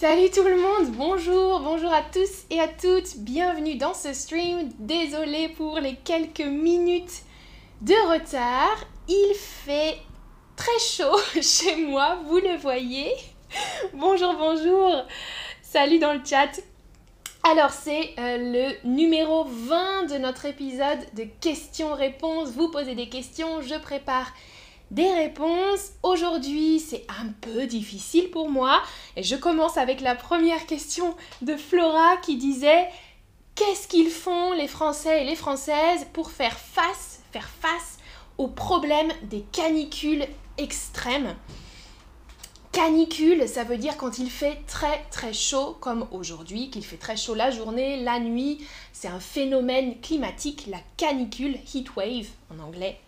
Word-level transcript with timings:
Salut 0.00 0.30
tout 0.30 0.44
le 0.44 0.56
monde, 0.56 0.96
bonjour, 0.96 1.60
bonjour 1.60 1.92
à 1.92 2.00
tous 2.00 2.46
et 2.48 2.58
à 2.58 2.68
toutes, 2.68 3.18
bienvenue 3.18 3.74
dans 3.74 3.92
ce 3.92 4.14
stream. 4.14 4.70
Désolée 4.78 5.50
pour 5.50 5.78
les 5.78 5.94
quelques 5.94 6.40
minutes 6.40 7.20
de 7.82 7.92
retard. 8.10 8.78
Il 9.08 9.34
fait 9.34 9.98
très 10.56 10.78
chaud 10.78 11.18
chez 11.42 11.76
moi, 11.76 12.18
vous 12.24 12.38
le 12.38 12.56
voyez. 12.56 13.12
Bonjour, 13.92 14.32
bonjour. 14.38 15.04
Salut 15.60 15.98
dans 15.98 16.14
le 16.14 16.24
chat. 16.24 16.62
Alors 17.42 17.68
c'est 17.68 18.14
euh, 18.18 18.38
le 18.38 18.88
numéro 18.88 19.44
20 19.44 20.04
de 20.14 20.16
notre 20.16 20.46
épisode 20.46 21.00
de 21.14 21.24
questions-réponses. 21.42 22.52
Vous 22.52 22.70
posez 22.70 22.94
des 22.94 23.10
questions, 23.10 23.60
je 23.60 23.74
prépare 23.74 24.32
des 24.90 25.10
réponses. 25.12 25.90
Aujourd'hui, 26.02 26.80
c'est 26.80 27.04
un 27.08 27.28
peu 27.40 27.66
difficile 27.66 28.30
pour 28.30 28.48
moi. 28.48 28.82
Et 29.16 29.22
je 29.22 29.36
commence 29.36 29.76
avec 29.76 30.00
la 30.00 30.14
première 30.14 30.66
question 30.66 31.16
de 31.42 31.56
Flora 31.56 32.16
qui 32.22 32.36
disait 32.36 32.88
Qu'est-ce 33.54 33.88
qu'ils 33.88 34.10
font 34.10 34.52
les 34.52 34.68
Français 34.68 35.22
et 35.22 35.26
les 35.26 35.36
Françaises 35.36 36.06
pour 36.12 36.30
faire 36.30 36.58
face, 36.58 37.20
faire 37.32 37.48
face 37.60 37.98
au 38.38 38.48
problème 38.48 39.12
des 39.24 39.44
canicules 39.52 40.26
extrêmes? 40.56 41.36
Canicule, 42.72 43.48
ça 43.48 43.64
veut 43.64 43.78
dire 43.78 43.96
quand 43.96 44.18
il 44.18 44.30
fait 44.30 44.62
très 44.68 45.04
très 45.10 45.32
chaud, 45.32 45.76
comme 45.80 46.06
aujourd'hui, 46.12 46.70
qu'il 46.70 46.84
fait 46.84 46.96
très 46.96 47.16
chaud 47.16 47.34
la 47.34 47.50
journée, 47.50 48.02
la 48.02 48.20
nuit. 48.20 48.64
C'est 48.92 49.08
un 49.08 49.18
phénomène 49.18 50.00
climatique, 50.00 50.66
la 50.68 50.78
canicule, 50.96 51.56
heat 51.74 51.96
wave 51.96 52.28
en 52.48 52.62
anglais. 52.62 53.00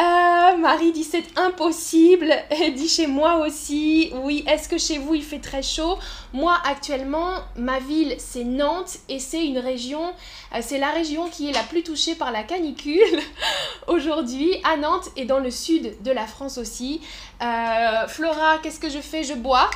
Euh, 0.00 0.56
Marie 0.56 0.92
dit 0.92 1.04
c'est 1.04 1.38
impossible. 1.38 2.32
Elle 2.50 2.74
dit 2.74 2.88
chez 2.88 3.06
moi 3.06 3.46
aussi. 3.46 4.10
Oui, 4.22 4.44
est-ce 4.48 4.68
que 4.68 4.78
chez 4.78 4.98
vous 4.98 5.14
il 5.14 5.22
fait 5.22 5.38
très 5.38 5.62
chaud? 5.62 5.98
Moi 6.32 6.56
actuellement, 6.64 7.34
ma 7.56 7.78
ville 7.78 8.14
c'est 8.18 8.44
Nantes 8.44 8.98
et 9.08 9.18
c'est 9.18 9.44
une 9.44 9.58
région, 9.58 10.12
euh, 10.54 10.58
c'est 10.62 10.78
la 10.78 10.90
région 10.90 11.28
qui 11.28 11.50
est 11.50 11.52
la 11.52 11.62
plus 11.62 11.82
touchée 11.82 12.14
par 12.14 12.32
la 12.32 12.42
canicule 12.42 13.20
aujourd'hui 13.86 14.56
à 14.64 14.76
Nantes 14.76 15.10
et 15.16 15.26
dans 15.26 15.40
le 15.40 15.50
sud 15.50 16.02
de 16.02 16.10
la 16.10 16.26
France 16.26 16.56
aussi. 16.56 17.00
Euh, 17.42 18.06
Flora, 18.08 18.58
qu'est-ce 18.62 18.80
que 18.80 18.88
je 18.88 19.00
fais? 19.00 19.24
Je 19.24 19.34
bois. 19.34 19.68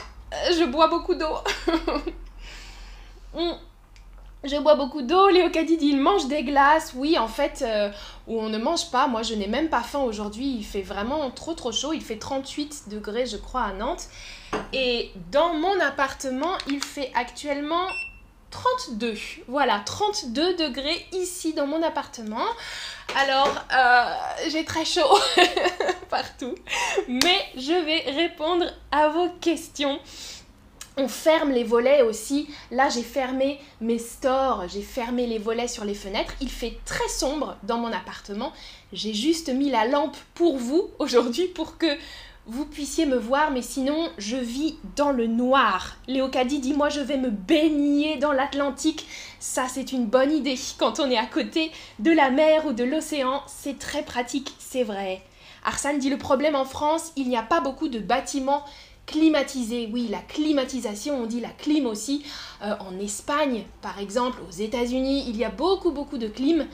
Je 0.59 0.65
bois 0.65 0.89
beaucoup 0.89 1.15
d'eau. 1.15 1.37
Hmm. 3.35 3.53
Je 4.45 4.57
bois 4.57 4.75
beaucoup 4.77 5.03
d'eau. 5.03 5.29
Léo 5.29 5.49
dit 5.49 5.79
il 5.81 5.99
mange 5.99 6.29
des 6.29 6.45
glaces. 6.45 6.93
Oui, 6.95 7.19
en 7.19 7.29
fait, 7.29 7.63
euh, 7.63 7.91
où 8.27 8.41
on 8.41 8.49
ne 8.49 8.59
mange 8.59 8.91
pas. 8.91 9.09
Moi, 9.09 9.23
je 9.23 9.35
n'ai 9.35 9.49
même 9.49 9.69
pas 9.69 9.83
faim 9.83 10.01
aujourd'hui. 10.01 10.57
Il 10.59 10.65
fait 10.65 10.83
vraiment 10.83 11.31
trop 11.31 11.55
trop 11.55 11.73
chaud. 11.73 11.93
Il 11.93 12.03
fait 12.03 12.19
38 12.19 12.89
degrés, 12.89 13.27
je 13.27 13.37
crois, 13.37 13.63
à 13.63 13.73
Nantes. 13.73 14.05
Et 14.73 15.11
dans 15.33 15.55
mon 15.55 15.81
appartement, 15.81 16.53
il 16.69 16.83
fait 16.83 17.11
actuellement 17.15 17.87
32. 18.51 19.15
Voilà, 19.49 19.81
32 19.85 20.57
degrés 20.57 21.07
ici 21.13 21.53
dans 21.53 21.67
mon 21.67 21.83
appartement. 21.83 22.47
Alors, 23.17 23.53
euh, 23.73 24.15
j'ai 24.49 24.65
très 24.65 24.85
chaud 24.85 25.19
partout. 26.11 26.55
Mais 27.09 27.39
je 27.57 27.85
vais 27.85 28.11
répondre 28.11 28.67
à 28.93 29.09
vos 29.09 29.29
questions 29.41 29.99
on 30.97 31.09
ferme 31.09 31.51
les 31.51 31.65
volets 31.65 32.03
aussi. 32.03 32.49
Là, 32.71 32.89
j'ai 32.89 33.03
fermé 33.03 33.61
mes 33.81 33.99
stores, 33.99 34.65
j'ai 34.69 34.83
fermé 34.83 35.27
les 35.27 35.39
volets 35.39 35.69
sur 35.69 35.85
les 35.85 35.95
fenêtres. 35.95 36.35
Il 36.41 36.51
fait 36.51 36.79
très 36.85 37.09
sombre 37.09 37.57
dans 37.65 37.79
mon 37.79 37.93
appartement. 37.93 38.53
J'ai 38.93 39.13
juste 39.13 39.49
mis 39.49 39.71
la 39.71 39.87
lampe 39.87 40.17
pour 40.35 40.57
vous 40.57 40.91
aujourd'hui 40.99 41.49
pour 41.49 41.77
que 41.77 41.97
vous 42.49 42.65
puissiez 42.65 43.07
me 43.07 43.17
voir, 43.17 43.51
mais 43.51 43.61
sinon, 43.61 44.09
je 44.19 44.37
vis 44.37 44.77
dans 44.95 45.11
le 45.11 45.27
noir. 45.27 45.97
Léo 46.07 46.29
Caddy 46.29 46.61
dit 46.61 46.75
Moi, 46.75 46.89
je 46.89 47.01
vais 47.01 47.17
me 47.17 47.31
baigner 47.31 48.17
dans 48.17 48.33
l'Atlantique. 48.33 49.07
Ça, 49.41 49.67
c'est 49.69 49.93
une 49.93 50.07
bonne 50.07 50.33
idée. 50.33 50.57
Quand 50.79 51.01
on 51.01 51.11
est 51.11 51.19
à 51.19 51.27
côté 51.27 51.73
de 51.99 52.13
la 52.13 52.31
mer 52.31 52.65
ou 52.67 52.73
de 52.73 52.85
l'océan, 52.85 53.43
c'est 53.47 53.79
très 53.79 54.03
pratique, 54.03 54.55
c'est 54.61 54.85
vrai. 54.85 55.23
Arsane 55.65 55.99
dit 55.99 56.09
Le 56.09 56.19
problème 56.19 56.55
en 56.55 56.65
France, 56.65 57.13
il 57.17 57.29
n'y 57.29 57.37
a 57.37 57.43
pas 57.43 57.61
beaucoup 57.61 57.89
de 57.89 57.99
bâtiments 57.99 58.65
climatisé. 59.07 59.89
Oui, 59.93 60.09
la 60.11 60.19
climatisation, 60.19 61.23
on 61.23 61.27
dit 61.27 61.41
la 61.41 61.49
clim 61.49 61.87
aussi. 61.87 62.25
Euh, 62.63 62.75
en 62.81 62.99
Espagne, 62.99 63.65
par 63.81 63.99
exemple, 63.99 64.39
aux 64.47 64.53
États-Unis, 64.53 65.25
il 65.29 65.37
y 65.37 65.45
a 65.45 65.51
beaucoup, 65.51 65.93
beaucoup 65.93 66.19
de 66.19 66.29
clim. 66.29 66.67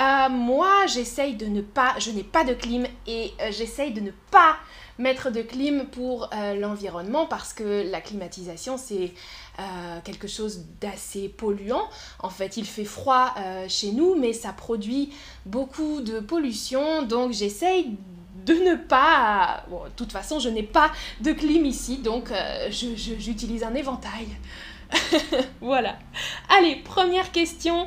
Euh, 0.00 0.28
moi, 0.28 0.86
j'essaye 0.86 1.34
de 1.34 1.46
ne 1.46 1.62
pas, 1.62 1.94
je 1.98 2.10
n'ai 2.10 2.22
pas 2.22 2.44
de 2.44 2.54
clim 2.54 2.86
et 3.06 3.32
euh, 3.40 3.50
j'essaye 3.50 3.92
de 3.92 4.00
ne 4.00 4.10
pas 4.30 4.56
mettre 4.98 5.30
de 5.30 5.42
clim 5.42 5.86
pour 5.86 6.28
l'environnement 6.56 7.26
parce 7.26 7.52
que 7.52 7.88
la 7.88 8.00
climatisation, 8.00 8.76
c'est 8.76 9.14
quelque 10.02 10.26
chose 10.26 10.64
d'assez 10.80 11.28
polluant. 11.28 11.88
En 12.18 12.30
fait, 12.30 12.56
il 12.56 12.64
fait 12.64 12.84
froid 12.84 13.32
chez 13.68 13.92
nous, 13.92 14.16
mais 14.16 14.32
ça 14.32 14.52
produit 14.52 15.12
beaucoup 15.46 16.00
de 16.00 16.18
pollution. 16.18 17.04
Donc, 17.04 17.30
j'essaye 17.30 17.96
de 18.48 18.54
ne 18.54 18.74
pas... 18.76 19.64
Bon, 19.68 19.84
de 19.84 19.90
toute 19.90 20.12
façon, 20.12 20.38
je 20.38 20.48
n'ai 20.48 20.62
pas 20.62 20.90
de 21.20 21.32
clim 21.32 21.66
ici, 21.66 21.98
donc 21.98 22.30
euh, 22.30 22.70
j'utilise 22.70 23.62
un 23.62 23.74
éventail. 23.74 24.28
voilà. 25.60 25.96
Allez, 26.48 26.76
première 26.76 27.30
question. 27.30 27.86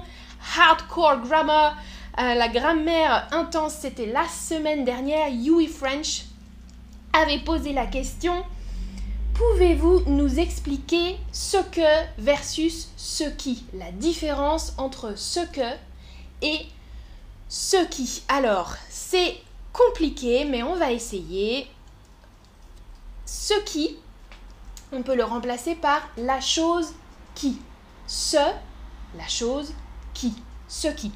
Hardcore 0.57 1.21
grammar. 1.21 1.77
Euh, 2.19 2.35
la 2.35 2.47
grammaire 2.49 3.27
intense, 3.31 3.75
c'était 3.75 4.05
la 4.05 4.27
semaine 4.27 4.85
dernière. 4.85 5.29
Yui 5.29 5.67
French 5.67 6.25
avait 7.13 7.39
posé 7.39 7.73
la 7.73 7.87
question. 7.87 8.43
Pouvez-vous 9.33 10.03
nous 10.07 10.39
expliquer 10.39 11.17
ce 11.31 11.57
que 11.57 12.05
versus 12.19 12.89
ce 12.97 13.23
qui? 13.23 13.63
La 13.73 13.91
différence 13.91 14.73
entre 14.77 15.17
ce 15.17 15.39
que 15.39 15.75
et 16.41 16.67
ce 17.49 17.83
qui. 17.85 18.23
Alors, 18.27 18.75
c'est 18.89 19.37
compliqué, 19.73 20.45
mais 20.45 20.63
on 20.63 20.75
va 20.75 20.91
essayer. 20.91 21.67
Ce 23.25 23.53
qui, 23.65 23.97
on 24.91 25.03
peut 25.03 25.15
le 25.15 25.23
remplacer 25.23 25.75
par 25.75 26.01
la 26.17 26.41
chose 26.41 26.93
qui. 27.35 27.59
Ce, 28.07 28.37
la 29.17 29.27
chose 29.27 29.73
qui. 30.13 30.33
Ce 30.67 30.87
qui. 30.87 31.11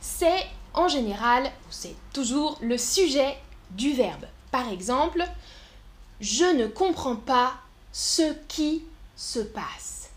C'est 0.00 0.46
en 0.74 0.88
général, 0.88 1.50
c'est 1.70 1.96
toujours 2.12 2.58
le 2.60 2.78
sujet 2.78 3.36
du 3.70 3.92
verbe. 3.92 4.26
Par 4.50 4.68
exemple, 4.68 5.24
je 6.20 6.44
ne 6.44 6.66
comprends 6.66 7.16
pas 7.16 7.54
ce 7.92 8.32
qui 8.46 8.84
se 9.16 9.40
passe. 9.40 10.10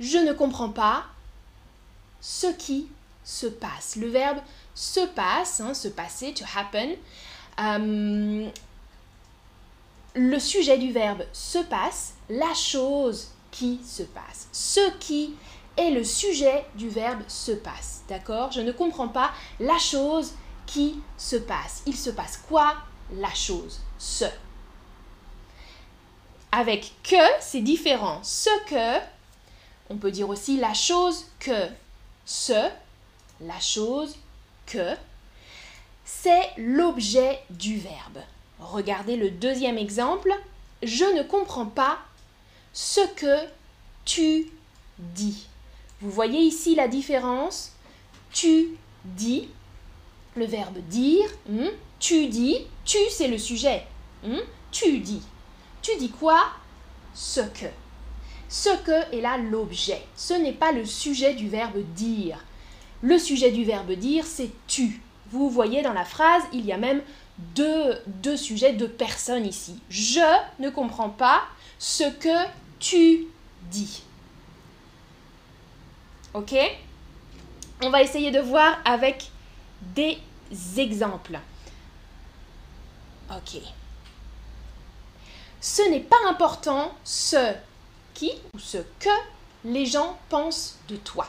Je 0.00 0.18
ne 0.18 0.32
comprends 0.32 0.70
pas 0.70 1.04
ce 2.20 2.46
qui 2.46 2.88
se 3.24 3.46
passe. 3.46 3.96
Le 3.96 4.08
verbe 4.08 4.38
se 4.82 5.06
passe, 5.06 5.60
hein, 5.60 5.74
se 5.74 5.86
passer, 5.86 6.34
to 6.34 6.44
happen. 6.56 6.96
Euh, 7.60 8.48
le 10.14 10.38
sujet 10.40 10.76
du 10.76 10.90
verbe 10.90 11.22
se 11.32 11.58
passe, 11.58 12.14
la 12.28 12.52
chose 12.52 13.28
qui 13.52 13.80
se 13.84 14.02
passe. 14.02 14.48
Ce 14.50 14.90
qui 14.98 15.36
est 15.76 15.90
le 15.90 16.02
sujet 16.02 16.66
du 16.74 16.88
verbe 16.88 17.22
se 17.28 17.52
passe. 17.52 18.02
D'accord? 18.08 18.50
Je 18.50 18.60
ne 18.60 18.72
comprends 18.72 19.06
pas 19.06 19.30
la 19.60 19.78
chose 19.78 20.32
qui 20.66 21.00
se 21.16 21.36
passe. 21.36 21.82
Il 21.86 21.96
se 21.96 22.10
passe 22.10 22.38
quoi? 22.48 22.74
La 23.12 23.32
chose. 23.32 23.80
Ce. 23.98 24.24
Avec 26.50 26.92
que, 27.04 27.24
c'est 27.40 27.60
différent. 27.60 28.18
Ce 28.24 28.50
que, 28.68 29.04
on 29.90 29.96
peut 29.96 30.10
dire 30.10 30.28
aussi 30.28 30.56
la 30.56 30.74
chose 30.74 31.26
que. 31.38 31.68
Ce, 32.24 32.68
la 33.40 33.60
chose 33.60 34.16
que, 34.66 34.94
c'est 36.04 36.50
l'objet 36.56 37.40
du 37.50 37.78
verbe. 37.78 38.18
Regardez 38.58 39.16
le 39.16 39.30
deuxième 39.30 39.78
exemple. 39.78 40.32
Je 40.82 41.04
ne 41.04 41.22
comprends 41.22 41.66
pas 41.66 41.98
ce 42.72 43.00
que 43.14 43.46
tu 44.04 44.48
dis. 44.98 45.46
Vous 46.00 46.10
voyez 46.10 46.40
ici 46.40 46.74
la 46.74 46.88
différence 46.88 47.72
Tu 48.32 48.68
dis, 49.04 49.48
le 50.36 50.44
verbe 50.46 50.78
dire, 50.88 51.28
hmm? 51.48 51.68
tu 51.98 52.26
dis, 52.26 52.58
tu 52.84 52.98
c'est 53.10 53.28
le 53.28 53.38
sujet. 53.38 53.84
Hmm? 54.24 54.40
Tu 54.70 54.98
dis. 54.98 55.22
Tu 55.82 55.96
dis 55.98 56.10
quoi? 56.10 56.40
Ce 57.14 57.40
que. 57.40 57.66
Ce 58.48 58.70
que 58.84 59.14
est 59.14 59.20
là 59.20 59.38
l'objet. 59.38 60.02
Ce 60.16 60.34
n'est 60.34 60.52
pas 60.52 60.72
le 60.72 60.84
sujet 60.84 61.34
du 61.34 61.48
verbe 61.48 61.78
dire. 61.94 62.38
Le 63.02 63.18
sujet 63.18 63.50
du 63.50 63.64
verbe 63.64 63.92
dire, 63.92 64.24
c'est 64.24 64.50
tu. 64.68 65.02
Vous 65.30 65.50
voyez 65.50 65.82
dans 65.82 65.92
la 65.92 66.04
phrase, 66.04 66.42
il 66.52 66.64
y 66.64 66.72
a 66.72 66.76
même 66.76 67.02
deux, 67.38 68.36
sujets, 68.36 68.72
deux 68.72 68.88
personnes 68.88 69.46
ici. 69.46 69.80
Je 69.88 70.20
ne 70.60 70.70
comprends 70.70 71.10
pas 71.10 71.42
ce 71.78 72.04
que 72.04 72.46
tu 72.78 73.26
dis. 73.70 74.02
Ok? 76.34 76.54
On 77.82 77.90
va 77.90 78.02
essayer 78.02 78.30
de 78.30 78.38
voir 78.38 78.78
avec 78.84 79.30
des 79.80 80.18
exemples. 80.76 81.40
Ok. 83.30 83.60
Ce 85.60 85.82
n'est 85.90 86.00
pas 86.00 86.16
important 86.28 86.94
ce 87.04 87.54
qui 88.14 88.30
ou 88.54 88.58
ce 88.58 88.78
que 89.00 89.10
les 89.64 89.86
gens 89.86 90.18
pensent 90.28 90.78
de 90.88 90.96
toi. 90.96 91.28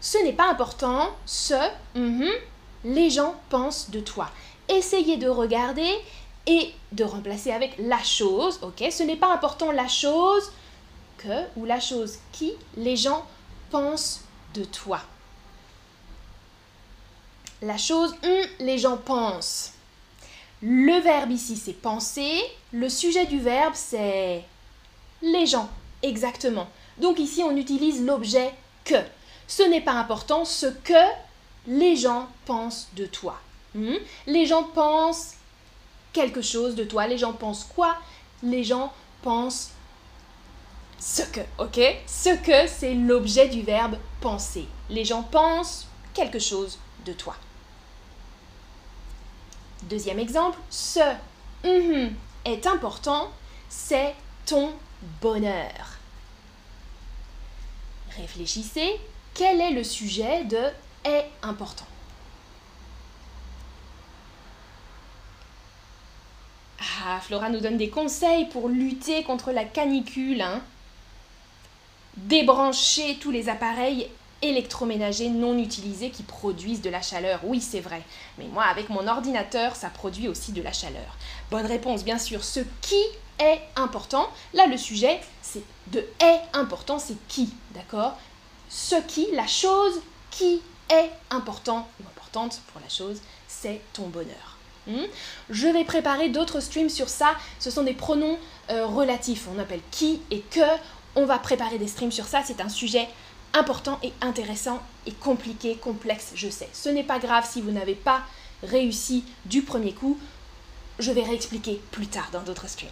Ce 0.00 0.18
n'est 0.18 0.32
pas 0.32 0.48
important 0.48 1.10
ce 1.26 1.54
mhm, 1.94 2.30
les 2.84 3.10
gens 3.10 3.34
pensent 3.50 3.90
de 3.90 4.00
toi. 4.00 4.30
Essayez 4.68 5.16
de 5.16 5.28
regarder 5.28 5.90
et 6.46 6.72
de 6.92 7.04
remplacer 7.04 7.52
avec 7.52 7.74
la 7.78 8.02
chose, 8.02 8.58
ok? 8.62 8.84
Ce 8.90 9.02
n'est 9.02 9.16
pas 9.16 9.32
important 9.32 9.72
la 9.72 9.88
chose 9.88 10.50
que 11.18 11.44
ou 11.56 11.64
la 11.64 11.80
chose 11.80 12.18
qui 12.32 12.52
les 12.76 12.96
gens 12.96 13.26
pensent 13.70 14.22
de 14.54 14.64
toi. 14.64 15.00
La 17.62 17.76
chose 17.76 18.14
hum, 18.24 18.46
les 18.60 18.78
gens 18.78 18.96
pensent. 18.96 19.74
Le 20.62 21.00
verbe 21.00 21.30
ici 21.30 21.56
c'est 21.56 21.74
penser, 21.74 22.40
le 22.72 22.88
sujet 22.88 23.26
du 23.26 23.38
verbe 23.38 23.74
c'est 23.74 24.44
les 25.22 25.46
gens, 25.46 25.68
exactement. 26.02 26.68
Donc 26.98 27.18
ici 27.18 27.42
on 27.42 27.56
utilise 27.56 28.02
l'objet 28.04 28.52
que. 28.84 28.96
Ce 29.50 29.64
n'est 29.64 29.80
pas 29.80 29.94
important 29.94 30.44
ce 30.44 30.66
que 30.66 31.08
les 31.66 31.96
gens 31.96 32.28
pensent 32.46 32.88
de 32.94 33.04
toi. 33.04 33.36
Hmm? 33.74 33.96
Les 34.28 34.46
gens 34.46 34.62
pensent 34.62 35.34
quelque 36.12 36.40
chose 36.40 36.76
de 36.76 36.84
toi. 36.84 37.08
Les 37.08 37.18
gens 37.18 37.32
pensent 37.32 37.64
quoi? 37.64 37.96
Les 38.44 38.62
gens 38.62 38.92
pensent 39.22 39.72
ce 41.00 41.22
que, 41.22 41.40
ok? 41.58 41.80
Ce 42.06 42.28
que, 42.36 42.68
c'est 42.68 42.94
l'objet 42.94 43.48
du 43.48 43.62
verbe 43.62 43.96
penser. 44.20 44.68
Les 44.88 45.04
gens 45.04 45.24
pensent 45.24 45.88
quelque 46.14 46.38
chose 46.38 46.78
de 47.04 47.12
toi. 47.12 47.34
Deuxième 49.82 50.20
exemple, 50.20 50.60
ce 50.70 51.00
est 51.64 52.66
important, 52.68 53.32
c'est 53.68 54.14
ton 54.46 54.72
bonheur. 55.20 55.98
Réfléchissez, 58.16 59.00
quel 59.34 59.60
est 59.60 59.70
le 59.70 59.84
sujet 59.84 60.44
de 60.44 60.62
est 61.04 61.26
important? 61.42 61.86
Ah, 67.02 67.20
Flora 67.20 67.48
nous 67.48 67.60
donne 67.60 67.78
des 67.78 67.88
conseils 67.88 68.46
pour 68.46 68.68
lutter 68.68 69.22
contre 69.22 69.52
la 69.52 69.64
canicule. 69.64 70.42
Hein. 70.42 70.62
Débrancher 72.16 73.16
tous 73.20 73.30
les 73.30 73.48
appareils 73.48 74.10
électroménagers 74.42 75.28
non 75.28 75.58
utilisés 75.58 76.10
qui 76.10 76.22
produisent 76.22 76.80
de 76.82 76.90
la 76.90 77.02
chaleur. 77.02 77.40
Oui, 77.44 77.60
c'est 77.60 77.80
vrai. 77.80 78.02
Mais 78.38 78.46
moi, 78.46 78.64
avec 78.64 78.88
mon 78.88 79.06
ordinateur, 79.06 79.76
ça 79.76 79.90
produit 79.90 80.28
aussi 80.28 80.52
de 80.52 80.62
la 80.62 80.72
chaleur. 80.72 81.16
Bonne 81.50 81.66
réponse, 81.66 82.04
bien 82.04 82.18
sûr. 82.18 82.44
Ce 82.44 82.60
qui 82.80 83.02
est 83.38 83.60
important. 83.76 84.28
Là, 84.54 84.66
le 84.66 84.76
sujet, 84.76 85.20
c'est 85.42 85.62
de 85.88 86.04
est 86.20 86.40
important, 86.52 86.98
c'est 86.98 87.16
qui, 87.28 87.52
d'accord? 87.74 88.18
Ce 88.70 88.94
qui, 88.94 89.26
la 89.32 89.48
chose 89.48 90.00
qui 90.30 90.62
est 90.88 91.10
important 91.30 91.88
ou 92.00 92.06
importante 92.06 92.60
pour 92.72 92.80
la 92.80 92.88
chose, 92.88 93.20
c'est 93.48 93.80
ton 93.92 94.08
bonheur. 94.08 94.56
Hmm? 94.86 95.06
Je 95.50 95.66
vais 95.66 95.84
préparer 95.84 96.28
d'autres 96.28 96.60
streams 96.60 96.88
sur 96.88 97.08
ça. 97.08 97.34
Ce 97.58 97.70
sont 97.70 97.82
des 97.82 97.92
pronoms 97.92 98.38
euh, 98.70 98.86
relatifs. 98.86 99.46
On 99.54 99.58
appelle 99.58 99.82
qui 99.90 100.22
et 100.30 100.40
que. 100.40 100.60
On 101.16 101.26
va 101.26 101.40
préparer 101.40 101.78
des 101.78 101.88
streams 101.88 102.12
sur 102.12 102.26
ça. 102.26 102.42
C'est 102.44 102.60
un 102.60 102.68
sujet 102.68 103.08
important 103.52 103.98
et 104.04 104.12
intéressant 104.20 104.80
et 105.06 105.12
compliqué, 105.12 105.76
complexe, 105.76 106.30
je 106.36 106.48
sais. 106.48 106.68
Ce 106.72 106.88
n'est 106.88 107.02
pas 107.02 107.18
grave 107.18 107.48
si 107.50 107.60
vous 107.60 107.72
n'avez 107.72 107.96
pas 107.96 108.22
réussi 108.62 109.24
du 109.44 109.62
premier 109.62 109.92
coup. 109.92 110.18
Je 111.00 111.10
vais 111.10 111.24
réexpliquer 111.24 111.80
plus 111.90 112.06
tard 112.06 112.28
dans 112.32 112.42
d'autres 112.42 112.68
streams. 112.68 112.90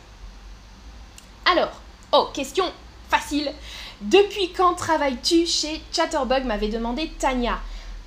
Alors, 1.44 1.80
oh, 2.12 2.28
question 2.34 2.64
facile. 3.08 3.52
Depuis 4.00 4.52
quand 4.52 4.74
travailles-tu 4.74 5.44
chez 5.44 5.80
Chatterbug 5.90 6.44
m'avait 6.44 6.68
demandé 6.68 7.10
Tania. 7.18 7.58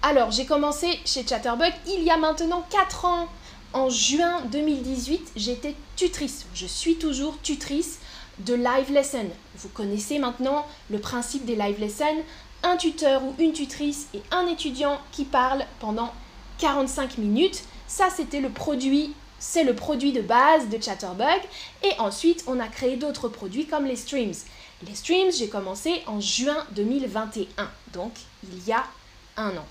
Alors, 0.01 0.31
j'ai 0.31 0.45
commencé 0.45 0.87
chez 1.03 1.27
Chatterbug 1.27 1.73
il 1.85 2.03
y 2.03 2.09
a 2.09 2.15
maintenant 2.15 2.65
4 2.69 3.03
ans. 3.03 3.27
En 3.73 3.89
juin 3.89 4.41
2018, 4.53 5.33
j'étais 5.35 5.75
tutrice. 5.97 6.45
Je 6.53 6.65
suis 6.65 6.95
toujours 6.95 7.37
tutrice 7.41 7.99
de 8.39 8.53
live 8.53 8.89
lesson. 8.89 9.25
Vous 9.57 9.67
connaissez 9.67 10.17
maintenant 10.17 10.65
le 10.89 10.99
principe 10.99 11.43
des 11.43 11.57
live 11.57 11.79
lessons. 11.81 12.23
Un 12.63 12.77
tuteur 12.77 13.21
ou 13.23 13.35
une 13.37 13.51
tutrice 13.51 14.07
et 14.13 14.21
un 14.31 14.47
étudiant 14.47 14.97
qui 15.11 15.25
parle 15.25 15.65
pendant 15.81 16.13
45 16.59 17.17
minutes. 17.17 17.63
Ça, 17.87 18.07
c'était 18.15 18.39
le 18.39 18.49
produit, 18.49 19.13
c'est 19.41 19.65
le 19.65 19.75
produit 19.75 20.13
de 20.13 20.21
base 20.21 20.69
de 20.69 20.81
Chatterbug. 20.81 21.41
Et 21.83 21.91
ensuite, 21.99 22.45
on 22.47 22.61
a 22.61 22.67
créé 22.67 22.95
d'autres 22.95 23.27
produits 23.27 23.65
comme 23.65 23.85
les 23.85 23.97
streams. 23.97 24.35
Les 24.87 24.95
streams, 24.95 25.31
j'ai 25.33 25.49
commencé 25.49 26.01
en 26.07 26.21
juin 26.21 26.65
2021, 26.71 27.69
donc 27.91 28.13
il 28.43 28.65
y 28.65 28.71
a 28.71 28.85
un 29.35 29.49
an. 29.49 29.65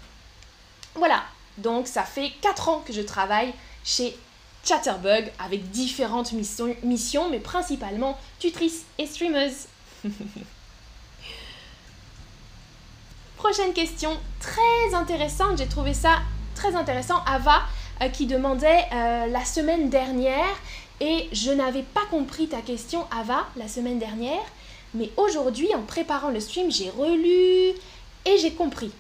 Voilà, 0.95 1.23
donc 1.57 1.87
ça 1.87 2.03
fait 2.03 2.33
4 2.43 2.69
ans 2.69 2.83
que 2.87 2.93
je 2.93 3.01
travaille 3.01 3.55
chez 3.83 4.17
Chatterbug 4.65 5.33
avec 5.39 5.71
différentes 5.71 6.33
missions, 6.33 6.77
missions 6.83 7.31
mais 7.31 7.39
principalement 7.41 8.19
tutrice 8.39 8.85
et 8.99 9.07
streamers. 9.07 9.53
Prochaine 13.37 13.73
question, 13.73 14.19
très 14.39 14.95
intéressante, 14.95 15.59
j'ai 15.59 15.67
trouvé 15.67 15.95
ça 15.95 16.19
très 16.55 16.77
intéressant. 16.77 17.25
Ava 17.25 17.63
euh, 18.03 18.09
qui 18.09 18.27
demandait 18.27 18.85
euh, 18.93 19.27
la 19.27 19.45
semaine 19.45 19.91
dernière, 19.91 20.57
et 21.01 21.29
je 21.33 21.51
n'avais 21.51 21.83
pas 21.83 22.05
compris 22.11 22.49
ta 22.49 22.61
question, 22.61 23.07
Ava, 23.11 23.47
la 23.57 23.69
semaine 23.69 23.99
dernière, 23.99 24.45
mais 24.95 25.11
aujourd'hui, 25.17 25.75
en 25.75 25.83
préparant 25.83 26.31
le 26.31 26.41
stream, 26.41 26.71
j'ai 26.71 26.91
relu 26.91 27.75
et 28.27 28.39
j'ai 28.39 28.53
compris. 28.53 28.91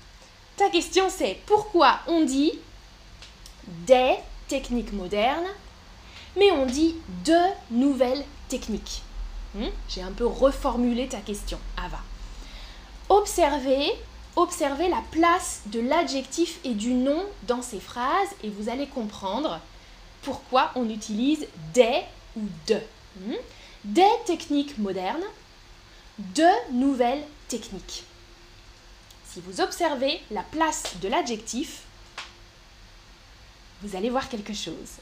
Ta 0.56 0.69
question 0.69 1.05
c'est 1.08 1.38
pourquoi 1.47 2.00
on 2.06 2.25
dit 2.25 2.52
des 3.87 4.14
techniques 4.49 4.93
modernes, 4.93 5.49
mais 6.37 6.50
on 6.52 6.67
dit 6.67 6.97
de 7.25 7.38
nouvelles 7.70 8.25
techniques 8.49 9.02
hmm? 9.55 9.69
J'ai 9.88 10.02
un 10.02 10.12
peu 10.12 10.26
reformulé 10.26 11.08
ta 11.08 11.19
question, 11.19 11.58
Ava. 11.76 12.00
Observez, 13.08 13.93
observez 14.40 14.88
la 14.88 15.02
place 15.10 15.62
de 15.66 15.81
l'adjectif 15.81 16.58
et 16.64 16.75
du 16.75 16.92
nom 16.92 17.25
dans 17.44 17.62
ces 17.62 17.81
phrases 17.81 18.28
et 18.42 18.50
vous 18.50 18.69
allez 18.69 18.87
comprendre 18.87 19.60
pourquoi 20.22 20.70
on 20.75 20.88
utilise 20.88 21.46
des 21.75 22.02
ou 22.37 22.42
de. 22.66 22.81
Hmm? 23.16 23.34
Des 23.84 24.10
techniques 24.26 24.78
modernes, 24.78 25.25
de 26.18 26.73
nouvelles 26.73 27.25
techniques. 27.49 28.04
Si 29.25 29.40
vous 29.40 29.61
observez 29.61 30.20
la 30.30 30.42
place 30.42 30.82
de 31.00 31.09
l'adjectif, 31.09 31.82
vous 33.82 33.97
allez 33.97 34.11
voir 34.11 34.28
quelque 34.28 34.52
chose. 34.52 34.99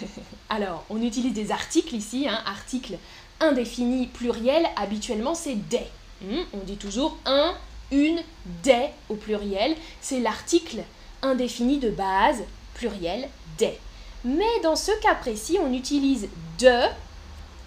Alors, 0.48 0.84
on 0.90 1.02
utilise 1.02 1.32
des 1.32 1.50
articles 1.50 1.94
ici, 1.94 2.28
hein, 2.28 2.40
article 2.46 2.98
indéfini 3.40 4.06
pluriel, 4.06 4.66
habituellement 4.76 5.34
c'est 5.34 5.54
des. 5.54 5.86
Hmm, 6.20 6.42
on 6.52 6.58
dit 6.58 6.76
toujours 6.76 7.16
un, 7.26 7.54
une, 7.90 8.20
des 8.62 8.86
au 9.08 9.14
pluriel, 9.14 9.76
c'est 10.00 10.20
l'article 10.20 10.82
indéfini 11.22 11.78
de 11.78 11.90
base, 11.90 12.42
pluriel, 12.74 13.28
des. 13.56 13.78
Mais 14.24 14.60
dans 14.62 14.76
ce 14.76 14.92
cas 15.00 15.14
précis, 15.14 15.58
on 15.62 15.72
utilise 15.72 16.28
de 16.58 16.80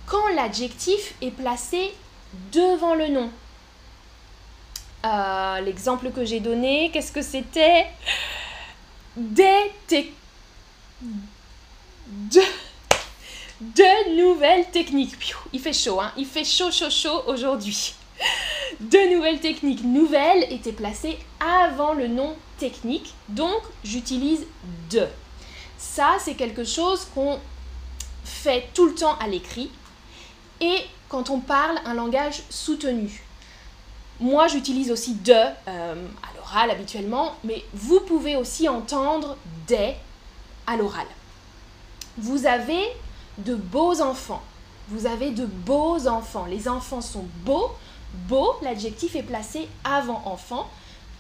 quand 0.05 0.27
l'adjectif 0.35 1.13
est 1.21 1.31
placé 1.31 1.93
devant 2.51 2.95
le 2.95 3.07
nom. 3.07 3.29
Euh, 5.05 5.61
l'exemple 5.61 6.11
que 6.11 6.25
j'ai 6.25 6.39
donné, 6.39 6.91
qu'est-ce 6.91 7.11
que 7.11 7.21
c'était? 7.21 7.87
Des 9.15 9.71
de, 11.01 12.41
de 13.61 14.15
nouvelles 14.21 14.69
techniques. 14.69 15.15
Il 15.53 15.59
fait 15.59 15.73
chaud, 15.73 15.99
hein 15.99 16.11
Il 16.17 16.25
fait 16.25 16.43
chaud, 16.43 16.71
chaud, 16.71 16.89
chaud 16.89 17.23
aujourd'hui. 17.27 17.95
De 18.79 19.13
nouvelles 19.13 19.39
techniques. 19.39 19.83
Nouvelles 19.83 20.45
étaient 20.51 20.71
placées 20.71 21.17
avant 21.39 21.93
le 21.93 22.07
nom 22.07 22.35
technique, 22.57 23.13
donc 23.29 23.61
j'utilise 23.83 24.45
de. 24.89 25.05
Ça, 25.77 26.17
c'est 26.19 26.35
quelque 26.35 26.63
chose 26.63 27.07
qu'on 27.13 27.39
fait 28.23 28.69
tout 28.73 28.85
le 28.85 28.95
temps 28.95 29.17
à 29.19 29.27
l'écrit 29.27 29.71
et 30.59 30.77
quand 31.09 31.29
on 31.29 31.39
parle 31.39 31.77
un 31.85 31.93
langage 31.93 32.43
soutenu. 32.49 33.23
Moi, 34.19 34.47
j'utilise 34.47 34.91
aussi 34.91 35.15
de 35.15 35.33
euh, 35.33 35.55
à 35.67 36.37
l'oral 36.37 36.69
habituellement, 36.69 37.35
mais 37.43 37.65
vous 37.73 37.99
pouvez 38.01 38.35
aussi 38.35 38.69
entendre 38.69 39.35
des 39.67 39.95
à 40.67 40.77
l'oral. 40.77 41.07
Vous 42.17 42.45
avez 42.45 42.83
de 43.39 43.55
beaux 43.55 43.99
enfants. 44.01 44.43
Vous 44.89 45.07
avez 45.07 45.31
de 45.31 45.45
beaux 45.45 46.07
enfants. 46.07 46.45
Les 46.45 46.67
enfants 46.67 47.01
sont 47.01 47.25
beaux. 47.43 47.71
Beau, 48.13 48.55
l'adjectif 48.61 49.15
est 49.15 49.23
placé 49.23 49.67
avant 49.83 50.21
enfant. 50.25 50.69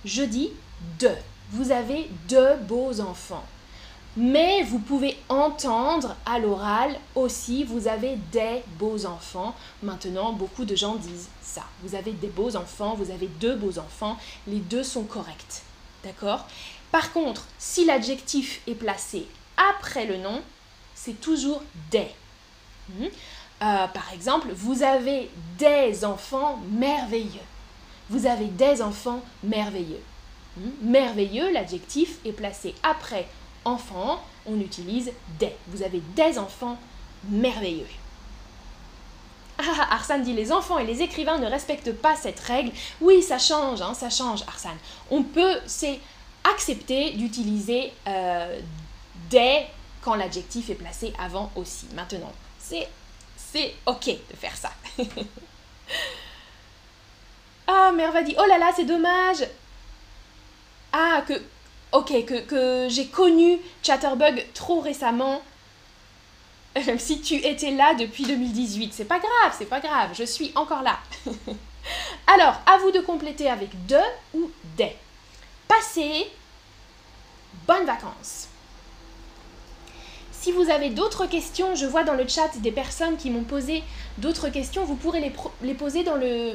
Je 0.05 0.23
dis 0.23 0.51
de. 0.99 1.11
Vous 1.51 1.71
avez 1.71 2.09
de 2.29 2.55
beaux 2.67 2.99
enfants. 3.01 3.43
Mais 4.17 4.63
vous 4.63 4.79
pouvez 4.79 5.17
entendre 5.29 6.17
à 6.25 6.37
l'oral 6.37 6.97
aussi, 7.15 7.63
vous 7.63 7.87
avez 7.87 8.17
des 8.33 8.61
beaux 8.77 9.05
enfants. 9.05 9.55
Maintenant, 9.83 10.33
beaucoup 10.33 10.65
de 10.65 10.75
gens 10.75 10.95
disent 10.95 11.29
ça. 11.41 11.63
Vous 11.81 11.95
avez 11.95 12.11
des 12.11 12.27
beaux 12.27 12.57
enfants, 12.57 12.93
vous 12.95 13.09
avez 13.09 13.27
deux 13.27 13.55
beaux 13.55 13.79
enfants, 13.79 14.17
les 14.47 14.59
deux 14.59 14.83
sont 14.83 15.03
corrects. 15.03 15.61
D'accord? 16.03 16.45
Par 16.91 17.13
contre, 17.13 17.45
si 17.57 17.85
l'adjectif 17.85 18.61
est 18.67 18.75
placé 18.75 19.27
après 19.55 20.05
le 20.05 20.17
nom, 20.17 20.41
c'est 20.93 21.21
toujours 21.21 21.63
des. 21.89 22.07
Euh, 23.61 23.87
par 23.87 24.11
exemple, 24.13 24.49
vous 24.53 24.83
avez 24.83 25.29
des 25.57 26.03
enfants 26.03 26.59
merveilleux. 26.71 27.47
Vous 28.09 28.25
avez 28.25 28.45
des 28.45 28.81
enfants 28.81 29.21
merveilleux. 29.43 30.01
Hmm? 30.57 30.69
Merveilleux, 30.81 31.51
l'adjectif 31.51 32.17
est 32.25 32.31
placé 32.31 32.73
après 32.83 33.27
enfant, 33.63 34.19
on 34.45 34.59
utilise 34.59 35.11
des. 35.39 35.53
Vous 35.67 35.83
avez 35.83 36.01
des 36.15 36.39
enfants 36.39 36.77
merveilleux. 37.29 37.87
Ah, 39.59 39.93
Arsane 39.93 40.23
dit 40.23 40.33
les 40.33 40.51
enfants 40.51 40.79
et 40.79 40.85
les 40.85 41.03
écrivains 41.03 41.37
ne 41.37 41.45
respectent 41.45 41.93
pas 41.93 42.15
cette 42.15 42.39
règle. 42.39 42.71
Oui, 42.99 43.21
ça 43.21 43.37
change, 43.37 43.81
hein, 43.81 43.93
ça 43.93 44.09
change, 44.09 44.41
Arsane. 44.47 44.77
On 45.11 45.21
peut, 45.21 45.57
c'est 45.67 45.99
accepter 46.51 47.11
d'utiliser 47.11 47.93
euh, 48.07 48.59
des 49.29 49.59
quand 50.01 50.15
l'adjectif 50.15 50.71
est 50.71 50.75
placé 50.75 51.13
avant 51.19 51.51
aussi. 51.55 51.85
Maintenant, 51.93 52.31
c'est 52.57 52.87
c'est 53.51 53.75
ok 53.85 54.05
de 54.05 54.35
faire 54.35 54.55
ça. 54.55 54.71
ah, 57.67 57.91
Merva 57.93 58.23
dit 58.23 58.35
oh 58.37 58.45
là 58.45 58.57
là, 58.57 58.71
c'est 58.75 58.85
dommage. 58.85 59.45
Ah, 60.93 61.23
que 61.27 61.33
ok, 61.91 62.25
que, 62.25 62.41
que 62.41 62.87
j'ai 62.89 63.07
connu 63.07 63.59
Chatterbug 63.83 64.45
trop 64.53 64.79
récemment. 64.79 65.41
si 66.97 67.21
tu 67.21 67.35
étais 67.35 67.71
là 67.71 67.93
depuis 67.95 68.23
2018, 68.23 68.93
c'est 68.93 69.05
pas 69.05 69.19
grave, 69.19 69.55
c'est 69.57 69.65
pas 69.65 69.79
grave, 69.79 70.11
je 70.13 70.23
suis 70.23 70.51
encore 70.55 70.81
là. 70.81 70.99
Alors, 72.27 72.61
à 72.65 72.77
vous 72.77 72.91
de 72.91 72.99
compléter 72.99 73.49
avec 73.49 73.85
de 73.87 73.99
ou 74.33 74.49
des. 74.77 74.95
Passez 75.67 76.31
bonnes 77.67 77.85
vacances. 77.85 78.47
Si 80.41 80.51
vous 80.51 80.71
avez 80.71 80.89
d'autres 80.89 81.27
questions, 81.27 81.75
je 81.75 81.85
vois 81.85 82.03
dans 82.03 82.15
le 82.15 82.27
chat 82.27 82.49
des 82.61 82.71
personnes 82.71 83.15
qui 83.15 83.29
m'ont 83.29 83.43
posé 83.43 83.83
d'autres 84.17 84.49
questions, 84.49 84.83
vous 84.83 84.95
pourrez 84.95 85.31
les, 85.61 85.73
poser 85.75 86.03
dans 86.03 86.15
le 86.15 86.53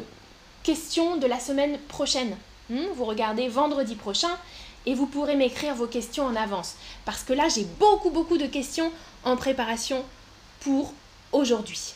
question 0.65 1.17
de 1.19 1.27
la 1.29 1.39
semaine 1.39 1.79
prochaine. 1.87 2.37
Hmm, 2.69 2.87
vous 2.97 3.05
regardez 3.05 3.47
vendredi 3.47 3.95
prochain 3.95 4.37
et 4.87 4.95
vous 4.95 5.07
pourrez 5.07 5.37
m'écrire 5.37 5.77
vos 5.77 5.87
questions 5.87 6.27
en 6.27 6.35
avance. 6.35 6.75
Parce 7.05 7.23
que 7.23 7.33
là, 7.33 7.47
j'ai 7.49 7.63
beaucoup, 7.79 8.11
beaucoup 8.11 8.39
de 8.39 8.49
questions 8.49 8.91
en 9.23 9.37
préparation 9.37 10.05
pour 10.59 10.93
aujourd'hui. 11.31 11.95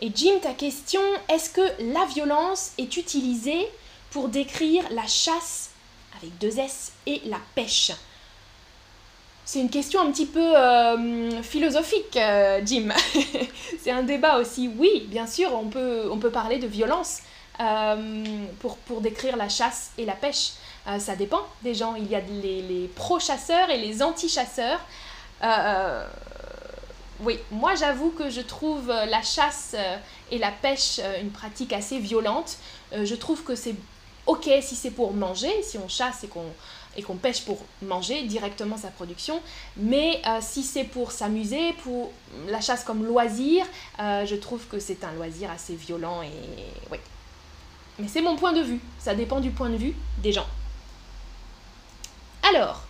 Et 0.00 0.10
Jim, 0.14 0.38
ta 0.40 0.54
question, 0.54 1.02
est-ce 1.28 1.50
que 1.50 1.92
la 1.92 2.06
violence 2.06 2.72
est 2.78 2.96
utilisée 2.96 3.68
pour 4.08 4.30
décrire 4.30 4.82
la 4.92 5.06
chasse 5.06 5.72
avec 6.16 6.38
deux 6.38 6.58
S 6.58 6.92
et 7.04 7.20
la 7.26 7.38
pêche? 7.54 7.92
C'est 9.44 9.60
une 9.60 9.70
question 9.70 10.00
un 10.00 10.10
petit 10.12 10.26
peu 10.26 10.56
euh, 10.56 11.42
philosophique, 11.42 12.16
euh, 12.16 12.60
Jim. 12.64 12.90
c'est 13.80 13.90
un 13.90 14.04
débat 14.04 14.38
aussi. 14.38 14.70
Oui, 14.78 15.06
bien 15.08 15.26
sûr, 15.26 15.52
on 15.52 15.68
peut, 15.68 16.08
on 16.10 16.18
peut 16.18 16.30
parler 16.30 16.58
de 16.58 16.66
violence 16.68 17.18
euh, 17.60 18.24
pour, 18.60 18.76
pour 18.78 19.00
décrire 19.00 19.36
la 19.36 19.48
chasse 19.48 19.90
et 19.98 20.04
la 20.04 20.14
pêche. 20.14 20.52
ça 20.98 21.16
dépend 21.16 21.44
des 21.62 21.74
gens. 21.74 21.96
Il 21.96 22.08
y 22.08 22.14
a 22.14 22.20
les, 22.20 22.62
les 22.62 22.88
pro-chasseurs 22.94 23.70
et 23.70 23.78
les 23.78 24.02
anti-chasseurs. 24.02 24.80
oui, 27.20 27.38
moi 27.50 27.74
j'avoue 27.74 28.10
que 28.10 28.30
je 28.30 28.40
trouve 28.40 28.88
la 28.88 29.22
chasse 29.22 29.74
et 30.30 30.38
la 30.38 30.52
pêche 30.52 31.00
une 31.20 31.30
pratique 31.30 31.72
assez 31.72 31.98
violente. 31.98 32.58
je 32.92 33.14
trouve 33.16 33.42
que 33.42 33.56
c'est 33.56 33.74
ok 34.26 34.48
si 34.60 34.76
c'est 34.76 34.90
pour 34.90 35.12
manger, 35.12 35.62
si 35.62 35.78
on 35.78 35.88
chasse 35.88 36.24
et 36.24 36.28
qu'on 36.28 36.46
et 36.96 37.02
qu'on 37.02 37.16
pêche 37.16 37.44
pour 37.44 37.58
manger 37.82 38.22
directement 38.24 38.76
sa 38.76 38.88
production. 38.88 39.40
Mais 39.76 40.20
euh, 40.26 40.38
si 40.40 40.62
c'est 40.62 40.84
pour 40.84 41.12
s'amuser, 41.12 41.72
pour 41.82 42.12
la 42.48 42.60
chasse 42.60 42.84
comme 42.84 43.04
loisir, 43.04 43.64
euh, 44.00 44.26
je 44.26 44.36
trouve 44.36 44.66
que 44.66 44.78
c'est 44.78 45.04
un 45.04 45.12
loisir 45.12 45.50
assez 45.50 45.74
violent 45.74 46.22
et 46.22 46.30
oui. 46.90 46.98
Mais 47.98 48.08
c'est 48.08 48.22
mon 48.22 48.36
point 48.36 48.52
de 48.52 48.62
vue, 48.62 48.80
ça 48.98 49.14
dépend 49.14 49.40
du 49.40 49.50
point 49.50 49.68
de 49.68 49.76
vue 49.76 49.94
des 50.22 50.32
gens. 50.32 50.46
Alors, 52.48 52.82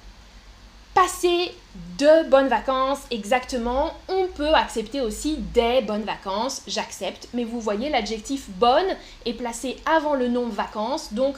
passer 0.95 1.53
de 1.99 2.29
bonnes 2.29 2.49
vacances, 2.49 3.01
exactement. 3.11 3.95
On 4.09 4.27
peut 4.27 4.55
accepter 4.55 5.01
aussi 5.01 5.37
des 5.37 5.81
bonnes 5.83 6.05
vacances, 6.05 6.63
j'accepte. 6.67 7.29
Mais 7.35 7.45
vous 7.45 7.61
voyez, 7.61 7.91
l'adjectif 7.91 8.49
bonne 8.51 8.97
est 9.27 9.35
placé 9.35 9.77
avant 9.87 10.15
le 10.15 10.29
nom 10.29 10.49
vacances, 10.49 11.13
donc 11.13 11.37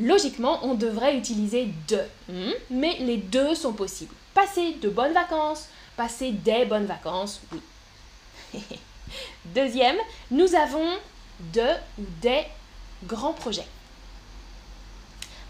Logiquement, 0.00 0.58
on 0.62 0.74
devrait 0.74 1.16
utiliser 1.16 1.68
de, 1.88 2.00
hmm? 2.28 2.52
mais 2.70 2.96
les 3.00 3.16
deux 3.16 3.54
sont 3.54 3.72
possibles. 3.72 4.14
Passer 4.34 4.76
de 4.82 4.88
bonnes 4.88 5.12
vacances, 5.12 5.68
passer 5.96 6.32
des 6.32 6.64
bonnes 6.64 6.86
vacances, 6.86 7.40
oui. 7.52 8.60
Deuxième, 9.54 9.96
nous 10.30 10.54
avons 10.54 10.88
de 11.52 11.68
ou 11.98 12.04
des 12.20 12.42
grands 13.06 13.32
projets. 13.32 13.66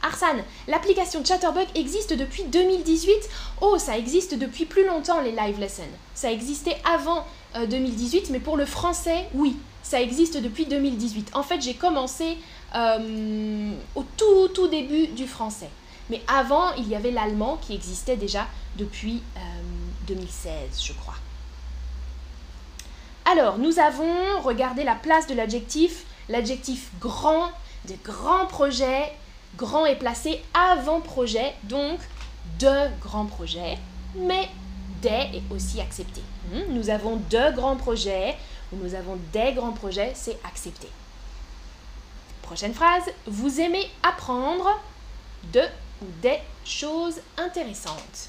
Arsane, 0.02 0.44
l'application 0.68 1.24
Chatterbug 1.24 1.66
existe 1.74 2.12
depuis 2.12 2.44
2018 2.44 3.14
Oh, 3.62 3.78
ça 3.78 3.96
existe 3.96 4.34
depuis 4.34 4.66
plus 4.66 4.86
longtemps 4.86 5.22
les 5.22 5.32
live 5.32 5.58
lessons. 5.58 5.82
Ça 6.14 6.30
existait 6.30 6.76
avant 6.84 7.24
2018, 7.54 8.18
euh, 8.18 8.28
mais 8.32 8.40
pour 8.40 8.58
le 8.58 8.66
français, 8.66 9.26
oui, 9.32 9.56
ça 9.82 10.02
existe 10.02 10.36
depuis 10.36 10.66
2018. 10.66 11.30
En 11.34 11.42
fait, 11.42 11.62
j'ai 11.62 11.74
commencé 11.74 12.36
euh, 12.74 13.72
au 13.94 14.04
tout, 14.16 14.48
tout 14.48 14.68
début 14.68 15.06
du 15.08 15.26
français. 15.26 15.70
Mais 16.10 16.22
avant, 16.28 16.72
il 16.74 16.88
y 16.88 16.94
avait 16.94 17.10
l'allemand 17.10 17.58
qui 17.60 17.74
existait 17.74 18.16
déjà 18.16 18.46
depuis 18.76 19.22
2016, 20.06 20.46
euh, 20.46 20.66
je 20.82 20.92
crois. 20.92 21.14
Alors, 23.24 23.58
nous 23.58 23.78
avons 23.78 24.40
regardé 24.42 24.84
la 24.84 24.94
place 24.94 25.26
de 25.26 25.34
l'adjectif. 25.34 26.04
L'adjectif 26.28 26.90
grand, 27.00 27.48
de 27.88 27.94
grands 28.02 28.46
projets. 28.46 29.12
Grand 29.56 29.86
est 29.86 29.96
placé 29.96 30.42
avant 30.52 31.00
projet, 31.00 31.54
donc 31.64 32.00
de 32.58 32.88
grands 33.00 33.26
projets. 33.26 33.78
Mais 34.16 34.48
des 35.00 35.08
est 35.08 35.42
aussi 35.50 35.80
accepté. 35.80 36.20
Hmm, 36.52 36.74
nous 36.74 36.90
avons 36.90 37.16
de 37.30 37.54
grands 37.54 37.76
projets, 37.76 38.36
ou 38.72 38.76
nous 38.76 38.94
avons 38.94 39.18
des 39.32 39.52
grands 39.52 39.72
projets, 39.72 40.12
c'est 40.14 40.38
accepté. 40.44 40.88
Prochaine 42.44 42.74
phrase, 42.74 43.04
vous 43.26 43.58
aimez 43.58 43.90
apprendre 44.02 44.78
de 45.52 45.62
ou 46.02 46.06
des 46.20 46.38
choses 46.64 47.20
intéressantes. 47.38 48.28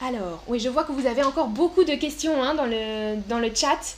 Alors, 0.00 0.42
oui, 0.46 0.58
je 0.58 0.70
vois 0.70 0.84
que 0.84 0.92
vous 0.92 1.06
avez 1.06 1.22
encore 1.22 1.48
beaucoup 1.48 1.84
de 1.84 1.94
questions 1.96 2.42
hein, 2.42 2.54
dans, 2.54 2.64
le, 2.64 3.16
dans 3.28 3.38
le 3.38 3.54
chat. 3.54 3.96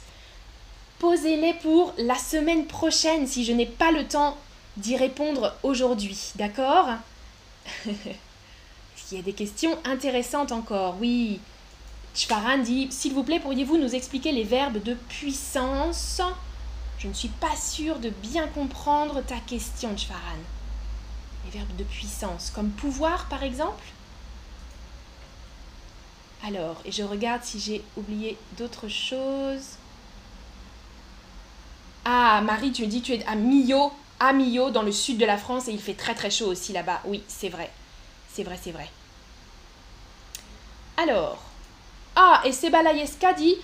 Posez-les 0.99 1.55
pour 1.55 1.95
la 1.99 2.17
semaine 2.17 2.67
prochaine 2.67 3.29
si 3.29 3.45
je 3.45 3.53
n'ai 3.53 3.67
pas 3.67 3.93
le 3.93 4.07
temps 4.07 4.37
d'y 4.77 4.97
répondre 4.97 5.55
aujourd'hui, 5.62 6.33
d'accord? 6.35 6.89
Il 7.87 9.17
y 9.17 9.21
a 9.21 9.23
des 9.23 9.33
questions 9.35 9.79
intéressantes 9.85 10.50
encore, 10.50 10.97
oui. 11.00 11.41
Chfaran 12.14 12.59
dit 12.59 12.88
S'il 12.90 13.14
vous 13.14 13.23
plaît, 13.23 13.40
pourriez-vous 13.40 13.79
nous 13.79 13.95
expliquer 13.95 14.33
les 14.33 14.45
verbes 14.45 14.83
de 14.83 14.95
puissance? 14.95 16.21
Je 16.99 17.09
ne 17.09 17.14
suis 17.14 17.29
pas 17.29 17.57
sûre 17.57 17.99
de 17.99 18.11
bien 18.11 18.47
comprendre 18.49 19.23
ta 19.23 19.38
question, 19.38 19.97
Chfaran. 19.97 20.38
Les 21.47 21.59
verbes 21.59 21.76
de 21.76 21.85
puissance, 21.85 22.50
comme 22.55 22.71
pouvoir 22.71 23.26
par 23.29 23.43
exemple? 23.43 23.85
Alors, 26.47 26.81
et 26.85 26.93
je 26.93 27.02
regarde 27.02 27.45
si 27.45 27.61
j'ai 27.61 27.85
oublié 27.97 28.37
d'autres 28.59 28.88
choses. 28.88 29.76
Ah, 32.05 32.40
Marie, 32.43 32.73
tu 32.73 32.83
me 32.83 32.87
dis 32.87 33.02
tu 33.02 33.12
es 33.12 33.25
à 33.26 33.35
Millau, 33.35 33.93
à 34.19 34.33
Millau, 34.33 34.71
dans 34.71 34.83
le 34.83 34.93
sud 34.93 35.19
de 35.19 35.26
la 35.26 35.37
France, 35.37 35.69
et 35.69 35.73
il 35.73 35.81
fait 35.81 35.95
très 35.95 36.14
très 36.14 36.31
chaud 36.31 36.47
aussi 36.47 36.73
là-bas. 36.73 37.02
Oui, 37.05 37.23
c'est 37.29 37.50
vrai. 37.50 37.71
C'est 38.33 38.43
vrai, 38.43 38.59
c'est 38.62 38.73
vrai. 38.73 38.88
Alors, 40.97 41.43
ah, 42.17 42.43
et 42.45 42.52
Sebalayeska 42.52 43.33
dit, 43.35 43.57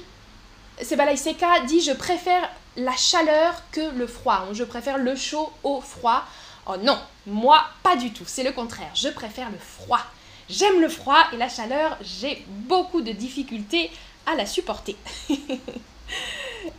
dit, 1.66 1.80
je 1.80 1.92
préfère 1.92 2.48
la 2.76 2.96
chaleur 2.96 3.62
que 3.72 3.94
le 3.96 4.06
froid. 4.06 4.46
Je 4.52 4.64
préfère 4.64 4.98
le 4.98 5.16
chaud 5.16 5.50
au 5.62 5.80
froid. 5.80 6.24
Oh 6.66 6.76
non, 6.82 6.98
moi, 7.26 7.64
pas 7.82 7.96
du 7.96 8.12
tout. 8.12 8.24
C'est 8.26 8.42
le 8.42 8.52
contraire. 8.52 8.90
Je 8.94 9.08
préfère 9.08 9.50
le 9.50 9.58
froid. 9.58 10.00
J'aime 10.48 10.80
le 10.80 10.88
froid 10.88 11.26
et 11.32 11.36
la 11.36 11.48
chaleur, 11.48 11.96
j'ai 12.02 12.44
beaucoup 12.48 13.00
de 13.00 13.10
difficultés 13.10 13.90
à 14.26 14.36
la 14.36 14.46
supporter. 14.46 14.96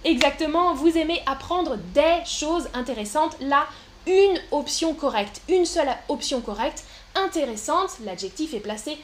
Exactement, 0.05 0.73
vous 0.73 0.97
aimez 0.97 1.21
apprendre 1.25 1.77
des 1.93 2.23
choses 2.25 2.69
intéressantes. 2.73 3.35
Là, 3.41 3.67
une 4.05 4.39
option 4.51 4.93
correcte, 4.93 5.41
une 5.49 5.65
seule 5.65 5.89
option 6.07 6.39
correcte, 6.39 6.85
intéressante, 7.15 7.97
l'adjectif 8.05 8.53
est 8.53 8.61
placé 8.61 8.97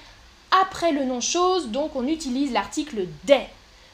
après 0.61 0.91
le 0.91 1.03
nom 1.03 1.21
chose, 1.21 1.69
donc 1.69 1.95
on 1.95 2.07
utilise 2.07 2.51
l'article 2.51 3.07
des. 3.23 3.45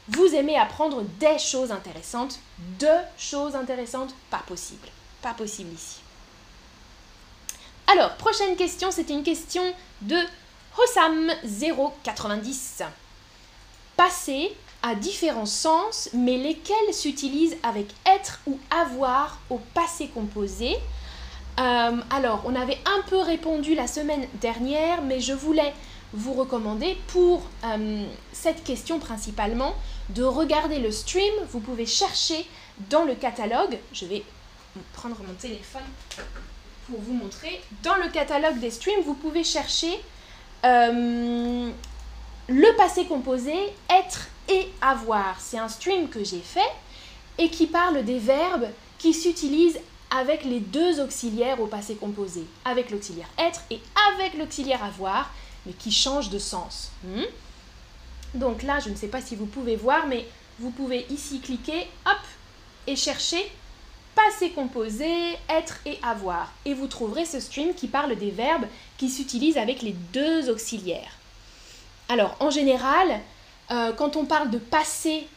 Vous 0.09 0.33
aimez 0.33 0.57
apprendre 0.57 1.03
des 1.19 1.37
choses 1.37 1.71
intéressantes, 1.71 2.39
de 2.79 2.87
choses 3.17 3.55
intéressantes, 3.55 4.13
pas 4.29 4.43
possible. 4.47 4.87
Pas 5.21 5.33
possible 5.33 5.73
ici. 5.73 5.99
Alors, 7.87 8.15
prochaine 8.15 8.55
question, 8.55 8.91
c'était 8.91 9.13
une 9.13 9.23
question 9.23 9.63
de 10.01 10.17
Hossam 10.77 11.31
090. 12.03 12.83
Passer 13.97 14.55
a 14.81 14.95
différents 14.95 15.45
sens, 15.45 16.09
mais 16.13 16.37
lesquels 16.37 16.93
s'utilisent 16.93 17.57
avec 17.63 17.87
être 18.05 18.39
ou 18.47 18.57
avoir 18.69 19.39
au 19.49 19.59
passé 19.73 20.07
composé? 20.07 20.75
Euh, 21.59 21.97
alors, 22.09 22.43
on 22.45 22.55
avait 22.55 22.77
un 22.85 23.01
peu 23.09 23.17
répondu 23.17 23.75
la 23.75 23.87
semaine 23.87 24.27
dernière, 24.35 25.01
mais 25.01 25.19
je 25.19 25.33
voulais 25.33 25.73
vous 26.13 26.33
recommander 26.33 26.97
pour 27.07 27.43
euh, 27.63 28.05
cette 28.33 28.63
question 28.63 28.99
principalement 28.99 29.75
de 30.09 30.23
regarder 30.23 30.79
le 30.79 30.91
stream. 30.91 31.33
Vous 31.51 31.59
pouvez 31.59 31.85
chercher 31.85 32.47
dans 32.89 33.03
le 33.03 33.15
catalogue. 33.15 33.77
Je 33.93 34.05
vais 34.05 34.23
prendre 34.93 35.17
mon 35.27 35.33
téléphone 35.33 35.81
pour 36.89 36.99
vous 36.99 37.13
montrer. 37.13 37.61
Dans 37.83 37.95
le 37.95 38.09
catalogue 38.09 38.59
des 38.59 38.71
streams, 38.71 39.01
vous 39.05 39.13
pouvez 39.13 39.43
chercher 39.43 39.99
euh, 40.65 41.69
le 42.47 42.75
passé 42.77 43.05
composé, 43.05 43.53
être 43.89 44.27
et 44.47 44.67
avoir. 44.81 45.39
C'est 45.39 45.59
un 45.59 45.69
stream 45.69 46.09
que 46.09 46.23
j'ai 46.23 46.39
fait 46.39 46.71
et 47.37 47.49
qui 47.49 47.67
parle 47.67 48.03
des 48.03 48.19
verbes 48.19 48.67
qui 48.97 49.13
s'utilisent 49.13 49.79
avec 50.11 50.43
les 50.43 50.59
deux 50.59 50.99
auxiliaires 50.99 51.61
au 51.61 51.67
passé 51.67 51.95
composé, 51.95 52.43
avec 52.65 52.89
l'auxiliaire 52.89 53.29
être 53.37 53.61
et 53.69 53.79
avec 54.13 54.33
l'auxiliaire 54.37 54.83
avoir, 54.83 55.31
mais 55.69 55.75
qui 55.75 55.91
changent 55.91 56.31
de 56.31 56.39
sens. 56.39 56.89
Hmm? 57.03 57.25
Donc 58.33 58.63
là, 58.63 58.79
je 58.79 58.89
ne 58.89 58.95
sais 58.95 59.07
pas 59.07 59.21
si 59.21 59.35
vous 59.35 59.45
pouvez 59.45 59.75
voir, 59.75 60.07
mais 60.07 60.27
vous 60.57 60.71
pouvez 60.71 61.05
ici 61.11 61.39
cliquer, 61.39 61.87
hop, 62.05 62.17
et 62.87 62.95
chercher 62.95 63.51
passé 64.15 64.49
composé, 64.49 65.37
être 65.47 65.77
et 65.85 65.99
avoir. 66.03 66.51
Et 66.65 66.73
vous 66.73 66.87
trouverez 66.87 67.25
ce 67.25 67.39
stream 67.39 67.73
qui 67.73 67.87
parle 67.87 68.15
des 68.15 68.31
verbes 68.31 68.65
qui 68.97 69.09
s'utilisent 69.09 69.57
avec 69.57 69.81
les 69.83 69.93
deux 70.13 70.49
auxiliaires. 70.49 71.13
Alors, 72.09 72.35
en 72.39 72.49
général, 72.49 73.21
euh, 73.71 73.93
quand 73.93 74.15
on 74.15 74.25
parle 74.25 74.49
de 74.49 74.57
passer 74.57 75.27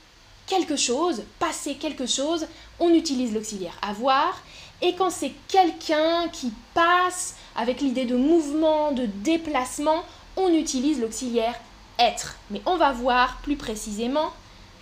quelque 0.46 0.76
chose, 0.76 1.22
passer 1.38 1.74
quelque 1.74 2.06
chose, 2.06 2.46
on 2.80 2.92
utilise 2.92 3.34
l'auxiliaire 3.34 3.78
avoir. 3.82 4.42
Et 4.80 4.94
quand 4.96 5.10
c'est 5.10 5.32
quelqu'un 5.48 6.28
qui 6.32 6.52
passe 6.74 7.36
avec 7.54 7.80
l'idée 7.80 8.06
de 8.06 8.16
mouvement, 8.16 8.90
de 8.92 9.06
déplacement, 9.06 10.02
on 10.36 10.52
utilise 10.52 11.00
l'auxiliaire 11.00 11.58
être. 11.98 12.36
Mais 12.50 12.62
on 12.66 12.76
va 12.76 12.92
voir 12.92 13.38
plus 13.42 13.56
précisément 13.56 14.32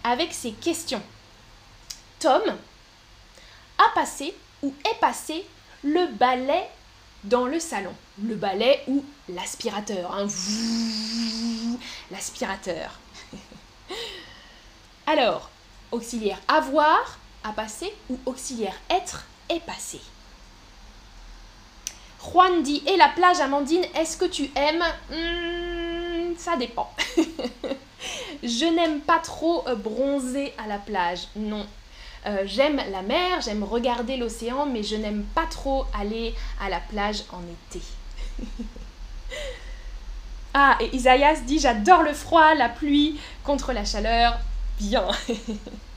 avec 0.04 0.32
ces 0.32 0.52
questions. 0.52 1.02
Tom 2.18 2.42
a 3.78 3.94
passé 3.94 4.34
ou 4.62 4.74
est 4.84 5.00
passé 5.00 5.46
le 5.82 6.06
balai 6.06 6.64
dans 7.24 7.46
le 7.46 7.58
salon. 7.58 7.94
Le 8.22 8.34
balai 8.34 8.82
ou 8.86 9.04
l'aspirateur. 9.28 10.14
Hein. 10.14 10.26
L'aspirateur. 12.10 12.98
Alors, 15.06 15.50
auxiliaire 15.90 16.40
avoir 16.48 17.18
a 17.44 17.52
passé 17.52 17.92
ou 18.08 18.18
auxiliaire 18.26 18.76
être 18.90 19.24
est 19.48 19.60
passé? 19.60 20.00
Juan 22.22 22.62
dit 22.62 22.82
Et 22.86 22.96
la 22.96 23.08
plage, 23.08 23.40
Amandine, 23.40 23.84
est-ce 23.94 24.16
que 24.16 24.26
tu 24.26 24.50
aimes? 24.54 24.84
Hmm, 25.10 26.34
Ça 26.36 26.56
dépend. 26.56 26.92
Je 28.42 28.64
n'aime 28.64 29.00
pas 29.00 29.18
trop 29.18 29.66
euh, 29.68 29.74
bronzer 29.74 30.54
à 30.62 30.66
la 30.66 30.78
plage. 30.78 31.28
Non, 31.36 31.66
euh, 32.26 32.42
j'aime 32.46 32.80
la 32.90 33.02
mer, 33.02 33.40
j'aime 33.42 33.62
regarder 33.64 34.16
l'océan, 34.16 34.66
mais 34.66 34.82
je 34.82 34.96
n'aime 34.96 35.24
pas 35.34 35.46
trop 35.46 35.84
aller 35.98 36.34
à 36.60 36.68
la 36.70 36.80
plage 36.80 37.24
en 37.32 37.42
été. 37.42 37.84
ah, 40.54 40.78
et 40.80 40.94
Isaïas 40.96 41.40
dit 41.46 41.58
J'adore 41.58 42.02
le 42.02 42.14
froid, 42.14 42.54
la 42.54 42.68
pluie, 42.68 43.20
contre 43.44 43.72
la 43.72 43.84
chaleur. 43.84 44.38
Bien. 44.78 45.06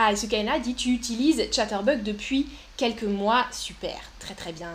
ah, 0.00 0.12
et 0.12 0.16
Sukaina 0.16 0.60
dit 0.60 0.76
Tu 0.76 0.90
utilises 0.90 1.42
Chatterbug 1.50 2.04
depuis 2.04 2.46
quelques 2.76 3.02
mois. 3.02 3.46
Super, 3.50 3.98
très 4.20 4.34
très 4.34 4.52
bien. 4.52 4.70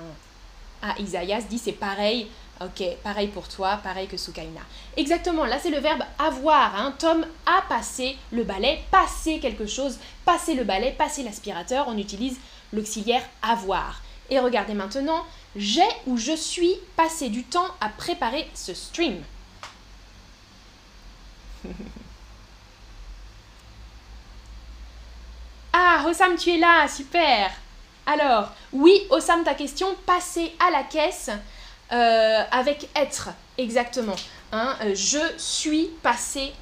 Ah, 0.82 0.96
Isaïas 1.00 1.44
dit 1.50 1.60
C'est 1.60 1.72
pareil 1.72 2.28
Ok, 2.60 2.84
pareil 3.04 3.30
pour 3.30 3.48
toi, 3.48 3.78
pareil 3.78 4.08
que 4.08 4.18
Sukaina. 4.18 4.60
Exactement, 4.98 5.46
là 5.46 5.60
c'est 5.62 5.70
le 5.70 5.80
verbe 5.80 6.04
avoir. 6.20 6.76
Hein. 6.76 6.94
Tom 7.00 7.26
a 7.46 7.62
passé 7.70 8.18
le 8.34 8.44
balai, 8.44 8.82
passer 8.92 9.40
quelque 9.40 9.66
chose, 9.66 9.98
passer 10.26 10.56
le 10.56 10.66
balai, 10.66 10.92
passer 10.92 11.24
l'aspirateur. 11.24 11.86
On 11.88 11.98
utilise 11.98 12.38
l'auxiliaire 12.74 13.24
avoir. 13.42 14.02
Et 14.30 14.40
regardez 14.40 14.74
maintenant, 14.74 15.24
j'ai 15.56 15.88
ou 16.06 16.18
je 16.18 16.36
suis 16.36 16.76
passé 16.98 17.30
du 17.30 17.46
temps 17.46 17.68
à 17.80 17.88
préparer 17.88 18.46
ce 18.54 18.74
stream. 18.74 19.22
ah, 25.74 26.06
Osam, 26.08 26.36
tu 26.36 26.52
es 26.52 26.58
là, 26.58 26.88
super. 26.88 27.52
Alors, 28.06 28.52
oui, 28.72 29.02
Osam, 29.10 29.44
ta 29.44 29.56
question, 29.56 29.88
passer 30.06 30.54
à 30.60 30.70
la 30.72 30.84
caisse. 30.84 31.32
Euh, 31.92 32.44
avec 32.52 32.90
être, 32.96 33.30
exactement. 33.58 34.16
Hein, 34.52 34.76
euh, 34.82 34.96
je 34.96 35.20
suis 35.38 35.90
passé 36.02 36.54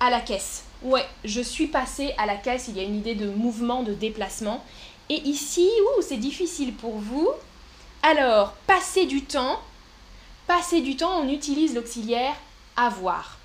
à 0.00 0.10
la 0.10 0.20
caisse. 0.20 0.64
Ouais, 0.82 1.06
je 1.24 1.40
suis 1.40 1.66
passé 1.66 2.14
à 2.18 2.26
la 2.26 2.36
caisse. 2.36 2.66
Il 2.68 2.76
y 2.76 2.80
a 2.80 2.82
une 2.82 2.96
idée 2.96 3.14
de 3.14 3.28
mouvement, 3.28 3.82
de 3.82 3.94
déplacement. 3.94 4.64
Et 5.08 5.20
ici, 5.22 5.70
c'est 6.02 6.16
difficile 6.16 6.74
pour 6.74 6.98
vous. 6.98 7.28
Alors, 8.02 8.52
passer 8.66 9.06
du 9.06 9.22
temps. 9.24 9.60
Passer 10.46 10.80
du 10.80 10.96
temps, 10.96 11.20
on 11.20 11.28
utilise 11.28 11.74
l'auxiliaire 11.74 12.34
avoir. 12.76 13.38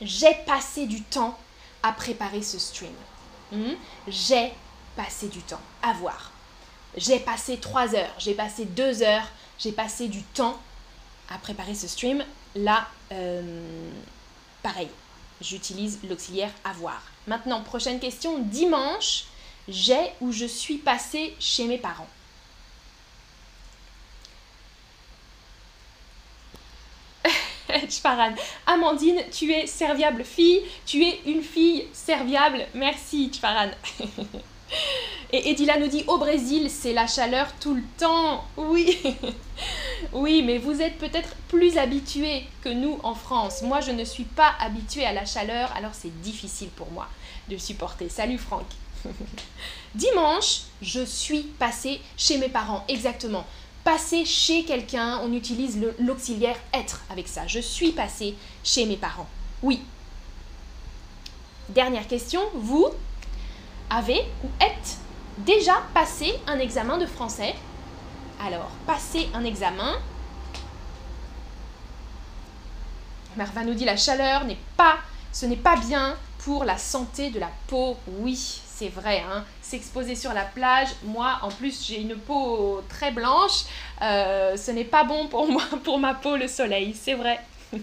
J'ai 0.00 0.34
passé 0.46 0.86
du 0.86 1.02
temps 1.02 1.38
à 1.82 1.92
préparer 1.92 2.42
ce 2.42 2.58
stream. 2.58 2.92
Hmm? 3.52 3.74
J'ai 4.08 4.52
passé 4.96 5.28
du 5.28 5.40
temps. 5.42 5.60
Avoir. 5.82 6.32
J'ai 6.96 7.20
passé 7.20 7.58
trois 7.58 7.94
heures. 7.94 8.14
J'ai 8.18 8.34
passé 8.34 8.64
deux 8.64 9.02
heures 9.02 9.28
j'ai 9.62 9.70
passé 9.70 10.08
du 10.08 10.22
temps 10.22 10.58
à 11.30 11.38
préparer 11.38 11.74
ce 11.74 11.86
stream. 11.86 12.24
Là, 12.56 12.88
euh, 13.12 13.90
pareil, 14.62 14.88
j'utilise 15.40 16.00
l'auxiliaire 16.08 16.50
avoir. 16.64 17.00
Maintenant, 17.28 17.60
prochaine 17.62 18.00
question. 18.00 18.40
Dimanche, 18.40 19.24
j'ai 19.68 20.10
ou 20.20 20.32
je 20.32 20.46
suis 20.46 20.78
passé 20.78 21.36
chez 21.38 21.66
mes 21.66 21.78
parents? 21.78 22.08
Amandine, 28.66 29.22
tu 29.30 29.52
es 29.52 29.66
serviable 29.66 30.24
fille, 30.24 30.62
tu 30.86 31.02
es 31.02 31.20
une 31.26 31.42
fille 31.42 31.86
serviable. 31.92 32.66
Merci, 32.74 33.30
Chparan. 33.32 33.70
Et 35.34 35.50
Edila 35.50 35.78
nous 35.78 35.88
dit 35.88 36.04
au 36.08 36.18
Brésil, 36.18 36.68
c'est 36.70 36.92
la 36.92 37.06
chaleur 37.06 37.46
tout 37.58 37.74
le 37.74 37.82
temps. 37.98 38.44
Oui, 38.56 38.98
oui, 40.12 40.42
mais 40.42 40.58
vous 40.58 40.80
êtes 40.82 40.98
peut-être 40.98 41.30
plus 41.48 41.78
habitués 41.78 42.44
que 42.62 42.68
nous 42.68 42.98
en 43.02 43.14
France. 43.14 43.62
Moi, 43.62 43.80
je 43.80 43.92
ne 43.92 44.04
suis 44.04 44.24
pas 44.24 44.52
habituée 44.60 45.06
à 45.06 45.12
la 45.12 45.24
chaleur, 45.24 45.72
alors 45.74 45.92
c'est 45.94 46.20
difficile 46.20 46.68
pour 46.68 46.90
moi 46.90 47.08
de 47.48 47.56
supporter. 47.56 48.08
Salut 48.08 48.38
Franck. 48.38 48.66
Dimanche, 49.94 50.62
je 50.80 51.04
suis 51.04 51.42
passée 51.42 52.00
chez 52.16 52.38
mes 52.38 52.48
parents, 52.48 52.84
exactement. 52.88 53.44
Passer 53.84 54.24
chez 54.24 54.64
quelqu'un, 54.64 55.20
on 55.24 55.32
utilise 55.32 55.80
l'auxiliaire 55.98 56.56
être 56.72 57.02
avec 57.10 57.26
ça. 57.26 57.46
Je 57.48 57.58
suis 57.58 57.90
passée 57.90 58.36
chez 58.62 58.86
mes 58.86 58.96
parents. 58.96 59.28
Oui. 59.62 59.82
Dernière 61.68 62.06
question, 62.06 62.40
vous 62.54 62.86
avez 63.90 64.20
ou 64.44 64.48
êtes 64.60 64.98
déjà 65.38 65.82
passé 65.94 66.32
un 66.46 66.58
examen 66.60 66.98
de 66.98 67.06
français? 67.06 67.54
Alors, 68.44 68.70
passer 68.86 69.28
un 69.34 69.44
examen. 69.44 69.94
Marva 73.36 73.64
nous 73.64 73.74
dit 73.74 73.84
la 73.84 73.96
chaleur 73.96 74.44
n'est 74.44 74.58
pas, 74.76 74.98
ce 75.32 75.46
n'est 75.46 75.56
pas 75.56 75.76
bien 75.76 76.16
pour 76.38 76.64
la 76.64 76.78
santé 76.78 77.30
de 77.30 77.40
la 77.40 77.50
peau. 77.66 77.96
Oui, 78.06 78.60
c'est 78.82 78.88
vrai. 78.88 79.20
Hein. 79.20 79.44
S'exposer 79.60 80.16
sur 80.16 80.32
la 80.32 80.44
plage, 80.44 80.88
moi 81.04 81.38
en 81.42 81.50
plus 81.50 81.86
j'ai 81.86 82.00
une 82.00 82.16
peau 82.16 82.82
très 82.88 83.12
blanche, 83.12 83.64
euh, 84.00 84.56
ce 84.56 84.72
n'est 84.72 84.84
pas 84.84 85.04
bon 85.04 85.28
pour 85.28 85.46
moi, 85.50 85.62
pour 85.84 85.98
ma 85.98 86.14
peau 86.14 86.36
le 86.36 86.48
soleil, 86.48 86.94
c'est 86.94 87.14
vrai. 87.14 87.40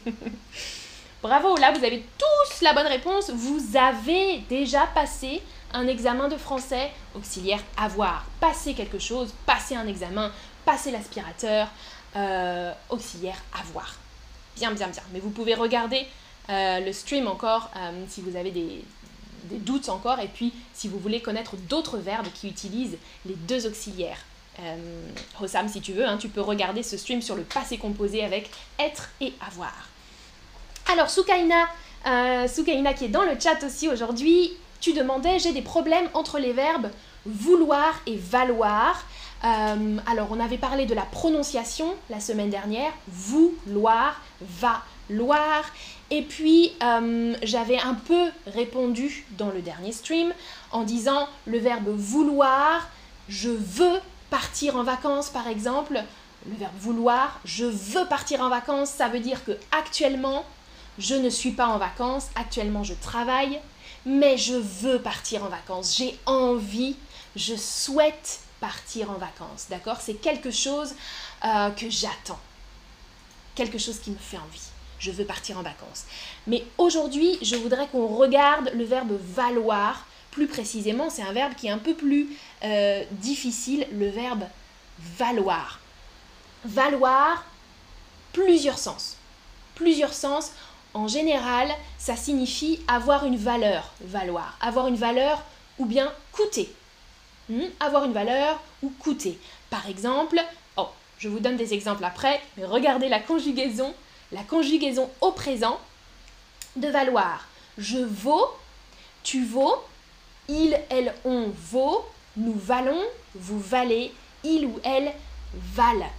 Bravo, 1.21 1.55
là 1.57 1.71
vous 1.71 1.83
avez 1.83 2.03
tous 2.17 2.61
la 2.61 2.73
bonne 2.73 2.87
réponse. 2.87 3.29
Vous 3.29 3.77
avez 3.77 4.39
déjà 4.49 4.87
passé 4.87 5.41
un 5.73 5.87
examen 5.87 6.27
de 6.27 6.37
français 6.37 6.91
auxiliaire 7.15 7.63
avoir. 7.77 8.25
Passer 8.41 8.73
quelque 8.73 8.99
chose, 8.99 9.33
passer 9.45 9.75
un 9.75 9.87
examen, 9.87 10.31
passer 10.65 10.91
l'aspirateur, 10.91 11.69
euh, 12.15 12.73
auxiliaire 12.89 13.41
avoir. 13.57 13.95
Bien, 14.57 14.71
bien, 14.71 14.87
bien. 14.87 15.03
Mais 15.13 15.19
vous 15.19 15.29
pouvez 15.29 15.55
regarder 15.55 16.05
euh, 16.49 16.79
le 16.81 16.91
stream 16.91 17.27
encore 17.27 17.69
si 18.07 18.21
vous 18.21 18.35
avez 18.35 18.51
des, 18.51 18.83
doutes 19.51 19.89
encore 19.89 20.19
et 20.19 20.27
puis 20.27 20.53
si 20.73 20.87
vous 20.87 20.99
voulez 20.99 21.21
connaître 21.21 21.55
d'autres 21.55 21.97
verbes 21.97 22.27
qui 22.33 22.47
utilisent 22.47 22.97
les 23.25 23.35
deux 23.35 23.67
auxiliaires. 23.67 24.19
Hossam, 25.39 25.69
si 25.69 25.79
tu 25.79 25.93
veux, 25.93 26.05
hein, 26.05 26.17
tu 26.17 26.27
peux 26.27 26.41
regarder 26.41 26.83
ce 26.83 26.97
stream 26.97 27.21
sur 27.21 27.35
le 27.35 27.43
passé 27.43 27.77
composé 27.77 28.25
avec 28.25 28.49
être 28.77 29.09
et 29.21 29.31
avoir. 29.47 29.87
Alors, 30.91 31.09
Soukaina, 31.09 31.67
Soukaina 32.47 32.93
qui 32.93 33.05
est 33.05 33.09
dans 33.09 33.23
le 33.23 33.39
chat 33.39 33.63
aussi 33.63 33.87
aujourd'hui, 33.87 34.51
tu 34.81 34.91
demandais, 34.91 35.39
j'ai 35.39 35.53
des 35.53 35.61
problèmes 35.61 36.09
entre 36.13 36.39
les 36.39 36.51
verbes 36.51 36.91
vouloir 37.25 37.99
et 38.05 38.17
valoir. 38.17 39.03
Euh, 39.43 39.97
alors, 40.05 40.27
on 40.31 40.39
avait 40.39 40.57
parlé 40.57 40.85
de 40.85 40.93
la 40.93 41.03
prononciation 41.03 41.95
la 42.09 42.19
semaine 42.19 42.49
dernière, 42.49 42.91
vouloir, 43.07 44.21
valoir. 44.41 45.63
Et 46.11 46.23
puis, 46.23 46.73
euh, 46.81 47.35
j'avais 47.43 47.79
un 47.79 47.93
peu 47.93 48.29
répondu 48.47 49.25
dans 49.31 49.49
le 49.49 49.61
dernier 49.61 49.91
stream 49.91 50.33
en 50.71 50.83
disant 50.83 51.27
le 51.45 51.59
verbe 51.59 51.89
vouloir, 51.89 52.89
je 53.27 53.49
veux 53.49 53.99
partir 54.29 54.75
en 54.75 54.83
vacances 54.83 55.29
par 55.29 55.47
exemple. 55.47 56.01
Le 56.49 56.55
verbe 56.55 56.77
vouloir, 56.79 57.39
je 57.45 57.65
veux 57.65 58.05
partir 58.05 58.41
en 58.41 58.49
vacances, 58.49 58.89
ça 58.89 59.07
veut 59.09 59.19
dire 59.19 59.43
que 59.43 59.51
actuellement, 59.71 60.45
je 60.97 61.15
ne 61.15 61.29
suis 61.29 61.51
pas 61.51 61.67
en 61.67 61.77
vacances, 61.77 62.27
actuellement 62.35 62.83
je 62.83 62.93
travaille, 62.93 63.59
mais 64.05 64.37
je 64.37 64.53
veux 64.53 64.99
partir 64.99 65.43
en 65.43 65.49
vacances, 65.49 65.97
j'ai 65.97 66.17
envie, 66.25 66.95
je 67.35 67.55
souhaite 67.55 68.39
partir 68.61 69.11
en 69.11 69.15
vacances, 69.15 69.67
d'accord? 69.69 69.97
C'est 69.99 70.15
quelque 70.15 70.51
chose 70.51 70.93
euh, 71.45 71.69
que 71.71 71.89
j'attends, 71.89 72.39
quelque 73.53 73.77
chose 73.77 73.99
qui 73.99 74.11
me 74.11 74.17
fait 74.17 74.37
envie. 74.37 74.69
Je 74.99 75.11
veux 75.11 75.25
partir 75.25 75.57
en 75.57 75.61
vacances. 75.61 76.05
Mais 76.45 76.63
aujourd'hui, 76.77 77.37
je 77.41 77.55
voudrais 77.55 77.87
qu'on 77.87 78.07
regarde 78.07 78.71
le 78.75 78.83
verbe 78.83 79.17
valoir. 79.19 80.05
Plus 80.31 80.47
précisément, 80.47 81.09
c'est 81.09 81.23
un 81.23 81.31
verbe 81.31 81.55
qui 81.55 81.67
est 81.67 81.71
un 81.71 81.79
peu 81.79 81.95
plus 81.95 82.37
euh, 82.63 83.03
difficile, 83.11 83.87
le 83.91 84.09
verbe 84.09 84.43
valoir. 85.17 85.79
Valoir, 86.65 87.45
plusieurs 88.33 88.77
sens. 88.77 89.17
Plusieurs 89.75 90.13
sens. 90.13 90.51
En 90.93 91.07
général, 91.07 91.69
ça 91.97 92.15
signifie 92.15 92.79
avoir 92.87 93.25
une 93.25 93.37
valeur, 93.37 93.93
valoir. 94.01 94.57
Avoir 94.61 94.87
une 94.87 94.95
valeur 94.95 95.43
ou 95.77 95.85
bien 95.85 96.11
coûter. 96.31 96.71
Hmm? 97.47 97.65
Avoir 97.79 98.03
une 98.03 98.13
valeur 98.13 98.61
ou 98.83 98.89
coûter. 98.99 99.39
Par 99.69 99.87
exemple, 99.87 100.39
oh, 100.77 100.89
je 101.17 101.29
vous 101.29 101.39
donne 101.39 101.57
des 101.57 101.73
exemples 101.73 102.03
après, 102.03 102.41
mais 102.57 102.65
regardez 102.65 103.07
la 103.07 103.19
conjugaison, 103.19 103.93
la 104.31 104.43
conjugaison 104.43 105.09
au 105.21 105.31
présent 105.31 105.79
de 106.75 106.87
valoir. 106.87 107.47
Je 107.77 107.97
vaux, 107.97 108.47
tu 109.23 109.45
vaux, 109.45 109.75
il, 110.47 110.79
elle, 110.89 111.13
on 111.25 111.49
vaut, 111.71 112.05
nous 112.37 112.53
valons, 112.53 113.01
vous 113.35 113.59
valez, 113.59 114.11
il 114.43 114.65
ou 114.65 114.79
elle 114.83 115.13
valent. 115.53 116.11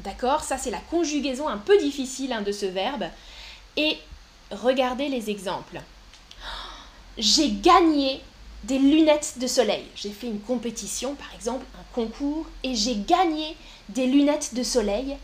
D'accord? 0.00 0.42
Ça, 0.42 0.58
c'est 0.58 0.70
la 0.70 0.80
conjugaison 0.90 1.48
un 1.48 1.58
peu 1.58 1.78
difficile 1.78 2.32
hein, 2.32 2.42
de 2.42 2.52
ce 2.52 2.66
verbe. 2.66 3.04
Et 3.76 3.98
regardez 4.50 5.08
les 5.08 5.30
exemples. 5.30 5.80
J'ai 7.18 7.50
gagné 7.50 8.20
des 8.64 8.78
lunettes 8.78 9.38
de 9.38 9.46
soleil. 9.46 9.84
J'ai 9.96 10.10
fait 10.10 10.28
une 10.28 10.40
compétition, 10.40 11.14
par 11.14 11.32
exemple, 11.34 11.64
un 11.78 11.94
concours, 11.94 12.46
et 12.62 12.74
j'ai 12.74 12.96
gagné 12.96 13.56
des 13.88 14.06
lunettes 14.06 14.54
de 14.54 14.62
soleil. 14.62 15.16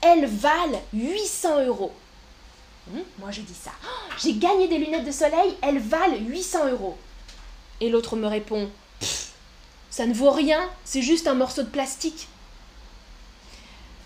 Elles 0.00 0.26
valent 0.26 0.80
800 0.92 1.64
euros. 1.66 1.92
Hmm, 2.88 3.00
moi, 3.18 3.30
je 3.30 3.40
dis 3.40 3.54
ça. 3.54 3.72
j'ai 4.18 4.34
gagné 4.34 4.68
des 4.68 4.78
lunettes 4.78 5.06
de 5.06 5.12
soleil, 5.12 5.56
elles 5.62 5.78
valent 5.78 6.16
800 6.18 6.70
euros. 6.70 6.96
Et 7.80 7.90
l'autre 7.90 8.16
me 8.16 8.26
répond, 8.26 8.70
ça 9.90 10.06
ne 10.06 10.14
vaut 10.14 10.30
rien, 10.30 10.68
c'est 10.84 11.02
juste 11.02 11.26
un 11.26 11.34
morceau 11.34 11.62
de 11.62 11.68
plastique. 11.68 12.28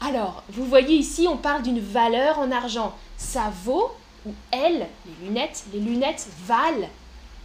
Alors, 0.01 0.43
vous 0.49 0.65
voyez 0.65 0.97
ici, 0.97 1.27
on 1.29 1.37
parle 1.37 1.63
d'une 1.63 1.81
valeur 1.81 2.39
en 2.39 2.51
argent. 2.51 2.97
Ça 3.19 3.53
vaut, 3.65 3.95
ou 4.25 4.33
elles, 4.51 4.89
les 5.05 5.27
lunettes, 5.27 5.65
les 5.73 5.81
lunettes 5.81 6.27
valent 6.47 6.89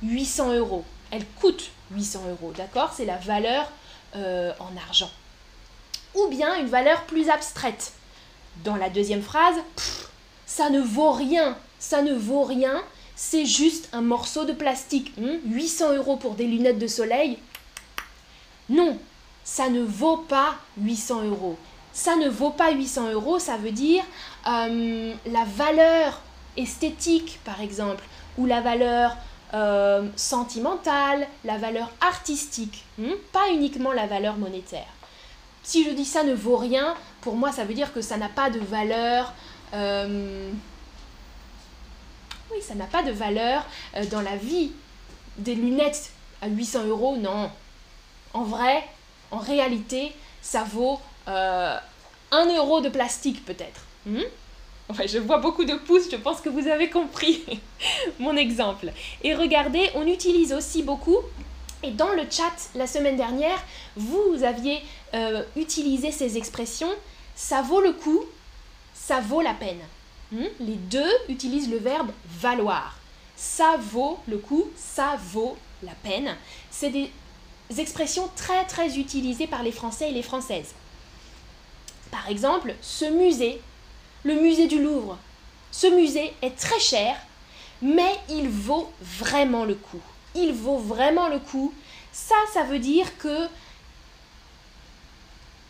800 0.04 0.54
euros. 0.54 0.86
Elles 1.12 1.26
coûtent 1.42 1.72
800 1.92 2.22
euros, 2.30 2.54
d'accord? 2.56 2.94
C'est 2.96 3.06
la 3.06 3.18
valeur 3.18 3.72
euh, 4.16 4.54
en 4.60 4.76
argent. 4.78 5.12
Ou 6.16 6.28
bien 6.28 6.56
une 6.60 6.68
valeur 6.68 7.04
plus 7.04 7.30
abstraite. 7.30 7.92
Dans 8.64 8.76
la 8.76 8.90
deuxième 8.90 9.22
phrase, 9.22 9.56
ça 10.46 10.70
ne 10.70 10.82
vaut 10.82 11.12
rien, 11.12 11.58
ça 11.80 12.02
ne 12.02 12.14
vaut 12.14 12.44
rien, 12.44 12.82
c'est 13.16 13.46
juste 13.46 13.90
un 13.94 14.02
morceau 14.02 14.46
de 14.46 14.54
plastique. 14.54 15.14
800 15.18 15.90
hmm? 15.90 15.96
euros 15.98 16.18
pour 16.18 16.36
des 16.36 16.46
lunettes 16.46 16.80
de 16.80 16.88
soleil 16.88 17.38
Non, 18.70 18.98
ça 19.44 19.70
ne 19.70 19.82
vaut 19.82 20.18
pas 20.18 20.56
800 20.78 21.24
euros 21.26 21.58
ça 21.96 22.18
ne 22.18 22.28
vaut 22.28 22.52
pas 22.52 22.72
800 22.72 23.12
euros, 23.14 23.40
ça 23.40 23.56
veut 23.56 23.72
dire 23.72 24.04
euh, 24.48 25.14
la 25.26 25.46
valeur 25.46 26.22
esthétique, 26.58 27.40
par 27.46 27.62
exemple, 27.62 28.04
ou 28.38 28.46
la 28.46 28.60
valeur 28.60 29.16
euh, 29.54 30.06
sentimentale, 30.18 31.26
la 31.46 31.58
valeur 31.58 31.90
artistique, 32.02 32.84
hmm? 32.98 33.14
pas 33.32 33.50
uniquement 33.50 33.94
la 33.94 34.08
valeur 34.08 34.36
monétaire. 34.36 34.88
Si 35.64 35.86
je 35.86 35.92
dis 35.92 36.04
ça 36.04 36.26
ne 36.26 36.34
vaut 36.34 36.58
rien, 36.58 36.96
pour 37.26 37.36
moi, 37.36 37.52
ça 37.52 37.66
veut 37.66 37.74
dire 37.74 37.92
que 37.92 38.02
ça 38.02 38.18
n'a 38.18 38.30
pas 38.30 38.52
de 38.52 38.60
valeur. 38.60 39.34
Euh, 39.74 40.52
oui, 42.52 42.62
ça 42.62 42.76
n'a 42.76 42.86
pas 42.86 43.02
de 43.02 43.12
valeur 43.12 43.66
dans 44.12 44.22
la 44.22 44.36
vie. 44.36 44.72
Des 45.40 45.56
lunettes 45.56 46.12
à 46.44 46.48
800 46.48 46.86
euros, 46.86 47.18
non. 47.18 47.50
En 48.34 48.44
vrai, 48.44 48.88
en 49.32 49.40
réalité, 49.40 50.12
ça 50.44 50.64
vaut 50.64 51.00
euh, 51.28 51.76
un 52.30 52.56
euro 52.56 52.80
de 52.82 52.90
plastique 52.90 53.44
peut-être. 53.44 53.82
Hmm? 54.06 54.22
je 55.08 55.18
vois 55.18 55.40
beaucoup 55.40 55.66
de 55.66 55.74
pouces, 55.74 56.12
je 56.12 56.18
pense 56.18 56.42
que 56.42 56.50
vous 56.50 56.68
avez 56.68 56.92
compris 56.92 57.44
mon 58.20 58.38
exemple. 58.38 58.92
Et 59.24 59.34
regardez, 59.34 59.90
on 59.96 60.06
utilise 60.06 60.54
aussi 60.54 60.84
beaucoup, 60.84 61.18
et 61.82 61.90
dans 61.90 62.12
le 62.12 62.24
chat 62.30 62.70
la 62.76 62.86
semaine 62.86 63.18
dernière, 63.18 63.64
vous 63.96 64.44
aviez 64.44 64.80
euh, 65.16 65.44
utilisé 65.56 66.12
ces 66.12 66.38
expressions, 66.38 66.92
ça 67.36 67.62
vaut 67.62 67.82
le 67.82 67.94
coup, 67.94 68.24
ça 68.94 69.20
vaut 69.20 69.42
la 69.42 69.54
peine. 69.54 69.82
Hmm? 70.32 70.46
Les 70.60 70.76
deux 70.76 71.12
utilisent 71.30 71.70
le 71.70 71.78
verbe 71.78 72.12
valoir. 72.40 72.98
Ça 73.36 73.78
vaut 73.78 74.20
le 74.28 74.38
coup, 74.38 74.66
ça 74.76 75.18
vaut 75.32 75.58
la 75.84 75.94
peine. 76.04 76.36
C'est 76.72 76.90
des 76.90 77.12
expressions 77.78 78.30
très 78.36 78.66
très 78.66 78.98
utilisées 78.98 79.48
par 79.48 79.64
les 79.64 79.72
Français 79.72 80.10
et 80.10 80.14
les 80.14 80.24
Françaises. 80.24 80.74
Par 82.12 82.30
exemple, 82.30 82.74
ce 82.82 83.06
musée, 83.06 83.62
le 84.24 84.36
musée 84.36 84.68
du 84.68 84.82
Louvre. 84.82 85.18
Ce 85.72 85.88
musée 85.88 86.34
est 86.42 86.58
très 86.58 86.80
cher, 86.80 87.18
mais 87.82 88.18
il 88.30 88.48
vaut 88.48 88.92
vraiment 89.02 89.66
le 89.66 89.76
coup. 89.76 90.02
Il 90.34 90.54
vaut 90.54 90.78
vraiment 90.78 91.28
le 91.28 91.40
coup. 91.40 91.74
Ça, 92.14 92.36
ça 92.54 92.64
veut 92.64 92.80
dire 92.80 93.18
que 93.18 93.48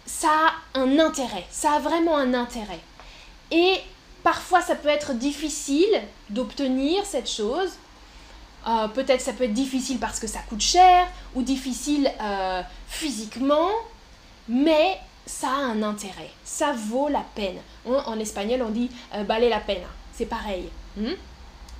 ça 0.05 0.53
a 0.73 0.79
un 0.79 0.99
intérêt. 0.99 1.45
Ça 1.49 1.73
a 1.73 1.79
vraiment 1.79 2.17
un 2.17 2.33
intérêt. 2.33 2.79
Et 3.51 3.79
parfois, 4.23 4.61
ça 4.61 4.75
peut 4.75 4.89
être 4.89 5.13
difficile 5.13 6.01
d'obtenir 6.29 7.05
cette 7.05 7.29
chose. 7.29 7.71
Euh, 8.67 8.87
peut-être 8.87 9.21
ça 9.21 9.33
peut 9.33 9.43
être 9.43 9.53
difficile 9.53 9.99
parce 9.99 10.19
que 10.19 10.25
ça 10.25 10.39
coûte 10.49 10.61
cher 10.61 11.07
ou 11.35 11.43
difficile 11.43 12.11
euh, 12.19 12.61
physiquement, 12.87 13.69
mais 14.47 14.97
ça 15.27 15.49
a 15.49 15.59
un 15.59 15.83
intérêt, 15.83 16.31
ça 16.43 16.73
vaut 16.73 17.07
la 17.07 17.23
peine. 17.35 17.57
En, 17.85 18.19
espagnol, 18.19 18.63
on 18.63 18.71
dit 18.71 18.89
euh, 19.13 19.23
vale 19.23 19.49
la 19.49 19.59
peine, 19.59 19.83
c'est 20.13 20.25
pareil. 20.25 20.69
Hmm? 20.97 21.13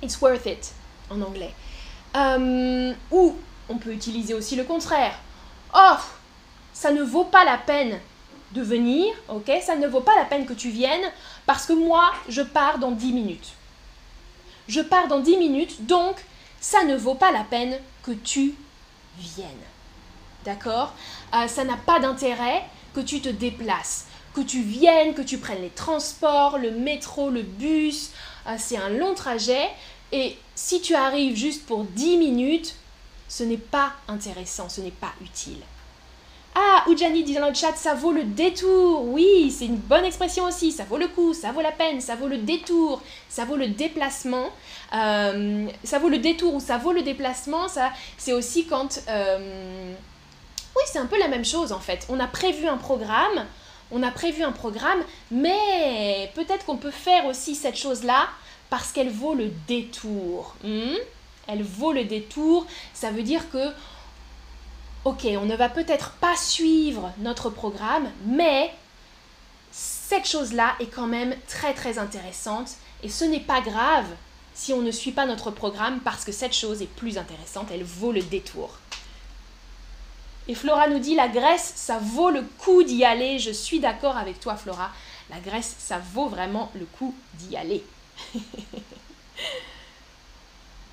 It's 0.00 0.20
worth 0.20 0.46
it 0.46 0.72
en 1.10 1.20
anglais. 1.22 1.52
Ou 3.10 3.34
on 3.68 3.78
peut 3.78 3.92
utiliser 3.92 4.34
aussi 4.34 4.54
le 4.54 4.62
contraire. 4.62 5.18
Oh, 5.74 5.96
ça 6.72 6.92
ne 6.92 7.02
vaut 7.02 7.24
pas 7.24 7.44
la 7.44 7.58
peine 7.58 7.98
de 8.56 8.62
venir, 8.62 9.14
ok? 9.28 9.50
Ça 9.62 9.76
ne 9.76 9.86
vaut 9.86 10.00
pas 10.00 10.16
la 10.16 10.24
peine 10.24 10.46
que 10.46 10.52
tu 10.54 10.70
viennes 10.70 11.12
parce 11.46 11.66
que 11.66 11.72
moi, 11.72 12.10
je 12.28 12.42
pars 12.42 12.78
dans 12.78 12.90
10 12.90 13.12
minutes. 13.12 13.52
Je 14.66 14.80
pars 14.80 15.06
dans 15.06 15.20
10 15.20 15.36
minutes, 15.36 15.86
donc 15.86 16.16
ça 16.60 16.82
ne 16.84 16.96
vaut 16.96 17.14
pas 17.14 17.30
la 17.30 17.44
peine 17.44 17.78
que 18.02 18.12
tu 18.12 18.54
viennes. 19.18 19.66
D'accord? 20.44 20.94
Euh, 21.34 21.46
Ça 21.46 21.64
n'a 21.64 21.76
pas 21.76 22.00
d'intérêt 22.00 22.64
que 22.94 23.00
tu 23.00 23.20
te 23.20 23.28
déplaces, 23.28 24.06
que 24.34 24.40
tu 24.40 24.62
viennes, 24.62 25.14
que 25.14 25.22
tu 25.22 25.38
prennes 25.38 25.62
les 25.62 25.70
transports, 25.70 26.58
le 26.58 26.70
métro, 26.70 27.30
le 27.30 27.42
bus. 27.42 28.10
Euh, 28.46 28.56
c'est 28.58 28.76
un 28.78 28.88
long 28.88 29.14
trajet. 29.14 29.68
Et 30.12 30.36
si 30.54 30.80
tu 30.80 30.94
arrives 30.94 31.36
juste 31.36 31.66
pour 31.66 31.84
10 31.84 32.16
minutes, 32.16 32.74
ce 33.28 33.44
n'est 33.44 33.56
pas 33.56 33.92
intéressant, 34.08 34.68
ce 34.68 34.80
n'est 34.80 34.90
pas 34.90 35.12
utile. 35.20 35.60
Ah, 36.58 36.84
Oujani 36.88 37.22
dit 37.22 37.34
dans 37.34 37.48
le 37.48 37.54
chat, 37.54 37.76
ça 37.76 37.92
vaut 37.92 38.12
le 38.12 38.24
détour. 38.24 39.04
Oui, 39.08 39.54
c'est 39.54 39.66
une 39.66 39.76
bonne 39.76 40.06
expression 40.06 40.44
aussi. 40.44 40.72
Ça 40.72 40.84
vaut 40.84 40.96
le 40.96 41.06
coup, 41.06 41.34
ça 41.34 41.52
vaut 41.52 41.60
la 41.60 41.70
peine, 41.70 42.00
ça 42.00 42.16
vaut 42.16 42.28
le 42.28 42.38
détour, 42.38 43.02
ça 43.28 43.44
vaut 43.44 43.56
le 43.56 43.68
déplacement. 43.68 44.48
Euh, 44.94 45.66
ça 45.84 45.98
vaut 45.98 46.08
le 46.08 46.16
détour 46.16 46.54
ou 46.54 46.60
ça 46.60 46.78
vaut 46.78 46.92
le 46.92 47.02
déplacement. 47.02 47.68
Ça, 47.68 47.90
c'est 48.16 48.32
aussi 48.32 48.64
quand. 48.64 49.02
Euh, 49.10 49.92
oui, 50.74 50.82
c'est 50.86 50.98
un 50.98 51.04
peu 51.04 51.18
la 51.18 51.28
même 51.28 51.44
chose 51.44 51.72
en 51.72 51.80
fait. 51.80 52.06
On 52.08 52.18
a 52.20 52.26
prévu 52.26 52.66
un 52.66 52.78
programme, 52.78 53.44
on 53.90 54.02
a 54.02 54.10
prévu 54.10 54.42
un 54.42 54.52
programme, 54.52 55.02
mais 55.30 56.32
peut-être 56.34 56.64
qu'on 56.64 56.78
peut 56.78 56.90
faire 56.90 57.26
aussi 57.26 57.54
cette 57.54 57.76
chose-là 57.76 58.28
parce 58.70 58.92
qu'elle 58.92 59.10
vaut 59.10 59.34
le 59.34 59.50
détour. 59.68 60.54
Hmm? 60.64 60.96
Elle 61.48 61.62
vaut 61.62 61.92
le 61.92 62.04
détour. 62.04 62.66
Ça 62.94 63.10
veut 63.10 63.22
dire 63.22 63.50
que 63.50 63.58
ok, 65.06 65.24
on 65.40 65.44
ne 65.44 65.54
va 65.54 65.68
peut-être 65.68 66.10
pas 66.14 66.34
suivre 66.36 67.12
notre 67.18 67.48
programme, 67.48 68.10
mais 68.24 68.74
cette 69.70 70.26
chose-là 70.26 70.74
est 70.80 70.86
quand 70.86 71.06
même 71.06 71.32
très 71.46 71.74
très 71.74 71.98
intéressante 71.98 72.72
et 73.04 73.08
ce 73.08 73.24
n'est 73.24 73.38
pas 73.38 73.60
grave 73.60 74.06
si 74.52 74.72
on 74.72 74.82
ne 74.82 74.90
suit 74.90 75.12
pas 75.12 75.24
notre 75.24 75.52
programme 75.52 76.00
parce 76.00 76.24
que 76.24 76.32
cette 76.32 76.54
chose 76.54 76.82
est 76.82 76.92
plus 76.92 77.18
intéressante, 77.18 77.68
elle 77.70 77.84
vaut 77.84 78.10
le 78.10 78.22
détour. 78.22 78.78
Et 80.48 80.56
Flora 80.56 80.88
nous 80.88 80.98
dit 80.98 81.14
la 81.14 81.28
Grèce, 81.28 81.74
ça 81.76 81.98
vaut 81.98 82.30
le 82.30 82.42
coup 82.42 82.82
d'y 82.82 83.04
aller. 83.04 83.38
Je 83.38 83.52
suis 83.52 83.78
d'accord 83.78 84.16
avec 84.16 84.40
toi 84.40 84.56
Flora. 84.56 84.90
La 85.30 85.38
Grèce, 85.38 85.76
ça 85.78 86.00
vaut 86.14 86.26
vraiment 86.26 86.72
le 86.74 86.84
coup 86.84 87.14
d'y 87.34 87.56
aller. 87.56 87.84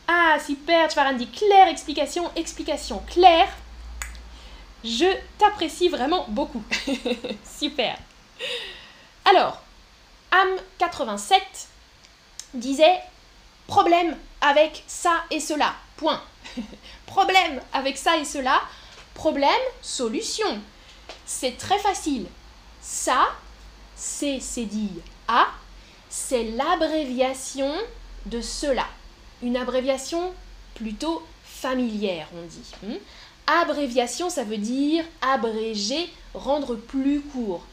ah, 0.07 0.37
super, 0.45 0.87
Tvaran 0.89 1.13
dit 1.13 1.29
claire 1.29 1.67
explication, 1.67 2.29
explication 2.35 3.01
claire. 3.07 3.49
Je 4.83 5.05
t'apprécie 5.37 5.89
vraiment 5.89 6.25
beaucoup. 6.29 6.63
Super. 7.59 7.97
Alors, 9.25 9.61
Am87 10.31 11.39
disait 12.53 12.99
problème 13.67 14.17
avec 14.41 14.83
ça 14.87 15.23
et 15.31 15.39
cela. 15.39 15.73
Point. 15.95 16.21
problème 17.05 17.61
avec 17.71 17.97
ça 17.97 18.17
et 18.17 18.25
cela. 18.25 18.61
Problème, 19.13 19.49
solution. 19.81 20.59
C'est 21.25 21.57
très 21.57 21.79
facile. 21.79 22.25
Ça, 22.81 23.29
c'est 23.95 24.65
dit 24.65 24.89
A, 25.27 25.47
c'est 26.09 26.43
l'abréviation 26.43 27.71
de 28.25 28.41
cela. 28.41 28.85
Une 29.41 29.55
abréviation 29.55 30.33
plutôt 30.75 31.25
familière, 31.43 32.27
on 32.35 32.45
dit. 32.45 32.71
Hmm? 32.83 32.97
Abréviation, 33.47 34.29
ça 34.29 34.43
veut 34.43 34.57
dire 34.57 35.03
abréger, 35.21 36.11
rendre 36.33 36.75
plus 36.75 37.21
court. 37.21 37.63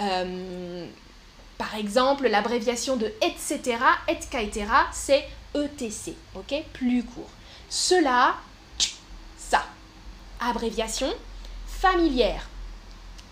Euh, 0.00 0.86
par 1.58 1.74
exemple, 1.76 2.28
l'abréviation 2.28 2.96
de 2.96 3.12
etc., 3.22 3.78
et 4.08 4.18
caetera, 4.30 4.86
c'est 4.92 5.26
ETC, 5.54 6.14
ok? 6.34 6.54
Plus 6.72 7.02
court. 7.04 7.30
Cela, 7.68 8.34
ça. 9.38 9.64
Abréviation 10.40 11.12
familière. 11.66 12.48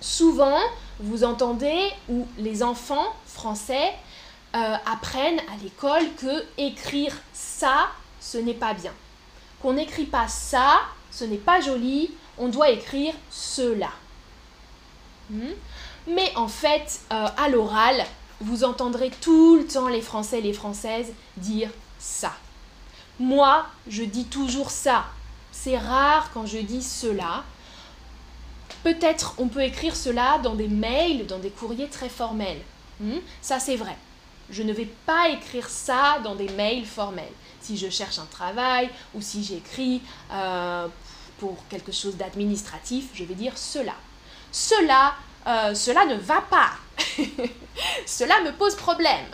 Souvent, 0.01 0.61
vous 1.01 1.25
entendez 1.25 1.91
ou 2.09 2.27
les 2.39 2.63
enfants 2.63 3.15
français 3.27 3.93
euh, 4.55 4.77
apprennent 4.87 5.41
à 5.41 5.63
l'école 5.63 6.05
que 6.17 6.45
écrire 6.57 7.15
ça, 7.33 7.89
ce 8.21 8.39
n'est 8.39 8.55
pas 8.55 8.75
bien. 8.75 8.93
Qu'on 9.61 9.73
n'écrit 9.75 10.05
pas 10.05 10.29
ça, 10.29 10.81
ce 11.15 11.25
n'est 11.25 11.37
pas 11.37 11.61
joli, 11.61 12.11
on 12.39 12.49
doit 12.49 12.71
écrire 12.71 13.15
cela. 13.31 13.91
Hmm? 15.31 15.53
Mais 16.09 16.33
en 16.37 16.49
fait, 16.49 17.01
euh, 17.13 17.29
à 17.37 17.49
l'oral, 17.49 18.05
vous 18.41 18.65
entendrez 18.65 19.11
tout 19.21 19.57
le 19.57 19.67
temps 19.67 19.89
les 19.89 20.03
Français 20.03 20.41
et 20.41 20.43
les 20.43 20.53
Françaises 20.53 21.13
dire 21.37 21.71
ça. 21.99 22.33
Moi, 23.19 23.65
je 23.89 24.03
dis 24.03 24.25
toujours 24.25 24.71
ça. 24.71 25.05
C'est 25.53 25.79
rare 25.79 26.31
quand 26.35 26.47
je 26.47 26.59
dis 26.59 26.83
cela. 26.83 27.45
Peut-être 28.83 29.35
on 29.39 29.49
peut 29.49 29.63
écrire 29.63 29.95
cela 29.95 30.39
dans 30.43 30.57
des 30.57 30.69
mails, 30.69 31.27
dans 31.27 31.39
des 31.39 31.51
courriers 31.51 31.89
très 31.89 32.09
formels. 32.09 32.61
Hmm? 33.01 33.19
Ça, 33.41 33.61
c'est 33.61 33.77
vrai. 33.77 33.97
Je 34.51 34.63
ne 34.63 34.73
vais 34.73 34.91
pas 35.07 35.31
écrire 35.31 35.69
ça 35.71 36.19
dans 36.23 36.35
des 36.35 36.49
mails 36.51 36.85
formels. 36.85 37.33
Si 37.61 37.79
je 37.79 37.89
cherche 37.89 38.19
un 38.19 38.27
travail 38.27 38.91
ou 39.15 39.23
si 39.23 39.43
j'écris 39.43 40.03
euh, 40.31 40.87
pour 41.39 41.57
quelque 41.69 41.93
chose 41.93 42.17
d'administratif, 42.17 43.11
je 43.15 43.25
vais 43.25 43.35
dire 43.35 43.57
cela. 43.57 43.95
Cela, 44.53 45.15
euh, 45.47 45.75
cela 45.75 46.07
ne 46.07 46.17
va 46.17 46.41
pas. 46.43 46.73
cela 48.07 48.41
me 48.43 48.53
pose 48.53 48.77
problème. 48.77 49.27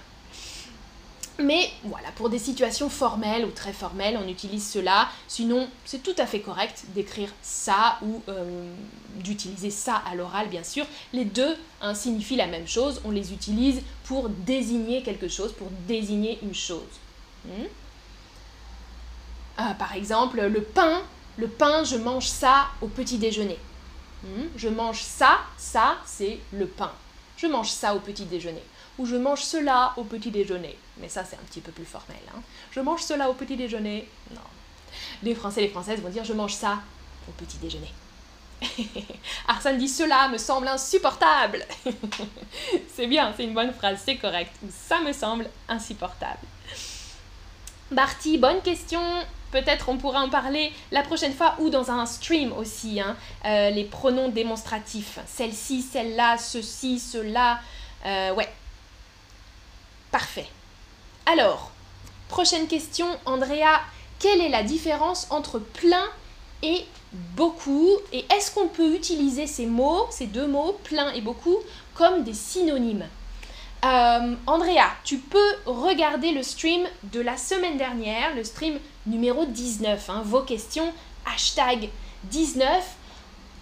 Mais 1.43 1.71
voilà, 1.85 2.11
pour 2.17 2.29
des 2.29 2.39
situations 2.39 2.91
formelles 2.91 3.45
ou 3.45 3.51
très 3.51 3.73
formelles, 3.73 4.19
on 4.23 4.29
utilise 4.29 4.69
cela. 4.69 5.09
Sinon, 5.27 5.69
c'est 5.85 6.03
tout 6.03 6.15
à 6.19 6.27
fait 6.27 6.41
correct 6.41 6.85
d'écrire 6.95 7.31
ça 7.43 7.99
ou 8.03 8.23
euh, 8.29 8.75
d'utiliser 9.17 9.71
ça 9.71 10.03
à 10.11 10.15
l'oral, 10.15 10.49
bien 10.49 10.65
sûr. 10.65 10.87
Les 11.13 11.25
deux 11.25 11.57
hein, 11.81 11.95
signifient 11.95 12.37
la 12.37 12.47
même 12.47 12.69
chose. 12.69 13.01
On 13.05 13.11
les 13.11 13.33
utilise 13.33 13.81
pour 14.05 14.29
désigner 14.29 15.03
quelque 15.03 15.29
chose, 15.29 15.53
pour 15.53 15.69
désigner 15.89 16.39
une 16.43 16.55
chose. 16.55 17.01
Hmm? 17.47 17.65
Euh, 19.61 19.75
par 19.79 19.95
exemple, 19.95 20.41
le 20.41 20.63
pain 20.63 21.03
le 21.41 21.49
pain, 21.49 21.85
je 21.85 21.97
mange 21.97 22.27
ça 22.27 22.69
au 22.83 22.87
petit 22.87 23.17
déjeuner. 23.17 23.59
Hmm? 24.23 24.49
Je 24.57 24.69
mange 24.69 25.01
ça, 25.01 25.39
ça, 25.57 25.97
c'est 26.05 26.39
le 26.53 26.67
pain. 26.67 26.93
Je 27.39 27.47
mange 27.47 27.71
ça 27.71 27.95
au 27.95 28.01
petit 28.01 28.27
déjeuner. 28.27 28.63
Ou 28.99 29.07
je 29.07 29.17
mange 29.17 29.41
cela 29.41 29.95
au 29.97 30.05
petit 30.05 30.31
déjeuner. 30.31 30.77
Mais 30.99 31.09
ça, 31.09 31.25
c'est 31.25 31.37
un 31.37 31.47
petit 31.49 31.63
peu 31.63 31.73
plus 31.73 31.87
formel. 31.87 32.21
Hein. 32.29 32.41
Je 32.73 32.81
mange 32.81 33.01
cela 33.01 33.31
au 33.31 33.33
petit 33.33 33.57
déjeuner. 33.57 34.07
Non. 34.33 34.43
Les 35.23 35.35
Français 35.35 35.63
et 35.63 35.65
les 35.65 35.71
Françaises 35.71 36.03
vont 36.03 36.11
dire 36.11 36.25
je 36.25 36.35
mange 36.35 36.53
ça 36.53 36.81
au 37.27 37.33
petit 37.33 37.57
déjeuner. 37.57 37.91
Arsène 39.49 39.79
dit 39.79 39.89
cela 39.89 40.29
me 40.29 40.37
semble 40.37 40.69
insupportable. 40.69 41.65
c'est 42.95 43.07
bien, 43.07 43.33
c'est 43.35 43.45
une 43.45 43.55
bonne 43.55 43.73
phrase, 43.73 44.03
c'est 44.05 44.17
correct. 44.17 44.55
Ça 44.69 45.01
me 45.01 45.15
semble 45.15 45.49
insupportable. 45.71 46.45
Barty, 47.91 48.37
bonne 48.37 48.61
question. 48.61 49.01
Peut-être 49.51 49.89
on 49.89 49.97
pourra 49.97 50.21
en 50.21 50.29
parler 50.29 50.73
la 50.93 51.03
prochaine 51.03 51.33
fois 51.33 51.57
ou 51.59 51.71
dans 51.71 51.91
un 51.91 52.07
stream 52.07 52.53
aussi, 52.53 53.01
hein. 53.01 53.17
euh, 53.45 53.71
les 53.71 53.85
pronoms 53.85 54.29
démonstratifs. 54.29 55.19
Celle-ci, 55.27 55.83
celle-là, 55.83 56.39
ceci, 56.39 56.99
cela. 57.01 57.61
Euh, 58.07 58.33
ouais. 58.35 58.49
Parfait. 60.13 60.47
Alors, 61.27 61.71
prochaine 62.29 62.67
question, 62.67 63.07
Andrea. 63.25 63.81
Quelle 64.19 64.41
est 64.41 64.51
la 64.51 64.63
différence 64.63 65.27
entre 65.31 65.59
plein 65.59 66.05
et 66.63 66.85
beaucoup? 67.13 67.91
Et 68.13 68.27
est-ce 68.35 68.53
qu'on 68.53 68.69
peut 68.69 68.95
utiliser 68.95 69.47
ces 69.47 69.67
mots, 69.67 70.07
ces 70.11 70.27
deux 70.27 70.47
mots, 70.47 70.79
plein 70.85 71.11
et 71.13 71.23
beaucoup, 71.23 71.57
comme 71.95 72.23
des 72.23 72.35
synonymes? 72.35 73.07
Euh, 73.83 74.35
Andrea, 74.47 74.91
tu 75.05 75.17
peux 75.17 75.55
regarder 75.65 76.33
le 76.33 76.43
stream 76.43 76.87
de 77.05 77.21
la 77.21 77.39
semaine 77.39 77.79
dernière, 77.79 78.35
le 78.35 78.45
stream 78.45 78.79
numéro 79.07 79.47
19, 79.47 80.11
hein, 80.11 80.23
vos 80.25 80.43
questions, 80.43 80.93
hashtag 81.27 81.89
19. 82.25 82.85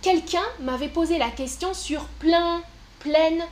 Quelqu'un 0.03 0.45
m'avait 0.61 0.89
posé 0.89 1.19
la 1.19 1.31
question 1.31 1.75
sur 1.75 2.05
plein, 2.21 2.63
pleine, 3.01 3.43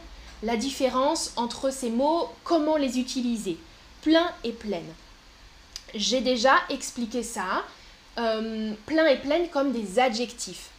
la 0.43 0.57
différence 0.57 1.33
entre 1.37 1.73
ces 1.73 1.91
mots, 1.91 2.29
comment 2.45 2.77
les 2.77 2.99
utiliser, 2.99 3.59
plein 4.03 4.31
et 4.45 4.53
pleine. 4.53 4.93
J'ai 5.95 6.21
déjà 6.21 6.55
expliqué 6.69 7.23
ça, 7.23 7.65
euh, 8.19 8.73
plein 8.87 9.07
et 9.07 9.19
pleine 9.19 9.49
comme 9.49 9.73
des 9.73 9.99
adjectifs. 9.99 10.71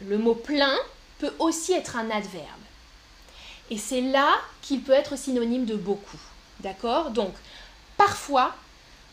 Le 0.00 0.18
mot 0.18 0.34
plein 0.34 0.76
peut 1.18 1.34
aussi 1.38 1.72
être 1.72 1.96
un 1.96 2.10
adverbe. 2.10 2.46
Et 3.70 3.78
c'est 3.78 4.00
là 4.00 4.38
qu'il 4.62 4.82
peut 4.82 4.92
être 4.92 5.16
synonyme 5.16 5.64
de 5.64 5.76
beaucoup. 5.76 6.18
D'accord? 6.60 7.10
Donc, 7.10 7.32
parfois, 7.96 8.54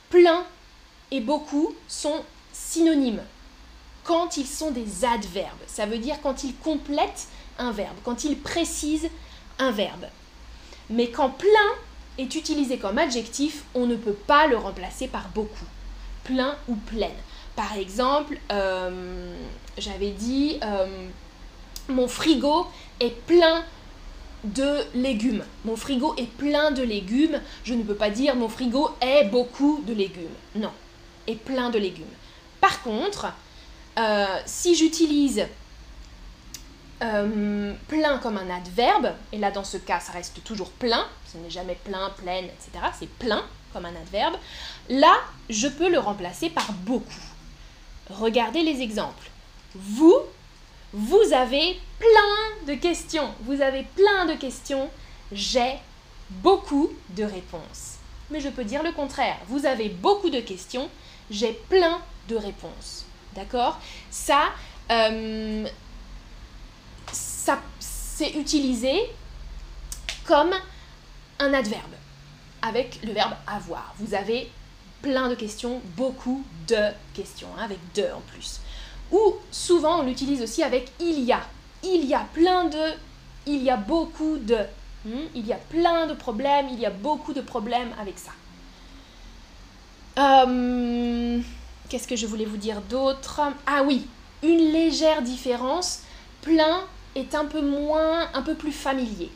plein 0.10 0.46
et 1.12 1.22
beaucoup 1.22 1.74
sont 1.88 2.24
synonymes 2.54 3.22
quand 4.04 4.38
ils 4.38 4.48
sont 4.48 4.72
des 4.72 5.06
adverbes. 5.06 5.58
Ça 5.68 5.86
veut 5.86 5.98
dire 5.98 6.16
quand 6.22 6.44
ils 6.44 6.56
complètent 6.56 7.28
un 7.60 7.72
verbe, 7.72 7.96
quand 8.04 8.24
ils 8.24 8.38
précisent 8.38 9.10
un 9.60 9.72
verbe. 9.72 10.06
Mais 10.90 11.10
quand 11.10 11.30
plein 11.30 11.48
est 12.18 12.36
utilisé 12.36 12.78
comme 12.78 12.98
adjectif, 12.98 13.64
on 13.76 13.86
ne 13.86 13.96
peut 13.96 14.14
pas 14.14 14.48
le 14.48 14.58
remplacer 14.58 15.08
par 15.08 15.30
beaucoup. 15.30 15.66
Plein 16.24 16.56
ou 16.68 16.76
pleine. 16.76 17.12
Par 17.56 17.76
exemple, 17.76 18.40
euh, 18.52 19.36
j'avais 19.78 20.12
dit, 20.12 20.60
euh, 20.64 21.08
mon 21.90 22.08
frigo 22.08 22.68
est 23.00 23.16
plein 23.26 23.64
de 24.44 24.84
légumes. 24.94 25.44
Mon 25.66 25.76
frigo 25.76 26.14
est 26.18 26.30
plein 26.30 26.72
de 26.72 26.84
légumes. 26.84 27.42
Je 27.64 27.74
ne 27.74 27.84
peux 27.84 27.96
pas 27.96 28.10
dire 28.10 28.36
mon 28.36 28.50
frigo 28.50 28.92
est 29.02 29.26
beaucoup 29.26 29.84
de 29.86 29.94
légumes. 29.94 30.28
Non, 30.56 30.72
est 31.28 31.36
plein 31.36 31.70
de 31.70 31.80
légumes. 31.80 32.06
Par 32.62 32.82
contre, 32.82 33.28
euh, 34.00 34.26
si 34.46 34.76
j'utilise 34.76 35.46
euh, 37.04 37.74
plein 37.88 38.18
comme 38.18 38.38
un 38.38 38.50
adverbe, 38.50 39.14
et 39.32 39.38
là 39.38 39.52
dans 39.52 39.64
ce 39.64 39.78
cas 39.78 40.00
ça 40.00 40.14
reste 40.14 40.44
toujours 40.44 40.72
plein, 40.72 41.06
ce 41.32 41.38
n'est 41.38 41.50
jamais 41.50 41.78
plein, 41.84 42.10
pleine, 42.12 42.46
etc. 42.46 42.86
C'est 42.98 43.10
plein 43.10 43.44
comme 43.74 43.86
un 43.86 43.96
adverbe. 43.96 44.36
Là, 44.90 45.14
je 45.50 45.68
peux 45.68 45.90
le 45.90 46.00
remplacer 46.00 46.50
par 46.50 46.72
beaucoup. 46.74 47.06
Regardez 48.10 48.64
les 48.64 48.82
exemples. 48.82 49.30
Vous, 49.76 50.16
vous 50.94 51.34
avez 51.34 51.80
plein 52.00 52.74
de 52.74 52.80
questions. 52.80 53.30
Vous 53.42 53.62
avez 53.62 53.84
plein 53.96 54.26
de 54.26 54.34
questions. 54.34 54.90
J'ai 55.32 55.76
beaucoup 56.30 56.90
de 57.10 57.24
réponses. 57.24 57.96
Mais 58.30 58.40
je 58.40 58.50
peux 58.50 58.64
dire 58.64 58.84
le 58.84 58.92
contraire. 58.92 59.38
Vous 59.48 59.66
avez 59.66 59.90
beaucoup 59.90 60.30
de 60.30 60.40
questions. 60.40 60.90
J'ai 61.30 61.54
plein 61.54 62.00
de 62.28 62.36
réponses. 62.36 63.06
D'accord? 63.36 63.80
Ça, 64.10 64.50
euh, 64.92 65.68
ça 67.12 67.60
c'est 67.80 68.32
utilisé 68.32 68.94
comme 70.26 70.54
un 71.40 71.54
adverbe 71.54 71.94
avec 72.62 73.00
le 73.04 73.14
verbe 73.14 73.34
avoir. 73.46 73.94
Vous 74.00 74.14
avez 74.14 74.50
plein 75.02 75.30
de 75.30 75.36
questions, 75.36 75.82
beaucoup 75.96 76.44
de 76.68 76.92
questions, 77.14 77.48
hein, 77.58 77.64
avec 77.64 77.80
de 77.94 78.04
en 78.04 78.22
plus. 78.32 78.60
Ou 79.12 79.36
souvent 79.52 80.00
on 80.00 80.04
l'utilise 80.04 80.42
aussi 80.42 80.64
avec 80.64 80.92
il 81.00 81.24
y 81.24 81.32
a. 81.32 81.42
Il 81.84 82.06
y 82.06 82.16
a 82.16 82.26
plein 82.34 82.66
de, 82.66 82.94
il 83.46 83.62
y 83.62 83.70
a 83.70 83.78
beaucoup 83.78 84.38
de. 84.38 84.58
Hmm, 85.06 85.28
il 85.36 85.46
y 85.46 85.54
a 85.54 85.58
plein 85.58 86.08
de 86.08 86.14
problèmes, 86.14 86.68
il 86.72 86.80
y 86.80 86.86
a 86.86 86.90
beaucoup 86.90 87.34
de 87.34 87.42
problèmes 87.42 87.94
avec 88.00 88.18
ça. 88.18 88.32
Euh, 90.18 91.40
qu'est-ce 91.90 92.08
que 92.08 92.16
je 92.16 92.26
voulais 92.26 92.46
vous 92.46 92.58
dire 92.58 92.82
d'autre? 92.82 93.42
Ah 93.66 93.84
oui, 93.84 94.08
une 94.44 94.72
légère 94.72 95.22
différence. 95.22 96.00
Plein 96.42 96.82
est 97.16 97.36
un 97.36 97.46
peu 97.46 97.62
moins, 97.62 98.30
un 98.34 98.42
peu 98.42 98.56
plus 98.56 98.72
familier. 98.72 99.30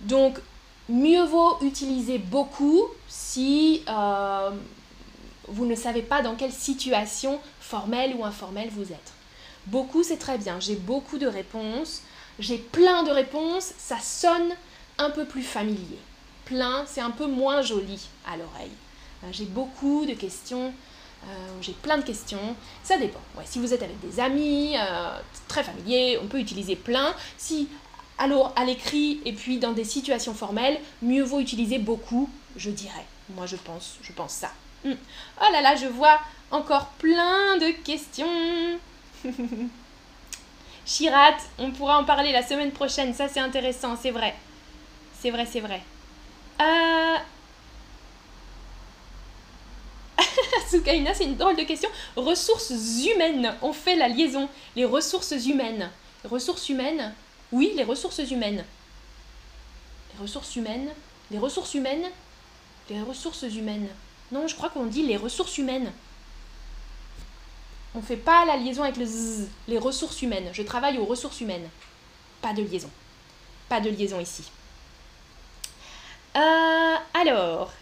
Donc, 0.00 0.38
mieux 0.88 1.22
vaut 1.24 1.58
utiliser 1.62 2.18
beaucoup 2.18 2.82
si 3.08 3.82
euh, 3.88 4.50
vous 5.48 5.66
ne 5.66 5.74
savez 5.74 6.02
pas 6.02 6.22
dans 6.22 6.34
quelle 6.34 6.52
situation 6.52 7.40
formelle 7.60 8.14
ou 8.16 8.24
informelle 8.24 8.70
vous 8.70 8.92
êtes. 8.92 9.12
Beaucoup, 9.66 10.02
c'est 10.02 10.18
très 10.18 10.36
bien. 10.36 10.58
J'ai 10.60 10.76
beaucoup 10.76 11.18
de 11.18 11.26
réponses. 11.26 12.02
J'ai 12.38 12.58
plein 12.58 13.02
de 13.04 13.10
réponses. 13.10 13.72
Ça 13.78 13.98
sonne 14.00 14.50
un 14.98 15.10
peu 15.10 15.24
plus 15.24 15.42
familier. 15.42 15.98
Plein, 16.44 16.84
c'est 16.86 17.00
un 17.00 17.10
peu 17.10 17.26
moins 17.26 17.62
joli 17.62 18.08
à 18.26 18.36
l'oreille. 18.36 18.70
Euh, 19.24 19.28
j'ai 19.32 19.46
beaucoup 19.46 20.06
de 20.06 20.14
questions. 20.14 20.72
Euh, 21.24 21.26
j'ai 21.60 21.72
plein 21.72 21.98
de 21.98 22.02
questions. 22.02 22.54
Ça 22.82 22.98
dépend. 22.98 23.20
Si 23.44 23.58
vous 23.58 23.72
êtes 23.72 23.82
avec 23.82 23.98
des 24.00 24.20
amis, 24.20 24.76
très 25.48 25.64
familier, 25.64 26.18
on 26.22 26.26
peut 26.26 26.38
utiliser 26.38 26.76
plein. 26.76 27.14
Si 27.38 27.68
alors 28.18 28.52
à 28.56 28.64
l'écrit 28.64 29.20
et 29.24 29.32
puis 29.32 29.58
dans 29.58 29.72
des 29.72 29.84
situations 29.84 30.34
formelles, 30.34 30.78
mieux 31.02 31.22
vaut 31.22 31.40
utiliser 31.40 31.78
beaucoup, 31.78 32.30
je 32.56 32.70
dirais. 32.70 33.04
Moi 33.34 33.46
je 33.46 33.56
pense, 33.56 33.96
je 34.02 34.12
pense 34.12 34.32
ça. 34.32 34.50
Hmm. 34.84 34.94
Oh 35.40 35.52
là 35.52 35.62
là, 35.62 35.76
je 35.76 35.86
vois 35.86 36.20
encore 36.50 36.86
plein 36.98 37.56
de 37.56 37.70
questions. 37.82 38.78
Chirat, 40.86 41.36
on 41.58 41.70
pourra 41.70 41.98
en 41.98 42.04
parler 42.04 42.32
la 42.32 42.42
semaine 42.42 42.70
prochaine, 42.70 43.14
ça 43.14 43.28
c'est 43.28 43.40
intéressant, 43.40 43.96
c'est 44.00 44.10
vrai. 44.10 44.34
C'est 45.20 45.30
vrai, 45.30 45.46
c'est 45.50 45.60
vrai. 45.60 45.82
Euh... 46.60 47.16
C'est 51.14 51.24
une 51.24 51.36
drôle 51.36 51.56
de 51.56 51.62
question. 51.62 51.88
Ressources 52.16 52.72
humaines, 53.04 53.54
on 53.62 53.72
fait 53.72 53.96
la 53.96 54.08
liaison. 54.08 54.48
Les 54.74 54.84
ressources 54.84 55.32
humaines. 55.46 55.90
Ressources 56.24 56.68
humaines, 56.68 57.12
oui, 57.52 57.72
les 57.76 57.84
ressources 57.84 58.18
humaines. 58.30 58.64
Les 60.14 60.20
ressources 60.20 60.56
humaines 60.56 60.90
Les 61.30 61.38
ressources 61.38 61.74
humaines 61.74 62.06
Les 62.90 63.02
ressources 63.02 63.42
humaines. 63.42 63.88
Non, 64.32 64.48
je 64.48 64.54
crois 64.54 64.70
qu'on 64.70 64.86
dit 64.86 65.02
les 65.02 65.16
ressources 65.16 65.58
humaines. 65.58 65.92
On 67.94 67.98
ne 67.98 68.04
fait 68.04 68.16
pas 68.16 68.44
la 68.44 68.56
liaison 68.56 68.82
avec 68.82 68.96
le 68.96 69.06
z, 69.06 69.48
les 69.68 69.78
ressources 69.78 70.20
humaines. 70.22 70.48
Je 70.52 70.62
travaille 70.62 70.98
aux 70.98 71.04
ressources 71.04 71.40
humaines. 71.40 71.68
Pas 72.42 72.52
de 72.52 72.62
liaison. 72.62 72.90
Pas 73.68 73.80
de 73.80 73.90
liaison 73.90 74.18
ici. 74.18 74.42
Euh, 76.36 76.96
alors. 77.14 77.72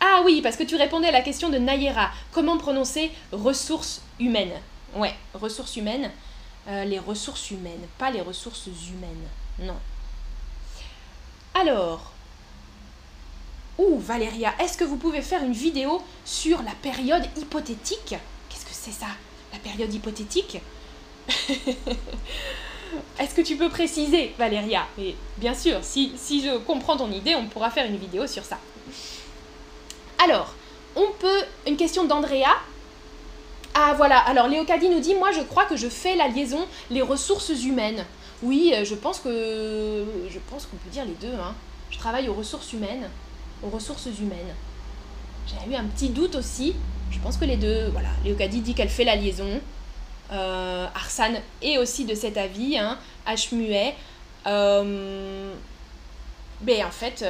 Ah 0.00 0.22
oui, 0.24 0.40
parce 0.42 0.56
que 0.56 0.62
tu 0.62 0.76
répondais 0.76 1.08
à 1.08 1.12
la 1.12 1.22
question 1.22 1.48
de 1.48 1.58
Nayera. 1.58 2.10
Comment 2.32 2.56
prononcer 2.56 3.10
ressources 3.32 4.02
humaines 4.20 4.60
Ouais, 4.94 5.14
ressources 5.34 5.76
humaines. 5.76 6.10
Euh, 6.68 6.84
les 6.84 6.98
ressources 6.98 7.50
humaines, 7.50 7.86
pas 7.98 8.10
les 8.10 8.20
ressources 8.20 8.66
humaines. 8.66 9.26
Non. 9.60 9.76
Alors, 11.54 12.12
Ouh, 13.78 13.98
Valéria, 14.00 14.52
est-ce 14.58 14.76
que 14.76 14.82
vous 14.82 14.96
pouvez 14.96 15.22
faire 15.22 15.44
une 15.44 15.52
vidéo 15.52 16.02
sur 16.24 16.62
la 16.62 16.72
période 16.82 17.24
hypothétique? 17.36 18.16
Qu'est-ce 18.48 18.64
que 18.64 18.72
c'est 18.72 18.90
ça, 18.90 19.06
la 19.52 19.58
période 19.60 19.92
hypothétique? 19.94 20.58
Est-ce 23.20 23.34
que 23.34 23.42
tu 23.42 23.56
peux 23.56 23.68
préciser, 23.68 24.34
Valéria? 24.36 24.86
Mais 24.96 25.14
bien 25.36 25.54
sûr, 25.54 25.78
si 25.84 26.10
je 26.18 26.58
comprends 26.58 26.96
ton 26.96 27.12
idée, 27.12 27.36
on 27.36 27.46
pourra 27.46 27.70
faire 27.70 27.86
une 27.86 27.98
vidéo 27.98 28.26
sur 28.26 28.44
ça. 28.44 28.58
Alors, 30.22 30.54
on 30.96 31.06
peut... 31.18 31.42
Une 31.66 31.76
question 31.76 32.04
d'Andrea 32.04 32.56
ah 33.80 33.94
voilà, 33.96 34.18
alors 34.18 34.48
Léocadie 34.48 34.88
nous 34.88 34.98
dit, 34.98 35.14
moi 35.14 35.30
je 35.30 35.40
crois 35.40 35.64
que 35.64 35.76
je 35.76 35.88
fais 35.88 36.16
la 36.16 36.26
liaison 36.26 36.66
les 36.90 37.00
ressources 37.00 37.50
humaines. 37.62 38.04
Oui, 38.42 38.72
euh, 38.74 38.84
je 38.84 38.96
pense 38.96 39.20
que 39.20 40.04
je 40.28 40.38
pense 40.50 40.66
qu'on 40.66 40.76
peut 40.78 40.90
dire 40.90 41.04
les 41.04 41.14
deux. 41.14 41.34
Hein. 41.34 41.54
Je 41.90 41.98
travaille 41.98 42.28
aux 42.28 42.34
ressources 42.34 42.72
humaines, 42.72 43.08
aux 43.62 43.68
ressources 43.68 44.06
humaines. 44.06 44.54
J'ai 45.46 45.70
eu 45.70 45.76
un 45.76 45.84
petit 45.84 46.08
doute 46.08 46.34
aussi. 46.34 46.74
Je 47.10 47.20
pense 47.20 47.36
que 47.36 47.44
les 47.44 47.56
deux, 47.56 47.88
voilà. 47.92 48.08
Léocadie 48.24 48.60
dit 48.60 48.74
qu'elle 48.74 48.88
fait 48.88 49.04
la 49.04 49.14
liaison. 49.14 49.60
Euh, 50.32 50.86
Arsane 50.94 51.40
est 51.62 51.78
aussi 51.78 52.04
de 52.04 52.16
cet 52.16 52.36
avis, 52.36 52.78
hein. 52.78 52.98
H 53.26 53.54
muet. 53.54 53.94
Euh, 54.46 55.52
en 56.66 56.90
fait, 56.90 57.24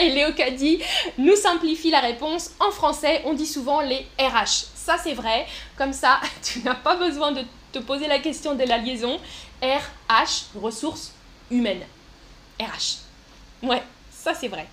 et 0.00 0.10
Léocadie 0.10 0.82
nous 1.18 1.36
simplifie 1.36 1.90
la 1.90 2.00
réponse. 2.00 2.52
En 2.60 2.70
français, 2.70 3.22
on 3.24 3.34
dit 3.34 3.46
souvent 3.46 3.80
les 3.80 4.06
RH. 4.18 4.66
Ça, 4.74 4.96
c'est 5.02 5.14
vrai. 5.14 5.46
Comme 5.76 5.92
ça, 5.92 6.20
tu 6.42 6.60
n'as 6.60 6.74
pas 6.74 6.96
besoin 6.96 7.32
de 7.32 7.42
te 7.72 7.78
poser 7.78 8.06
la 8.06 8.18
question 8.18 8.54
de 8.54 8.64
la 8.64 8.78
liaison. 8.78 9.18
RH, 9.62 10.58
ressources 10.60 11.12
humaines. 11.50 11.84
RH. 12.60 12.98
Ouais, 13.62 13.82
ça, 14.10 14.34
c'est 14.34 14.48
vrai. 14.48 14.66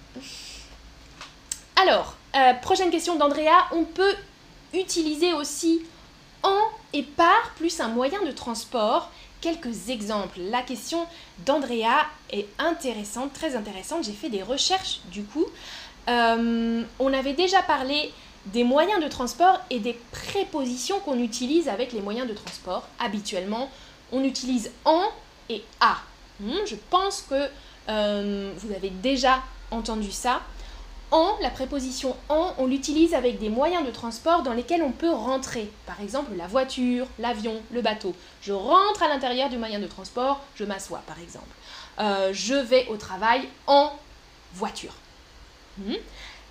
Alors, 1.81 2.15
euh, 2.35 2.53
prochaine 2.55 2.89
question 2.89 3.15
d'Andrea. 3.15 3.67
On 3.71 3.83
peut 3.83 4.15
utiliser 4.73 5.33
aussi 5.33 5.81
en 6.43 6.59
et 6.93 7.03
par 7.03 7.51
plus 7.55 7.79
un 7.79 7.87
moyen 7.87 8.23
de 8.23 8.31
transport 8.31 9.11
quelques 9.41 9.89
exemples. 9.89 10.39
La 10.39 10.61
question 10.61 11.05
d'Andrea 11.45 12.05
est 12.31 12.47
intéressante, 12.57 13.33
très 13.33 13.55
intéressante. 13.55 14.03
J'ai 14.03 14.13
fait 14.13 14.29
des 14.29 14.43
recherches 14.43 14.99
du 15.11 15.23
coup. 15.23 15.45
Euh, 16.07 16.83
on 16.99 17.13
avait 17.13 17.33
déjà 17.33 17.61
parlé 17.61 18.11
des 18.47 18.63
moyens 18.63 19.03
de 19.03 19.07
transport 19.07 19.59
et 19.69 19.79
des 19.79 19.99
prépositions 20.11 20.99
qu'on 20.99 21.19
utilise 21.19 21.67
avec 21.67 21.91
les 21.93 22.01
moyens 22.01 22.27
de 22.27 22.33
transport. 22.33 22.87
Habituellement, 22.99 23.69
on 24.11 24.23
utilise 24.23 24.71
en 24.85 25.03
et 25.49 25.63
à. 25.79 25.97
Hmm, 26.39 26.53
je 26.65 26.75
pense 26.89 27.25
que 27.29 27.49
euh, 27.89 28.51
vous 28.57 28.73
avez 28.73 28.89
déjà 28.89 29.43
entendu 29.71 30.11
ça. 30.11 30.41
En, 31.11 31.37
la 31.41 31.49
préposition 31.49 32.15
en, 32.29 32.53
on 32.59 32.67
l'utilise 32.67 33.15
avec 33.15 33.39
des 33.39 33.49
moyens 33.49 33.85
de 33.85 33.91
transport 33.91 34.43
dans 34.43 34.53
lesquels 34.53 34.83
on 34.83 34.91
peut 34.91 35.09
rentrer. 35.09 35.71
Par 35.87 35.99
exemple, 36.01 36.31
la 36.35 36.45
voiture, 36.45 37.07
l'avion, 37.17 37.61
le 37.71 37.81
bateau. 37.81 38.13
Je 38.41 38.53
rentre 38.53 39.01
à 39.01 39.07
l'intérieur 39.07 39.49
du 39.49 39.57
moyen 39.57 39.79
de 39.79 39.87
transport, 39.87 40.41
je 40.55 40.63
m'assois 40.65 41.01
par 41.07 41.19
exemple. 41.19 41.47
Euh, 41.99 42.29
je 42.31 42.53
vais 42.53 42.85
au 42.87 42.97
travail 42.97 43.47
en 43.65 43.91
voiture. 44.53 44.93
Hmm? 45.79 45.95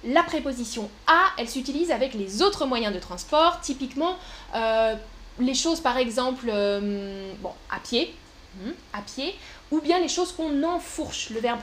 La 0.05 0.23
préposition 0.23 0.91
à, 1.07 1.27
elle 1.39 1.49
s'utilise 1.49 1.91
avec 1.91 2.15
les 2.15 2.43
autres 2.43 2.67
moyens 2.67 2.95
de 2.95 3.01
transport, 3.01 3.61
typiquement 3.61 4.17
euh, 4.55 4.95
les 5.39 5.55
choses 5.55 5.81
par 5.81 5.97
exemple 5.99 6.47
euh, 6.49 7.33
bon, 7.41 7.53
à 7.71 7.79
pied, 7.81 8.15
hmm, 8.57 8.71
à 8.93 9.03
pied, 9.03 9.35
ou 9.71 9.81
bien 9.81 10.01
les 10.01 10.09
choses 10.09 10.33
qu'on 10.33 10.63
enfourche, 10.63 11.31
le 11.31 11.41
verbe 11.41 11.61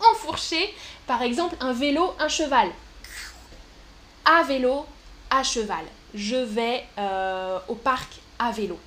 enfourcher, 0.00 0.74
par 1.06 1.22
exemple 1.22 1.56
un 1.60 1.72
vélo, 1.72 2.14
un 2.18 2.28
cheval. 2.28 2.68
À 4.24 4.42
vélo, 4.42 4.86
à 5.30 5.42
cheval. 5.42 5.84
Je 6.14 6.36
vais 6.36 6.84
euh, 6.98 7.58
au 7.68 7.74
parc 7.74 8.20
à 8.38 8.50
vélo. 8.50 8.78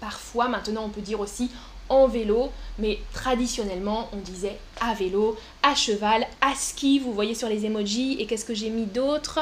parfois. 0.00 0.48
Maintenant, 0.48 0.84
on 0.84 0.88
peut 0.88 1.00
dire 1.00 1.20
aussi 1.20 1.50
en 1.88 2.06
vélo, 2.06 2.50
mais 2.78 2.98
traditionnellement, 3.12 4.08
on 4.12 4.16
disait 4.16 4.58
à 4.80 4.94
vélo, 4.94 5.36
à 5.62 5.74
cheval, 5.74 6.26
à 6.40 6.54
ski. 6.54 6.98
Vous 6.98 7.12
voyez 7.12 7.34
sur 7.34 7.48
les 7.48 7.64
emojis. 7.66 8.16
Et 8.18 8.26
qu'est-ce 8.26 8.44
que 8.44 8.54
j'ai 8.54 8.70
mis 8.70 8.86
d'autre? 8.86 9.40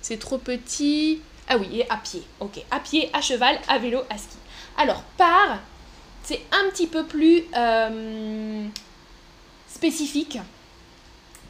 C'est 0.00 0.18
trop 0.18 0.38
petit. 0.38 1.20
Ah 1.48 1.56
oui, 1.56 1.68
et 1.72 1.90
à 1.90 1.96
pied. 1.96 2.22
Ok, 2.40 2.60
à 2.70 2.80
pied, 2.80 3.10
à 3.12 3.20
cheval, 3.20 3.58
à 3.68 3.78
vélo, 3.78 4.00
à 4.10 4.18
ski. 4.18 4.36
Alors, 4.76 5.02
par, 5.16 5.58
c'est 6.22 6.42
un 6.52 6.70
petit 6.70 6.86
peu 6.86 7.04
plus 7.04 7.44
euh, 7.56 8.66
spécifique. 9.78 10.40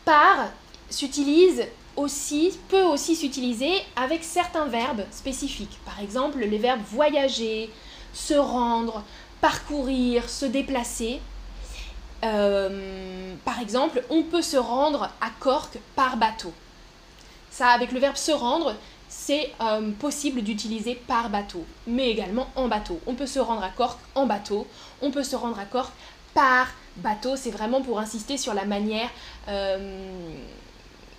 Par 0.05 0.51
s'utilise 0.91 1.67
aussi, 1.97 2.59
peut 2.69 2.83
aussi 2.83 3.17
s'utiliser 3.17 3.73
avec 3.97 4.23
certains 4.23 4.67
verbes 4.67 5.05
spécifiques. 5.11 5.79
Par 5.87 5.99
exemple, 6.01 6.41
les 6.41 6.59
verbes 6.59 6.83
voyager, 6.93 7.71
se 8.13 8.35
rendre, 8.35 9.03
parcourir, 9.41 10.29
se 10.29 10.45
déplacer. 10.45 11.21
Euh, 12.23 13.35
par 13.47 13.61
exemple, 13.61 14.05
on 14.11 14.23
peut 14.25 14.43
se 14.43 14.59
rendre 14.59 15.05
à 15.23 15.31
Cork 15.41 15.79
par 15.97 16.19
bateau. 16.19 16.53
Ça, 17.51 17.69
avec 17.69 17.93
le 17.93 17.99
verbe 17.99 18.17
se 18.17 18.33
rendre, 18.33 18.75
c'est 19.09 19.55
euh, 19.63 19.91
possible 19.93 20.43
d'utiliser 20.43 20.97
par 20.97 21.31
bateau, 21.31 21.65
mais 21.87 22.11
également 22.11 22.49
en 22.57 22.69
bateau. 22.69 23.01
On 23.07 23.15
peut 23.15 23.27
se 23.27 23.39
rendre 23.39 23.63
à 23.63 23.71
Cork 23.71 23.99
en 24.15 24.27
bateau, 24.27 24.67
on 25.01 25.11
peut 25.11 25.25
se 25.25 25.35
rendre 25.35 25.59
à 25.59 25.65
Cork 25.65 25.93
par 26.35 26.69
bateau. 26.99 27.37
C'est 27.37 27.51
vraiment 27.51 27.83
pour 27.83 27.99
insister 27.99 28.37
sur 28.37 28.55
la 28.55 28.65
manière, 28.65 29.11
euh, 29.49 30.33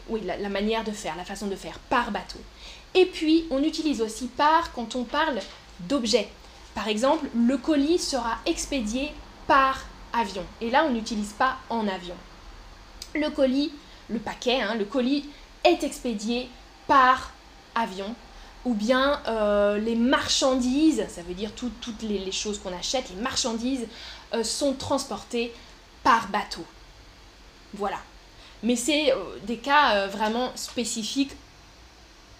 la 0.09 0.49
manière 0.49 0.83
de 0.83 0.91
faire, 0.91 1.15
la 1.15 1.25
façon 1.25 1.47
de 1.47 1.55
faire 1.55 1.79
par 1.89 2.11
bateau. 2.11 2.39
Et 2.95 3.05
puis, 3.05 3.45
on 3.51 3.63
utilise 3.63 4.01
aussi 4.01 4.27
par 4.27 4.71
quand 4.73 4.95
on 4.95 5.03
parle 5.03 5.39
d'objets. 5.81 6.29
Par 6.73 6.87
exemple, 6.87 7.27
le 7.35 7.57
colis 7.57 7.99
sera 7.99 8.37
expédié 8.45 9.11
par 9.47 9.85
avion. 10.13 10.43
Et 10.61 10.69
là, 10.69 10.85
on 10.85 10.91
n'utilise 10.91 11.33
pas 11.33 11.57
en 11.69 11.87
avion. 11.87 12.15
Le 13.15 13.29
colis, 13.29 13.71
le 14.09 14.19
paquet, 14.19 14.61
hein, 14.61 14.75
le 14.75 14.85
colis 14.85 15.29
est 15.63 15.83
expédié 15.83 16.49
par 16.87 17.31
avion. 17.75 18.15
Ou 18.65 18.73
bien 18.73 19.21
euh, 19.27 19.77
les 19.77 19.95
marchandises, 19.95 21.05
ça 21.07 21.21
veut 21.21 21.33
dire 21.33 21.51
toutes 21.53 22.01
les, 22.01 22.31
choses 22.31 22.59
qu'on 22.59 22.73
achète, 22.77 23.09
les 23.09 23.21
marchandises 23.21 23.87
euh, 24.33 24.43
sont 24.43 24.73
transportées 24.73 25.53
par 26.09 26.27
bateau. 26.29 26.65
Voilà. 27.75 27.99
Mais 28.63 28.75
c'est 28.75 29.11
euh, 29.11 29.37
des 29.43 29.57
cas 29.57 30.07
vraiment 30.07 30.51
spécifiques 30.55 31.35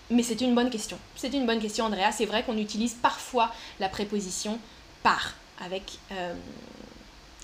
mais 0.10 0.24
c'est 0.24 0.42
une 0.42 0.56
bonne 0.56 0.70
question. 0.70 0.98
C'est 1.16 1.34
une 1.34 1.46
bonne 1.46 1.60
question, 1.60 1.86
Andrea. 1.86 2.12
C'est 2.12 2.26
vrai 2.26 2.44
qu'on 2.44 2.58
utilise 2.58 2.96
parfois 2.96 3.52
la 3.80 3.90
préposition 3.90 4.60
par 5.04 5.36
avec. 5.64 6.00
Euh... 6.12 6.34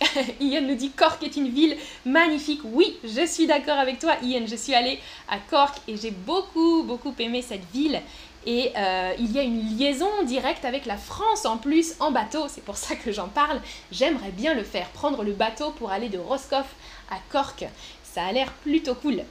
Ian 0.42 0.62
nous 0.62 0.76
dit 0.76 0.92
Cork 0.92 1.22
est 1.24 1.38
une 1.38 1.50
ville 1.50 1.78
magnifique. 2.06 2.62
Oui, 2.64 2.98
je 3.04 3.26
suis 3.26 3.46
d'accord 3.46 3.78
avec 3.78 4.00
toi, 4.00 4.16
Ian. 4.24 4.46
Je 4.48 4.56
suis 4.56 4.74
allée 4.74 5.00
à 5.30 5.38
Cork 5.38 5.78
et 5.88 5.96
j'ai 5.96 6.12
beaucoup, 6.12 6.84
beaucoup 6.84 7.14
aimé 7.20 7.44
cette 7.44 7.70
ville. 7.72 8.02
Et 8.46 8.72
euh, 8.78 9.14
il 9.18 9.32
y 9.32 9.40
a 9.40 9.42
une 9.42 9.78
liaison 9.78 10.10
directe 10.24 10.66
avec 10.66 10.86
la 10.86 10.98
France 10.98 11.46
en 11.46 11.58
plus 11.58 11.96
en 12.00 12.12
bateau. 12.12 12.48
C'est 12.48 12.64
pour 12.64 12.78
ça 12.78 12.96
que 12.96 13.12
j'en 13.12 13.28
parle. 13.28 13.60
J'aimerais 13.92 14.32
bien 14.32 14.54
le 14.54 14.64
faire. 14.64 14.88
Prendre 14.90 15.24
le 15.24 15.34
bateau 15.34 15.72
pour 15.72 15.92
aller 15.92 16.10
de 16.10 16.20
Roscoff 16.20 16.68
à 17.10 17.16
Cork. 17.30 17.66
Ça 18.04 18.26
a 18.26 18.32
l'air 18.32 18.52
plutôt 18.52 18.96
cool. 18.96 19.24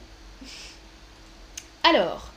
Alors, 1.83 2.31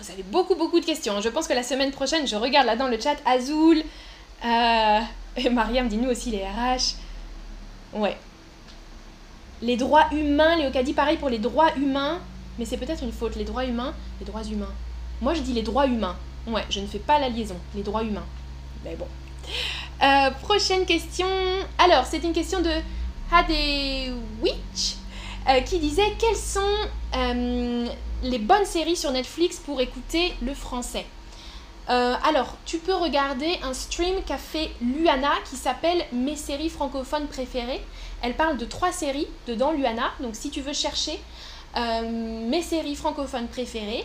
vous 0.00 0.10
avez 0.10 0.22
beaucoup, 0.22 0.54
beaucoup 0.54 0.80
de 0.80 0.84
questions. 0.84 1.20
Je 1.20 1.28
pense 1.28 1.48
que 1.48 1.52
la 1.52 1.62
semaine 1.62 1.90
prochaine, 1.90 2.26
je 2.26 2.36
regarde 2.36 2.66
là 2.66 2.76
dans 2.76 2.88
le 2.88 2.98
chat 3.00 3.16
Azul. 3.26 3.82
Euh, 4.44 5.00
et 5.36 5.50
Mariam 5.50 5.88
dit 5.88 5.96
nous 5.96 6.10
aussi 6.10 6.30
les 6.30 6.44
RH. 6.44 6.94
Ouais. 7.92 8.16
Les 9.62 9.76
droits 9.76 10.06
humains, 10.12 10.56
Léo 10.56 10.70
dit 10.82 10.92
pareil 10.92 11.16
pour 11.16 11.28
les 11.28 11.38
droits 11.38 11.74
humains. 11.76 12.20
Mais 12.58 12.64
c'est 12.64 12.76
peut-être 12.76 13.02
une 13.02 13.12
faute, 13.12 13.36
les 13.36 13.44
droits 13.44 13.64
humains. 13.64 13.94
Les 14.20 14.26
droits 14.26 14.44
humains. 14.44 14.72
Moi, 15.20 15.34
je 15.34 15.40
dis 15.40 15.52
les 15.52 15.62
droits 15.62 15.86
humains. 15.86 16.16
Ouais, 16.46 16.64
je 16.70 16.80
ne 16.80 16.86
fais 16.86 16.98
pas 16.98 17.18
la 17.18 17.28
liaison. 17.28 17.56
Les 17.74 17.82
droits 17.82 18.02
humains. 18.02 18.26
Mais 18.84 18.96
bon. 18.96 19.06
Euh, 20.02 20.30
prochaine 20.42 20.84
question. 20.86 21.26
Alors, 21.78 22.04
c'est 22.06 22.22
une 22.22 22.32
question 22.32 22.60
de 22.60 22.70
Hadewitch 23.32 24.96
euh, 25.48 25.60
qui 25.60 25.78
disait 25.78 26.12
quelles 26.18 26.36
sont 26.36 26.60
euh, 27.16 27.86
les 28.22 28.38
bonnes 28.38 28.64
séries 28.64 28.96
sur 28.96 29.10
Netflix 29.10 29.58
pour 29.58 29.80
écouter 29.80 30.34
le 30.42 30.54
français? 30.54 31.06
Euh, 31.90 32.14
alors, 32.28 32.56
tu 32.66 32.78
peux 32.78 32.94
regarder 32.94 33.58
un 33.62 33.72
stream 33.72 34.16
qu'a 34.26 34.36
fait 34.36 34.70
Luana 34.82 35.32
qui 35.48 35.56
s'appelle 35.56 36.04
Mes 36.12 36.36
séries 36.36 36.68
francophones 36.68 37.26
préférées. 37.26 37.80
Elle 38.22 38.34
parle 38.34 38.56
de 38.56 38.64
trois 38.64 38.92
séries 38.92 39.28
dedans, 39.46 39.72
Luana. 39.72 40.10
Donc, 40.20 40.34
si 40.34 40.50
tu 40.50 40.60
veux 40.60 40.72
chercher 40.72 41.18
mes 41.76 42.62
séries 42.62 42.96
francophones 42.96 43.46
préférées. 43.46 44.04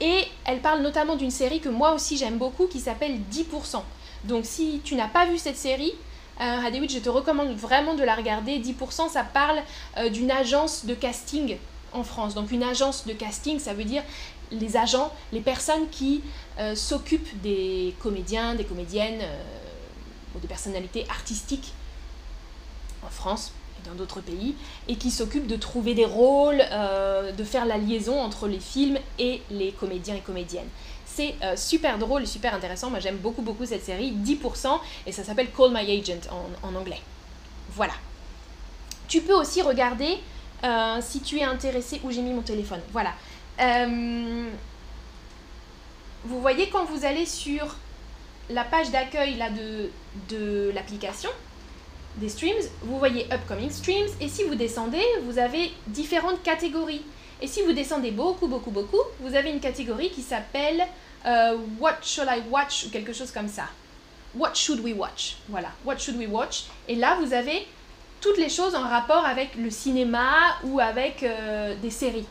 Et 0.00 0.24
elle 0.44 0.60
parle 0.60 0.82
notamment 0.82 1.16
d'une 1.16 1.30
série 1.30 1.58
que 1.58 1.70
moi 1.70 1.94
aussi 1.94 2.16
j'aime 2.16 2.36
beaucoup 2.36 2.66
qui 2.66 2.80
s'appelle 2.80 3.18
10%. 3.32 3.80
Donc, 4.24 4.44
si 4.44 4.80
tu 4.84 4.94
n'as 4.94 5.08
pas 5.08 5.26
vu 5.26 5.38
cette 5.38 5.56
série, 5.56 5.94
euh, 6.40 6.86
je 6.88 6.98
te 6.98 7.08
recommande 7.08 7.54
vraiment 7.56 7.94
de 7.94 8.02
la 8.02 8.14
regarder. 8.14 8.58
10%, 8.58 9.08
ça 9.08 9.24
parle 9.24 9.58
euh, 9.96 10.10
d'une 10.10 10.30
agence 10.30 10.84
de 10.84 10.94
casting 10.94 11.56
en 11.92 12.02
France. 12.02 12.34
Donc 12.34 12.50
une 12.50 12.62
agence 12.62 13.06
de 13.06 13.12
casting, 13.12 13.58
ça 13.58 13.72
veut 13.72 13.84
dire 13.84 14.02
les 14.50 14.76
agents, 14.76 15.12
les 15.32 15.40
personnes 15.40 15.88
qui 15.90 16.22
euh, 16.58 16.74
s'occupent 16.74 17.40
des 17.40 17.94
comédiens, 18.00 18.54
des 18.54 18.64
comédiennes 18.64 19.22
des 20.42 20.48
personnalités 20.48 21.06
artistiques 21.08 21.72
France 23.10 23.52
et 23.78 23.88
dans 23.88 23.94
d'autres 23.94 24.20
pays, 24.20 24.54
et 24.88 24.96
qui 24.96 25.10
s'occupent 25.10 25.46
de 25.46 25.56
trouver 25.56 25.94
des 25.94 26.04
rôles, 26.06 26.62
de 27.36 27.44
faire 27.44 27.66
la 27.66 27.76
liaison 27.76 28.18
entre 28.20 28.48
les 28.48 28.58
films 28.58 28.98
et 29.18 29.42
les 29.50 29.72
comédiens 29.72 30.14
et 30.14 30.20
comédiennes. 30.20 30.68
C'est 31.16 31.34
euh, 31.42 31.56
super 31.56 31.96
drôle 31.96 32.24
et 32.24 32.26
super 32.26 32.52
intéressant. 32.52 32.90
Moi, 32.90 33.00
j'aime 33.00 33.16
beaucoup, 33.16 33.40
beaucoup 33.40 33.64
cette 33.64 33.82
série. 33.82 34.12
10% 34.12 34.78
et 35.06 35.12
ça 35.12 35.24
s'appelle 35.24 35.50
Call 35.50 35.70
My 35.72 35.98
Agent 35.98 36.28
en, 36.62 36.74
anglais. 36.74 37.00
Voilà. 37.70 37.94
Tu 39.08 39.22
peux 39.22 39.32
aussi 39.32 39.62
regarder 39.62 40.18
euh, 40.62 40.98
si 41.00 41.22
tu 41.22 41.38
es 41.38 41.42
intéressé 41.42 42.02
où 42.04 42.10
j'ai 42.10 42.20
mis 42.20 42.34
mon 42.34 42.42
téléphone. 42.42 42.80
Voilà. 42.92 43.14
Euh, 43.60 44.50
vous 46.24 46.40
voyez 46.42 46.68
quand 46.68 46.84
vous 46.84 47.06
allez 47.06 47.24
sur 47.24 47.76
la 48.50 48.64
page 48.64 48.90
d'accueil 48.90 49.36
là 49.36 49.48
de 50.28 50.70
l'application 50.74 51.30
des 52.16 52.28
streams, 52.28 52.62
vous 52.82 52.98
voyez 52.98 53.26
Upcoming 53.32 53.70
Streams 53.70 54.08
et 54.20 54.28
si 54.28 54.44
vous 54.44 54.54
descendez, 54.54 55.04
vous 55.24 55.38
avez 55.38 55.72
différentes 55.86 56.42
catégories. 56.42 57.02
Et 57.42 57.46
si 57.46 57.62
vous 57.62 57.72
descendez 57.72 58.10
beaucoup, 58.10 58.46
beaucoup, 58.46 58.70
beaucoup, 58.70 59.02
vous 59.20 59.34
avez 59.34 59.50
une 59.50 59.60
catégorie 59.60 60.10
qui 60.10 60.22
s'appelle 60.22 60.82
euh, 61.26 61.56
What 61.78 61.96
should 62.02 62.28
I 62.30 62.42
watch 62.50 62.86
ou 62.86 62.90
quelque 62.90 63.12
chose 63.12 63.30
comme 63.30 63.48
ça. 63.48 63.64
What 64.34 64.54
should 64.54 64.80
we 64.80 64.94
watch? 64.94 65.36
Voilà, 65.48 65.68
What 65.84 65.98
should 65.98 66.16
we 66.16 66.26
watch? 66.28 66.64
Et 66.88 66.94
là, 66.94 67.18
vous 67.22 67.32
avez 67.32 67.66
toutes 68.20 68.38
les 68.38 68.48
choses 68.48 68.74
en 68.74 68.88
rapport 68.88 69.24
avec 69.26 69.54
le 69.56 69.70
cinéma 69.70 70.56
ou 70.64 70.80
avec 70.80 71.22
euh, 71.22 71.74
des 71.82 71.90
séries. 71.90 72.26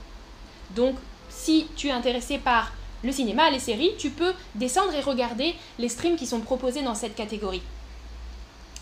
Donc, 0.75 0.95
si 1.29 1.67
tu 1.75 1.87
es 1.87 1.91
intéressé 1.91 2.39
par 2.39 2.71
le 3.03 3.11
cinéma, 3.11 3.51
les 3.51 3.59
séries, 3.59 3.93
tu 3.99 4.09
peux 4.09 4.33
descendre 4.55 4.93
et 4.95 5.01
regarder 5.01 5.55
les 5.77 5.89
streams 5.89 6.15
qui 6.15 6.25
sont 6.25 6.39
proposés 6.41 6.81
dans 6.81 6.95
cette 6.95 7.15
catégorie. 7.15 7.61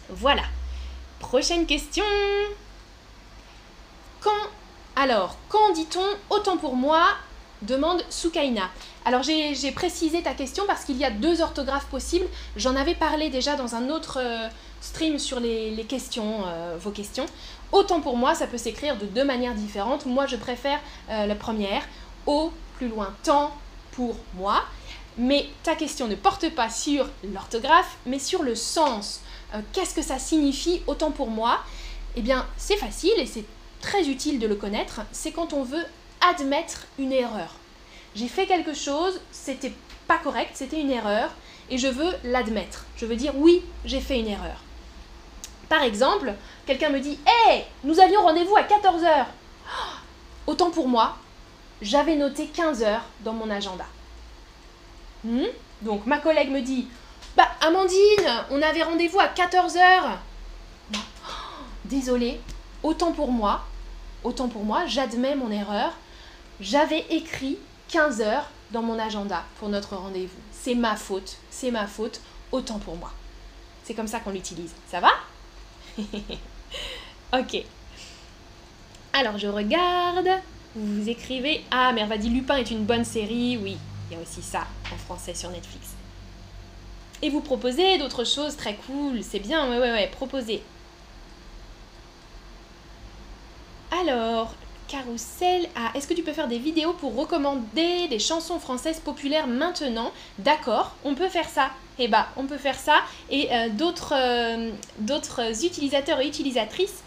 Voilà. 0.10 0.44
Prochaine 1.24 1.66
question. 1.66 2.04
Quand 4.20 4.32
alors, 4.96 5.38
quand 5.48 5.72
dit-on 5.74 6.06
autant 6.30 6.58
pour 6.58 6.76
moi 6.76 7.08
demande 7.62 8.04
Soukaina. 8.10 8.70
Alors 9.06 9.24
j'ai 9.24 9.72
précisé 9.72 10.22
ta 10.22 10.34
question 10.34 10.66
parce 10.68 10.84
qu'il 10.84 10.98
y 10.98 11.06
a 11.06 11.10
deux 11.10 11.42
orthographes 11.42 11.88
possibles. 11.88 12.26
J'en 12.58 12.76
avais 12.76 12.94
parlé 12.94 13.30
déjà 13.30 13.56
dans 13.56 13.74
un 13.74 13.90
autre 13.90 14.20
euh, 14.22 14.50
stream 14.82 15.18
sur 15.18 15.40
les, 15.40 15.86
questions, 15.88 16.46
euh, 16.46 16.76
vos 16.78 16.92
questions. 16.92 17.26
Autant 17.72 18.02
pour 18.02 18.18
moi, 18.18 18.36
ça 18.36 18.46
peut 18.46 18.58
s'écrire 18.58 18.98
de 18.98 19.06
deux 19.06 19.24
manières 19.24 19.56
différentes. 19.56 20.06
Moi, 20.06 20.28
je 20.28 20.36
préfère 20.36 20.80
euh, 21.10 21.26
la 21.26 21.36
première. 21.36 21.84
Au 22.28 22.52
plus 22.76 22.90
loin, 22.90 23.14
tant 23.24 23.56
pour 23.92 24.18
moi. 24.36 24.62
Mais 25.18 25.48
ta 25.64 25.76
question 25.76 26.08
ne 26.08 26.16
porte 26.16 26.50
pas 26.54 26.70
sur 26.70 27.08
l'orthographe, 27.34 27.98
mais 28.06 28.20
sur 28.20 28.44
le 28.44 28.56
sens. 28.56 29.22
Qu'est-ce 29.72 29.94
que 29.94 30.02
ça 30.02 30.20
signifie 30.20 30.82
autant 30.88 31.12
pour 31.12 31.30
moi? 31.30 31.60
Eh 32.16 32.22
bien, 32.22 32.46
c'est 32.58 32.78
facile 32.78 33.14
et 33.18 33.26
c'est 33.26 33.46
très 33.82 34.08
utile 34.08 34.40
de 34.40 34.48
le 34.48 34.56
connaître, 34.56 35.02
c'est 35.12 35.32
quand 35.32 35.54
on 35.54 35.64
veut 35.64 35.86
admettre 36.22 36.88
une 36.98 37.12
erreur. 37.12 37.56
J'ai 38.16 38.28
fait 38.28 38.46
quelque 38.46 38.74
chose, 38.74 39.20
c'était 39.32 39.74
pas 40.08 40.18
correct, 40.18 40.52
c'était 40.54 40.80
une 40.80 40.92
erreur, 40.92 41.32
et 41.70 41.78
je 41.78 41.88
veux 41.88 42.12
l'admettre. 42.24 42.86
Je 42.96 43.06
veux 43.06 43.16
dire 43.16 43.34
oui, 43.36 43.62
j'ai 43.86 44.00
fait 44.00 44.20
une 44.20 44.28
erreur. 44.28 44.64
Par 45.70 45.84
exemple, 45.84 46.34
quelqu'un 46.66 46.90
me 46.90 47.00
dit 47.00 47.18
Hé, 47.26 47.64
nous 47.84 48.00
avions 48.00 48.22
rendez-vous 48.22 48.56
à 48.56 48.62
14h. 48.62 49.26
autant 50.48 50.70
pour 50.70 50.88
moi, 50.88 51.18
j'avais 51.82 52.16
noté 52.16 52.48
15 52.48 52.84
heures 52.84 53.06
dans 53.22 53.34
mon 53.34 53.50
agenda. 53.50 53.86
Hmm? 55.24 55.48
Donc 55.82 56.06
ma 56.06 56.20
collègue 56.20 56.52
me 56.52 56.62
dit 56.62 56.88
Bah 57.36 57.48
Amandine, 57.62 58.46
on 58.52 58.62
avait 58.62 58.84
rendez-vous 58.84 59.20
à 59.20 59.28
14 59.28 59.78
heures. 59.78 60.20
Désolée, 61.86 62.40
autant 62.84 63.12
pour 63.12 63.32
moi, 63.32 63.66
autant 64.24 64.48
pour 64.48 64.64
moi, 64.64 64.86
j'admets 64.88 65.36
mon 65.36 65.52
erreur. 65.52 65.94
J'avais 66.60 67.06
écrit 67.10 67.58
15 67.90 68.22
heures 68.22 68.50
dans 68.72 68.82
mon 68.82 69.00
agenda 69.00 69.44
pour 69.60 69.70
notre 69.70 69.96
rendez-vous. 69.96 70.40
C'est 70.52 70.76
ma 70.76 70.96
faute, 70.96 71.38
c'est 71.50 71.72
ma 71.72 71.88
faute, 71.88 72.22
autant 72.52 72.80
pour 72.80 72.96
moi. 72.98 73.12
C'est 73.84 73.94
comme 73.94 74.08
ça 74.08 74.20
qu'on 74.20 74.32
l'utilise. 74.32 74.74
Ça 74.90 75.00
va? 75.00 75.12
Ok. 77.34 77.64
Alors 79.12 79.40
je 79.40 79.48
regarde. 79.48 80.30
Vous 80.76 81.10
écrivez 81.10 81.64
Ah, 81.72 81.92
dit 82.18 82.30
Lupin 82.30 82.58
est 82.58 82.70
une 82.70 82.86
bonne 82.86 83.06
série. 83.06 83.58
Oui, 83.58 83.78
il 84.10 84.16
y 84.16 84.20
a 84.20 84.22
aussi 84.22 84.44
ça 84.44 84.68
en 84.94 84.98
français 84.98 85.34
sur 85.34 85.50
Netflix. 85.50 85.93
Et 87.24 87.30
vous 87.30 87.40
proposez 87.40 87.98
d'autres 87.98 88.26
choses 88.26 88.58
très 88.58 88.76
cool. 88.76 89.24
C'est 89.24 89.40
bien, 89.40 89.70
ouais, 89.70 89.80
ouais, 89.80 89.92
ouais, 89.94 90.08
proposez. 90.12 90.62
Alors, 93.98 94.54
Carousel, 94.90 95.70
ah, 95.78 95.92
est-ce 95.96 96.06
que 96.06 96.14
tu 96.14 96.22
peux 96.22 96.34
faire 96.34 96.50
des 96.50 96.58
vidéos 96.58 96.92
pour 96.92 97.16
recommander 97.16 98.10
des 98.10 98.20
chansons 98.20 98.60
françaises 98.60 99.00
populaires 99.00 99.48
maintenant? 99.48 100.12
D'accord, 100.38 100.98
on 101.06 101.16
peut 101.16 101.30
faire 101.30 101.48
ça. 101.48 101.70
Eh 101.98 102.10
bah, 102.10 102.28
on 102.36 102.46
peut 102.46 102.58
faire 102.58 102.78
ça. 102.78 102.98
Et 103.30 103.48
euh, 103.54 103.70
d'autres, 103.70 104.14
euh, 104.14 104.72
d'autres 104.98 105.64
utilisateurs 105.64 106.20
et 106.20 106.28
utilisatrices 106.28 107.04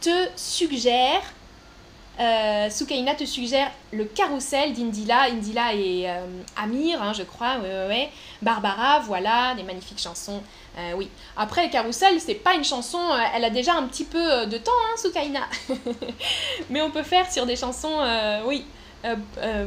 te 0.00 0.28
suggèrent 0.36 1.24
euh, 2.18 2.68
te 2.68 3.24
suggère 3.24 3.70
le 3.92 4.04
carrousel 4.04 4.72
d'Indila. 4.72 5.30
Indila 5.30 5.74
et 5.74 6.08
euh, 6.08 6.26
Amir, 6.56 7.02
hein, 7.02 7.12
je 7.12 7.22
crois. 7.22 7.58
Barbara, 8.42 9.00
voilà, 9.00 9.54
des 9.54 9.62
magnifiques 9.62 10.00
chansons. 10.00 10.42
Euh, 10.78 10.92
oui. 10.96 11.08
Après, 11.36 11.70
carrousel, 11.70 12.20
c'est 12.20 12.34
pas 12.34 12.54
une 12.54 12.64
chanson. 12.64 12.98
elle 13.34 13.44
a 13.44 13.50
déjà 13.50 13.74
un 13.74 13.84
petit 13.84 14.04
peu 14.04 14.46
de 14.46 14.58
temps, 14.58 14.72
hein, 14.72 14.96
Soukaina. 14.96 15.46
Mais 16.70 16.82
on 16.82 16.90
peut 16.90 17.02
faire 17.02 17.30
sur 17.30 17.46
des 17.46 17.56
chansons, 17.56 17.98
oui, 18.46 18.64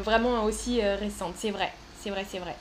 vraiment 0.03 0.43
aussi 0.43 0.81
récentes. 0.81 1.35
C'est 1.37 1.51
vrai, 1.51 1.73
c'est 2.01 2.09
vrai, 2.09 2.25
c'est 2.29 2.39
vrai. 2.39 2.55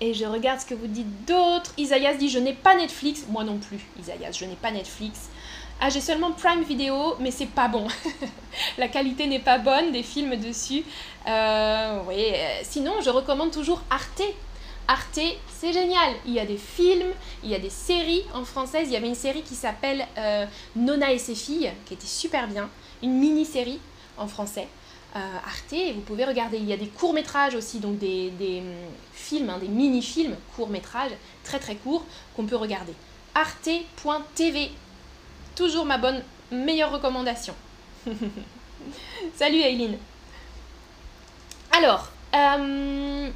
Et 0.00 0.12
je 0.12 0.24
regarde 0.24 0.60
ce 0.60 0.66
que 0.66 0.74
vous 0.74 0.86
dites 0.86 1.26
d'autres. 1.26 1.72
Isaias 1.78 2.14
dit 2.14 2.28
Je 2.28 2.38
n'ai 2.38 2.52
pas 2.52 2.74
Netflix. 2.74 3.24
Moi 3.28 3.44
non 3.44 3.58
plus, 3.58 3.80
Isaias, 3.98 4.32
je 4.32 4.44
n'ai 4.44 4.56
pas 4.56 4.70
Netflix. 4.70 5.30
Ah, 5.80 5.90
j'ai 5.90 6.00
seulement 6.00 6.32
Prime 6.32 6.62
Video, 6.62 7.16
mais 7.20 7.30
c'est 7.30 7.46
pas 7.46 7.68
bon. 7.68 7.86
la 8.78 8.88
qualité 8.88 9.26
n'est 9.26 9.40
pas 9.40 9.58
bonne 9.58 9.92
des 9.92 10.02
films 10.02 10.36
dessus. 10.36 10.82
Euh, 11.26 12.00
oui, 12.08 12.24
euh, 12.34 12.60
sinon, 12.62 12.94
je 13.02 13.10
recommande 13.10 13.50
toujours 13.50 13.82
Arte. 13.90 14.22
Arte, 14.86 15.20
c'est 15.48 15.72
génial. 15.72 16.14
Il 16.26 16.32
y 16.32 16.40
a 16.40 16.46
des 16.46 16.56
films, 16.56 17.12
il 17.42 17.50
y 17.50 17.54
a 17.54 17.58
des 17.58 17.70
séries 17.70 18.24
en 18.34 18.44
française. 18.44 18.86
Il 18.86 18.92
y 18.92 18.96
avait 18.96 19.08
une 19.08 19.14
série 19.14 19.42
qui 19.42 19.54
s'appelle 19.54 20.06
euh, 20.16 20.46
Nona 20.76 21.12
et 21.12 21.18
ses 21.18 21.34
filles, 21.34 21.72
qui 21.86 21.94
était 21.94 22.06
super 22.06 22.46
bien. 22.48 22.70
Une 23.02 23.18
mini-série 23.18 23.80
en 24.16 24.28
français. 24.28 24.68
Arte, 25.14 25.74
vous 25.94 26.00
pouvez 26.00 26.24
regarder. 26.24 26.56
Il 26.56 26.64
y 26.64 26.72
a 26.72 26.76
des 26.76 26.88
courts-métrages 26.88 27.54
aussi, 27.54 27.78
donc 27.78 27.98
des, 27.98 28.32
hum, 28.40 28.74
films, 29.12 29.48
hein, 29.48 29.58
des 29.60 29.68
mini-films, 29.68 30.34
courts-métrages, 30.56 31.12
très 31.44 31.60
très 31.60 31.76
courts, 31.76 32.04
qu'on 32.34 32.46
peut 32.46 32.56
regarder. 32.56 32.94
Arte.tv, 33.36 34.72
Toujours 35.54 35.84
ma 35.84 35.98
bonne, 35.98 36.22
meilleure 36.50 36.90
recommandation. 36.90 37.54
Salut 39.36 39.60
Aileen. 39.60 39.96
Alors, 41.70 42.08
euh, 42.34 43.30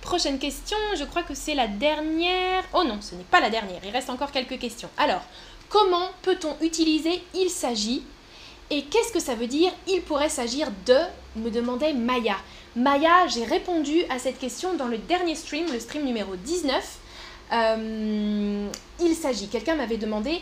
prochaine 0.00 0.38
question, 0.38 0.76
je 0.96 1.04
crois 1.04 1.22
que 1.22 1.34
c'est 1.34 1.54
la 1.54 1.68
dernière. 1.68 2.64
Oh 2.72 2.82
non, 2.84 2.98
ce 3.02 3.14
n'est 3.14 3.24
pas 3.24 3.40
la 3.40 3.50
dernière, 3.50 3.80
il 3.84 3.90
reste 3.90 4.08
encore 4.08 4.32
quelques 4.32 4.58
questions. 4.58 4.88
Alors, 4.96 5.22
comment 5.68 6.08
peut-on 6.22 6.56
utiliser 6.62 7.22
il 7.34 7.50
s'agit 7.50 8.02
et 8.70 8.84
qu'est-ce 8.84 9.12
que 9.12 9.20
ça 9.20 9.34
veut 9.34 9.46
dire 9.46 9.72
il 9.86 10.02
pourrait 10.02 10.28
s'agir 10.28 10.68
de 10.86 10.98
me 11.36 11.50
demandait 11.50 11.92
Maya. 11.92 12.36
Maya, 12.76 13.26
j'ai 13.26 13.44
répondu 13.44 14.04
à 14.10 14.18
cette 14.18 14.38
question 14.38 14.74
dans 14.74 14.88
le 14.88 14.98
dernier 14.98 15.34
stream, 15.34 15.66
le 15.72 15.80
stream 15.80 16.04
numéro 16.04 16.36
19. 16.36 16.98
Euh, 17.52 18.68
il 19.00 19.14
s'agit. 19.14 19.48
Quelqu'un 19.48 19.74
m'avait 19.74 19.96
demandé 19.96 20.40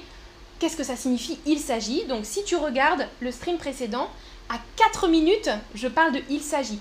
qu'est-ce 0.59 0.77
que 0.77 0.85
ça 0.85 0.97
signifie 0.97 1.39
il 1.47 1.59
s'agit? 1.59 2.05
Donc 2.07 2.25
si 2.25 2.45
tu 2.45 2.57
regardes 2.57 3.07
le 3.21 3.31
stream 3.31 3.59
précédent, 3.59 4.09
à 4.49 4.59
4 4.77 5.09
minutes, 5.09 5.51
je 5.75 5.89
parle 5.89 6.13
de 6.13 6.21
il 6.31 6.41
s'agit. 6.41 6.79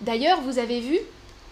D'ailleurs, 0.00 0.40
vous 0.42 0.58
avez 0.58 0.80
vu, 0.80 0.98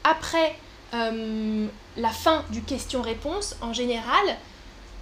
après 0.02 0.56
euh, 0.92 1.66
la 1.96 2.10
fin 2.10 2.44
du 2.50 2.62
question-réponse, 2.62 3.56
en 3.60 3.72
général, 3.72 4.36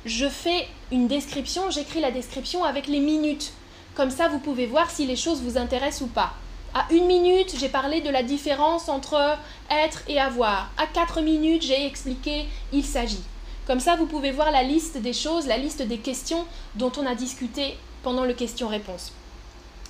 je 0.05 0.29
fais 0.29 0.69
une 0.91 1.09
description, 1.09 1.71
j'écris 1.71 2.01
la 2.01 2.11
description 2.11 2.65
avec 2.65 2.87
les 2.87 3.01
minutes. 3.01 3.53
Comme 3.95 4.11
ça, 4.11 4.29
vous 4.29 4.39
pouvez 4.39 4.67
voir 4.67 4.91
si 4.91 5.07
les 5.07 5.17
choses 5.17 5.43
vous 5.43 5.59
intéressent 5.59 6.03
ou 6.03 6.07
pas. 6.07 6.35
À 6.75 6.87
une 6.91 7.07
minute, 7.07 7.55
j'ai 7.59 7.69
parlé 7.69 8.01
de 8.01 8.09
la 8.09 8.23
différence 8.23 8.89
entre 8.89 9.37
être 9.71 10.03
et 10.09 10.19
avoir. 10.19 10.71
À 10.79 10.87
quatre 10.87 11.21
minutes, 11.21 11.63
j'ai 11.63 11.85
expliqué 11.85 12.47
il 12.73 12.83
s'agit. 12.83 13.23
Comme 13.67 13.79
ça, 13.79 13.95
vous 13.95 14.07
pouvez 14.07 14.31
voir 14.31 14.51
la 14.51 14.63
liste 14.63 14.97
des 14.97 15.13
choses, 15.13 15.47
la 15.47 15.59
liste 15.59 15.83
des 15.83 15.99
questions 15.99 16.47
dont 16.77 16.91
on 16.97 17.05
a 17.05 17.15
discuté 17.15 17.77
pendant 18.03 18.25
le 18.25 18.33
question-réponse. 18.33 19.13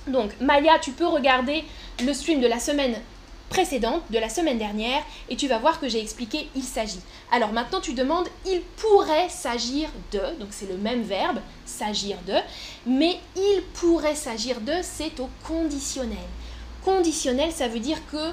Donc, 0.07 0.31
Maya, 0.41 0.77
tu 0.79 0.91
peux 0.91 1.07
regarder 1.07 1.63
le 2.03 2.13
stream 2.13 2.41
de 2.41 2.47
la 2.47 2.59
semaine 2.59 2.99
précédente, 3.47 4.01
de 4.09 4.19
la 4.19 4.27
semaine 4.27 4.57
dernière, 4.57 5.03
et 5.29 5.37
tu 5.37 5.47
vas 5.47 5.59
voir 5.59 5.79
que 5.79 5.87
j'ai 5.87 6.01
expliqué 6.01 6.49
il 6.53 6.63
s'agit. 6.63 6.99
Alors 7.31 7.53
maintenant, 7.53 7.79
tu 7.79 7.93
demandes 7.93 8.27
il 8.45 8.61
pourrait 8.75 9.29
s'agir 9.29 9.89
de, 10.11 10.19
donc 10.39 10.49
c'est 10.49 10.67
le 10.67 10.77
même 10.77 11.03
verbe, 11.03 11.39
s'agir 11.65 12.17
de, 12.27 12.35
mais 12.85 13.19
il 13.37 13.61
pourrait 13.73 14.15
s'agir 14.15 14.59
de, 14.59 14.73
c'est 14.81 15.19
au 15.19 15.29
conditionnel. 15.47 16.17
Conditionnel, 16.83 17.51
ça 17.51 17.67
veut 17.67 17.79
dire 17.79 17.99
que 18.11 18.31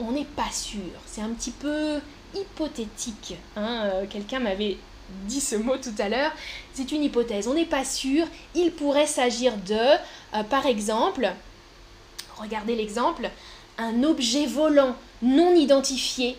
on 0.00 0.12
n'est 0.12 0.24
pas 0.24 0.50
sûr. 0.50 0.80
C'est 1.06 1.20
un 1.20 1.30
petit 1.30 1.50
peu 1.50 2.00
hypothétique. 2.34 3.34
Hein. 3.56 3.82
Euh, 3.84 4.06
quelqu'un 4.08 4.40
m'avait 4.40 4.78
dit 5.26 5.40
ce 5.40 5.56
mot 5.56 5.76
tout 5.76 5.94
à 5.98 6.08
l'heure. 6.08 6.32
C'est 6.72 6.92
une 6.92 7.02
hypothèse. 7.02 7.48
On 7.48 7.54
n'est 7.54 7.64
pas 7.64 7.84
sûr. 7.84 8.26
Il 8.54 8.72
pourrait 8.72 9.06
s'agir 9.06 9.56
de, 9.56 9.74
euh, 9.74 10.42
par 10.48 10.66
exemple, 10.66 11.32
regardez 12.38 12.76
l'exemple, 12.76 13.30
un 13.76 14.02
objet 14.02 14.46
volant 14.46 14.96
non 15.22 15.54
identifié 15.54 16.36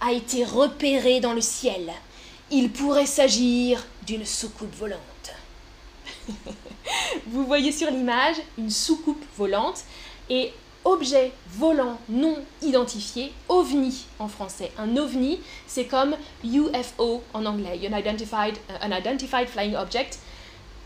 a 0.00 0.12
été 0.12 0.44
repéré 0.44 1.20
dans 1.20 1.32
le 1.32 1.40
ciel. 1.40 1.92
Il 2.50 2.70
pourrait 2.70 3.06
s'agir 3.06 3.84
d'une 4.06 4.26
soucoupe 4.26 4.74
volante. 4.74 5.00
Vous 7.28 7.46
voyez 7.46 7.72
sur 7.72 7.90
l'image 7.90 8.36
une 8.58 8.70
soucoupe 8.70 9.24
volante 9.36 9.84
et 10.28 10.52
objet 10.84 11.32
volant 11.48 11.98
non 12.08 12.36
identifié, 12.62 13.32
OVNI 13.48 14.06
en 14.18 14.28
français. 14.28 14.72
Un 14.78 14.96
OVNI, 14.96 15.40
c'est 15.66 15.86
comme 15.86 16.16
UFO 16.44 17.22
en 17.34 17.46
anglais, 17.46 17.80
Unidentified, 17.82 18.56
uh, 18.68 18.86
Unidentified 18.86 19.48
Flying 19.48 19.76
Object, 19.76 20.18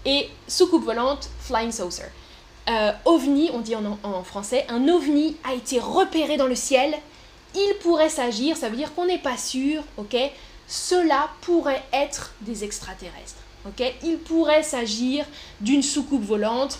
et 0.05 0.28
soucoupe 0.47 0.84
volante, 0.84 1.28
Flying 1.40 1.72
Saucer. 1.72 2.05
Euh, 2.68 2.92
OVNI, 3.05 3.51
on 3.53 3.61
dit 3.61 3.76
en, 3.76 3.99
en, 4.03 4.22
français, 4.24 4.66
un 4.68 4.88
OVNI 4.88 5.36
a 5.44 5.55
été 5.55 5.78
repéré 5.78 6.36
dans 6.36 6.47
le 6.47 6.55
ciel, 6.55 6.94
il 7.55 7.74
pourrait 7.80 8.09
s'agir, 8.09 8.57
ça 8.57 8.68
veut 8.68 8.76
dire 8.76 8.94
qu'on 8.94 9.07
n'est 9.07 9.18
pas 9.18 9.36
sûr, 9.36 9.82
ok? 9.97 10.16
Cela 10.68 11.30
pourrait 11.42 11.84
être 11.92 12.34
des 12.40 12.64
extraterrestres. 12.64 13.40
ok? 13.66 13.94
Il 14.03 14.18
pourrait 14.18 14.64
s'agir 14.64 15.24
d'une 15.61 15.82
soucoupe 15.82 16.24
volante, 16.24 16.78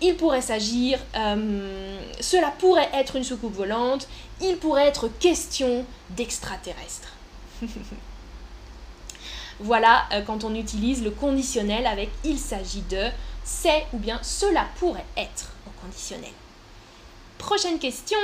il 0.00 0.16
pourrait 0.16 0.42
s'agir, 0.42 0.98
euh, 1.16 2.00
cela 2.20 2.52
pourrait 2.58 2.88
être 2.94 3.16
une 3.16 3.24
soucoupe 3.24 3.54
volante, 3.54 4.08
il 4.40 4.56
pourrait 4.56 4.86
être 4.86 5.08
question 5.08 5.84
d'extraterrestres. 6.10 7.14
voilà 9.60 10.04
euh, 10.12 10.22
quand 10.22 10.44
on 10.44 10.54
utilise 10.54 11.02
le 11.02 11.10
conditionnel 11.10 11.86
avec 11.86 12.10
il 12.24 12.38
s'agit 12.38 12.82
de, 12.82 13.08
c'est 13.44 13.86
ou 13.92 13.98
bien 13.98 14.20
cela 14.22 14.66
pourrait 14.78 15.06
être 15.16 15.52
au 15.66 15.70
conditionnel. 15.80 16.32
Prochaine 17.38 17.78
question. 17.78 18.18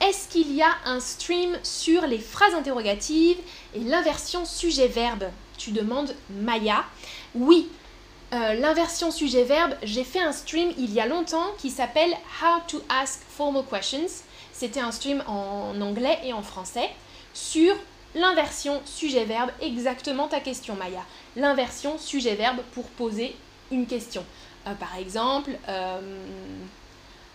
Est-ce 0.00 0.28
qu'il 0.28 0.54
y 0.54 0.62
a 0.62 0.76
un 0.84 1.00
stream 1.00 1.58
sur 1.64 2.06
les 2.06 2.20
phrases 2.20 2.54
interrogatives 2.54 3.38
et 3.74 3.80
l'inversion 3.80 4.44
sujet-verbe? 4.44 5.24
Tu 5.56 5.72
demandes 5.72 6.14
Maya. 6.30 6.84
Oui, 7.34 7.68
euh, 8.32 8.54
l'inversion 8.54 9.10
sujet-verbe, 9.10 9.74
j'ai 9.82 10.04
fait 10.04 10.20
un 10.20 10.32
stream 10.32 10.70
il 10.76 10.92
y 10.92 11.00
a 11.00 11.06
longtemps 11.06 11.46
qui 11.58 11.70
s'appelle 11.70 12.12
How 12.42 12.60
to 12.66 12.82
Ask 12.88 13.20
Formal 13.28 13.64
Questions. 13.64 14.22
C'était 14.52 14.80
un 14.80 14.92
stream 14.92 15.22
en 15.26 15.80
anglais 15.80 16.18
et 16.24 16.32
en 16.32 16.42
français 16.42 16.90
sur 17.32 17.74
l'inversion 18.14 18.82
sujet-verbe, 18.84 19.50
exactement 19.62 20.28
ta 20.28 20.40
question 20.40 20.74
Maya. 20.74 21.04
L'inversion 21.36 21.96
sujet-verbe 21.96 22.58
pour 22.72 22.84
poser 22.88 23.34
une 23.70 23.86
question. 23.86 24.24
Euh, 24.66 24.74
par 24.74 24.96
exemple, 24.96 25.52
euh, 25.68 26.00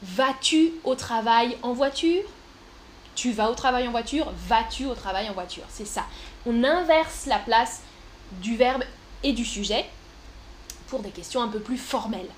vas-tu 0.03 0.73
au 0.83 0.93
travail 0.93 1.57
en 1.63 1.73
voiture? 1.73 2.23
Tu 3.15 3.31
vas 3.31 3.49
au 3.49 3.55
travail 3.55 3.87
en 3.87 3.91
voiture? 3.91 4.31
Vas-tu 4.47 4.85
au 4.85 4.93
travail 4.93 5.29
en 5.29 5.33
voiture? 5.33 5.63
C'est 5.69 5.87
ça. 5.87 6.05
On 6.45 6.63
inverse 6.63 7.25
la 7.25 7.39
place 7.39 7.81
du 8.41 8.57
verbe 8.57 8.83
et 9.23 9.33
du 9.33 9.45
sujet 9.45 9.85
pour 10.87 11.01
des 11.01 11.09
questions 11.09 11.41
un 11.41 11.47
peu 11.47 11.59
plus 11.59 11.77
formelles. 11.77 12.29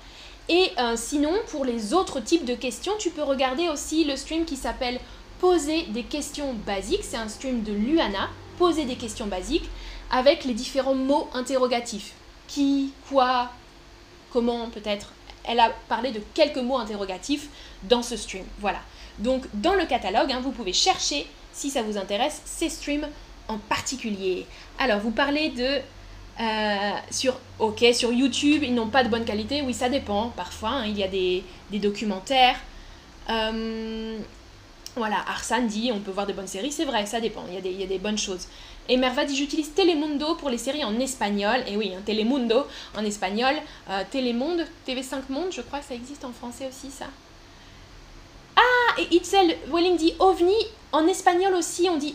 Et 0.48 0.70
euh, 0.78 0.94
sinon, 0.96 1.32
pour 1.48 1.64
les 1.64 1.92
autres 1.92 2.20
types 2.20 2.44
de 2.44 2.54
questions, 2.54 2.92
tu 2.98 3.10
peux 3.10 3.22
regarder 3.22 3.68
aussi 3.68 4.04
le 4.04 4.16
stream 4.16 4.44
qui 4.44 4.56
s'appelle 4.56 5.00
Poser 5.40 5.82
des 5.88 6.04
questions 6.04 6.54
basiques. 6.66 7.02
C'est 7.02 7.16
un 7.16 7.28
stream 7.28 7.62
de 7.62 7.72
Luana, 7.72 8.30
Poser 8.58 8.84
des 8.84 8.94
questions 8.94 9.26
basiques, 9.26 9.68
avec 10.10 10.44
les 10.44 10.54
différents 10.54 10.94
mots 10.94 11.28
interrogatifs. 11.34 12.12
Qui, 12.46 12.92
quoi, 13.08 13.50
comment 14.30 14.70
peut-être. 14.70 15.12
Elle 15.44 15.60
a 15.60 15.70
parlé 15.88 16.12
de 16.12 16.20
quelques 16.34 16.58
mots 16.58 16.78
interrogatifs 16.78 17.48
dans 17.82 18.02
ce 18.02 18.16
stream. 18.16 18.44
Voilà. 18.60 18.78
Donc 19.18 19.44
dans 19.54 19.74
le 19.74 19.86
catalogue, 19.86 20.30
hein, 20.32 20.40
vous 20.42 20.52
pouvez 20.52 20.72
chercher, 20.72 21.26
si 21.52 21.70
ça 21.70 21.82
vous 21.82 21.96
intéresse, 21.96 22.42
ces 22.44 22.68
streams 22.68 23.08
en 23.48 23.58
particulier. 23.58 24.46
Alors, 24.78 25.00
vous 25.00 25.10
parlez 25.10 25.50
de 25.50 25.80
euh, 26.38 26.92
sur, 27.10 27.38
ok, 27.58 27.84
sur 27.94 28.12
YouTube, 28.12 28.62
ils 28.62 28.74
n'ont 28.74 28.88
pas 28.88 29.04
de 29.04 29.08
bonne 29.08 29.24
qualité. 29.24 29.62
Oui, 29.62 29.72
ça 29.72 29.88
dépend. 29.88 30.30
Parfois, 30.36 30.70
hein, 30.70 30.86
il 30.86 30.98
y 30.98 31.02
a 31.02 31.08
des, 31.08 31.44
documentaires. 31.72 32.56
Euh, 33.30 34.18
voilà, 34.96 35.16
Arsane 35.28 35.66
dit 35.66 35.90
on 35.92 36.00
peut 36.00 36.10
voir 36.10 36.26
de 36.26 36.32
bonnes 36.32 36.46
séries. 36.46 36.72
C'est 36.72 36.84
vrai, 36.84 37.06
ça 37.06 37.20
dépend. 37.20 37.44
Il 37.48 37.54
y, 37.54 37.58
a 37.58 37.60
des, 37.60 37.70
il 37.70 37.80
y 37.80 37.84
a 37.84 37.86
des 37.86 37.98
bonnes 37.98 38.18
choses. 38.18 38.46
Et 38.88 38.96
Merva 38.96 39.24
dit 39.24 39.34
j'utilise 39.34 39.74
Telemundo 39.74 40.36
pour 40.36 40.50
les 40.50 40.58
séries 40.58 40.84
en 40.84 40.98
espagnol. 41.00 41.62
Et 41.66 41.76
oui, 41.76 41.92
hein, 41.94 42.02
Telemundo 42.04 42.66
en 42.96 43.04
espagnol. 43.04 43.54
Euh, 43.90 44.02
Télémonde, 44.10 44.64
TV5 44.86 45.22
Monde, 45.30 45.48
je 45.50 45.62
crois 45.62 45.80
que 45.80 45.86
ça 45.86 45.94
existe 45.94 46.24
en 46.24 46.32
français 46.32 46.68
aussi, 46.68 46.90
ça. 46.90 47.06
Ah, 48.56 49.00
et 49.00 49.14
Itzel 49.14 49.56
Welling 49.72 49.96
dit 49.96 50.14
ovni. 50.18 50.54
En 50.92 51.06
espagnol 51.06 51.54
aussi, 51.54 51.88
on 51.90 51.96
dit 51.96 52.14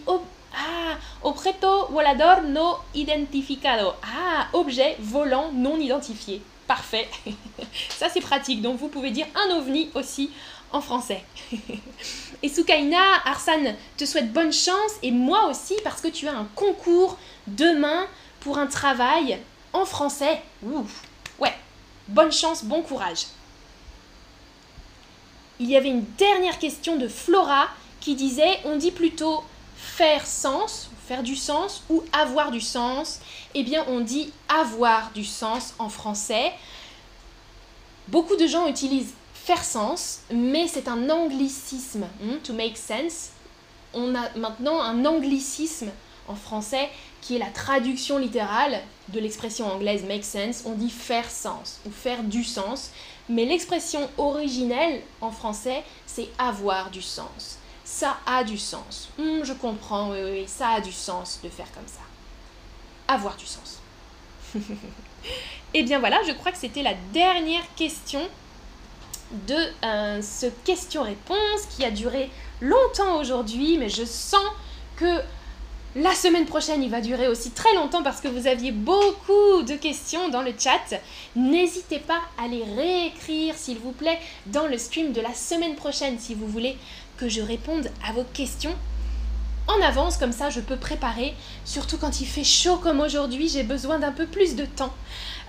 ah, 0.54 0.97
objeto 1.24 1.88
volador 1.91 2.43
no 2.43 2.80
identificado. 2.93 3.95
Ah, 4.04 4.47
objet 4.54 4.97
volant 4.99 5.52
non 5.54 5.80
identifié. 5.80 6.41
Parfait. 6.68 7.10
Ça, 7.89 8.10
c'est 8.10 8.22
pratique. 8.22 8.62
Donc, 8.62 8.78
vous 8.78 8.89
pouvez 8.89 9.12
dire 9.12 9.28
un 9.36 9.56
ovni 9.56 9.89
aussi 9.93 10.32
en 10.72 10.82
français. 10.82 11.24
et 12.43 12.49
Soukaina, 12.49 13.22
Arsane 13.26 13.76
te 13.97 14.06
souhaite 14.06 14.32
bonne 14.32 14.54
chance 14.54 14.91
et 15.04 15.12
moi 15.12 15.47
aussi 15.47 15.76
parce 15.84 16.02
que 16.02 16.08
tu 16.08 16.28
as 16.28 16.34
un 16.34 16.47
concours 16.56 17.18
demain 17.47 18.08
pour 18.39 18.58
un 18.58 18.68
travail 18.68 19.39
en 19.74 19.86
français. 19.86 20.41
Ouais, 21.39 21.54
bonne 22.08 22.32
chance, 22.32 22.64
bon 22.64 22.82
courage. 22.82 23.26
Il 25.60 25.70
y 25.70 25.78
avait 25.78 25.89
une 25.89 26.06
dernière 26.18 26.58
question 26.58 26.97
de 26.97 27.08
Flora 27.08 27.70
qui 27.99 28.16
disait 28.16 28.60
on 28.66 28.78
dit 28.78 28.91
plutôt 28.91 29.43
faire 29.82 30.28
sens, 30.28 30.90
faire 31.08 31.24
du 31.24 31.36
sens 31.36 31.84
ou 31.90 32.04
avoir 32.14 32.52
du 32.52 32.62
sens, 32.62 33.20
eh 33.56 33.64
bien 33.64 33.84
on 33.88 34.00
dit 34.00 34.32
avoir 34.48 35.12
du 35.12 35.26
sens 35.26 35.74
en 35.80 35.90
français. 35.90 36.54
Beaucoup 38.08 38.36
de 38.36 38.46
gens 38.46 38.68
utilisent 38.68 39.14
faire 39.34 39.64
sens, 39.64 40.20
mais 40.32 40.68
c'est 40.68 40.88
un 40.88 41.10
anglicisme, 41.10 42.06
hmm, 42.22 42.38
to 42.44 42.54
make 42.54 42.78
sense. 42.78 43.32
On 43.94 44.14
a 44.16 44.30
maintenant 44.38 44.80
un 44.82 45.04
anglicisme 45.04 45.90
en 46.28 46.36
français 46.36 46.90
qui 47.22 47.36
est 47.36 47.40
la 47.40 47.50
traduction 47.50 48.20
littérale 48.20 48.82
de 49.10 49.20
l'expression 49.20 49.66
anglaise 49.66 50.04
make 50.04 50.24
sense. 50.24 50.64
On 50.66 50.74
dit 50.74 50.92
faire 50.92 51.30
sens 51.30 51.80
ou 51.88 51.92
faire 51.92 52.24
du 52.24 52.44
sens, 52.44 52.92
mais 53.30 53.46
l'expression 53.46 54.08
originelle 54.20 55.02
en 55.22 55.32
français, 55.32 55.84
c'est 56.06 56.30
avoir 56.38 56.92
du 56.92 57.02
sens 57.02 57.58
ça 57.92 58.18
a 58.26 58.46
du 58.46 58.58
sens. 58.58 59.10
Hmm, 59.18 59.44
je 59.44 59.52
comprends, 59.52 60.12
oui, 60.12 60.20
oui, 60.24 60.44
ça 60.48 60.70
a 60.70 60.82
du 60.82 60.94
sens 60.94 61.42
de 61.44 61.50
faire 61.50 61.70
comme 61.74 61.88
ça. 61.88 62.00
Avoir 63.14 63.36
du 63.36 63.46
sens. 63.46 63.80
Et 64.56 64.60
eh 65.74 65.84
bien 65.84 66.00
voilà, 66.00 66.22
je 66.26 66.32
crois 66.32 66.54
que 66.54 66.58
c'était 66.58 66.84
la 66.84 66.94
dernière 67.14 67.64
question 67.76 68.22
de 69.48 69.58
euh, 69.84 70.22
ce 70.22 70.46
question-réponse 70.64 71.66
qui 71.70 71.84
a 71.84 71.92
duré 71.92 72.30
longtemps 72.62 73.20
aujourd'hui, 73.20 73.78
mais 73.78 73.89
je 73.89 74.06
sens 74.06 74.42
que 74.96 75.22
la 75.96 76.16
semaine 76.16 76.46
prochaine, 76.46 76.82
il 76.82 76.89
va 76.89 77.02
durer 77.02 77.28
aussi 77.28 77.52
très 77.52 77.74
longtemps 77.76 78.04
parce 78.04 78.22
que 78.22 78.30
vous 78.30 78.48
aviez 78.48 78.72
beaucoup 78.72 79.64
de 79.64 79.76
questions 79.76 80.30
dans 80.30 80.42
le 80.42 80.54
chat. 80.58 80.96
N'hésitez 81.36 82.00
pas 82.00 82.22
à 82.42 82.48
les 82.48 82.64
réécrire, 82.64 83.56
s'il 83.56 83.78
vous 83.80 83.92
plaît, 83.92 84.18
dans 84.46 84.68
le 84.68 84.78
stream 84.78 85.12
de 85.12 85.20
la 85.20 85.34
semaine 85.34 85.76
prochaine 85.76 86.18
si 86.18 86.34
vous 86.34 86.48
voulez 86.48 86.78
que 87.22 87.30
je 87.30 87.41
réponde 87.41 87.88
à 88.03 88.13
vos 88.13 88.24
questions 88.24 88.76
en 89.67 89.80
avance, 89.82 90.17
comme 90.17 90.32
ça 90.32 90.49
je 90.49 90.59
peux 90.59 90.76
préparer. 90.76 91.36
Surtout 91.65 91.99
quand 91.99 92.19
il 92.19 92.26
fait 92.26 92.43
chaud 92.43 92.78
comme 92.78 92.99
aujourd'hui, 92.99 93.47
j'ai 93.47 93.61
besoin 93.61 93.99
d'un 93.99 94.11
peu 94.11 94.26
plus 94.26 94.55
de 94.55 94.65
temps 94.65 94.91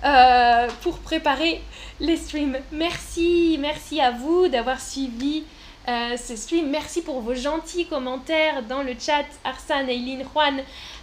euh, 0.04 0.68
pour 0.82 0.98
préparer 0.98 1.62
les 1.98 2.18
streams. 2.18 2.58
Merci, 2.72 3.56
merci 3.58 4.02
à 4.02 4.10
vous 4.10 4.48
d'avoir 4.48 4.82
suivi 4.82 5.44
euh, 5.88 6.16
ce 6.18 6.36
stream. 6.36 6.68
Merci 6.68 7.00
pour 7.00 7.22
vos 7.22 7.34
gentils 7.34 7.86
commentaires 7.86 8.62
dans 8.64 8.82
le 8.82 8.94
chat. 8.98 9.24
Arsane, 9.42 9.88
Eileen, 9.88 10.24
Juan. 10.30 10.60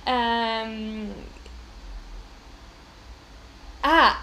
Euh, 0.08 1.06
ah, 3.82 4.14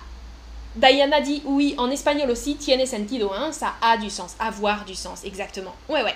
Diana 0.76 1.20
dit 1.20 1.42
oui, 1.44 1.74
en 1.76 1.90
espagnol 1.90 2.30
aussi, 2.30 2.54
tiene 2.54 2.86
sentido, 2.86 3.32
hein, 3.34 3.50
ça 3.50 3.74
a 3.82 3.96
du 3.96 4.10
sens, 4.10 4.36
avoir 4.38 4.84
du 4.84 4.94
sens, 4.94 5.24
exactement. 5.24 5.74
Ouais, 5.88 6.04
ouais. 6.04 6.14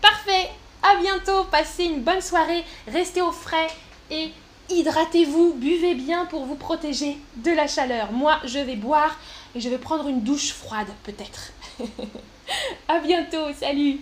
Parfait, 0.00 0.50
à 0.82 0.96
bientôt, 0.96 1.44
passez 1.44 1.84
une 1.84 2.02
bonne 2.02 2.20
soirée, 2.20 2.64
restez 2.88 3.20
au 3.20 3.32
frais 3.32 3.68
et 4.10 4.30
hydratez-vous, 4.70 5.54
buvez 5.54 5.94
bien 5.94 6.26
pour 6.26 6.46
vous 6.46 6.54
protéger 6.54 7.18
de 7.36 7.50
la 7.50 7.66
chaleur. 7.66 8.12
Moi, 8.12 8.38
je 8.44 8.58
vais 8.58 8.76
boire 8.76 9.18
et 9.54 9.60
je 9.60 9.68
vais 9.68 9.78
prendre 9.78 10.08
une 10.08 10.22
douche 10.22 10.52
froide 10.52 10.88
peut-être. 11.02 11.52
à 12.88 12.98
bientôt, 13.00 13.52
salut 13.58 14.00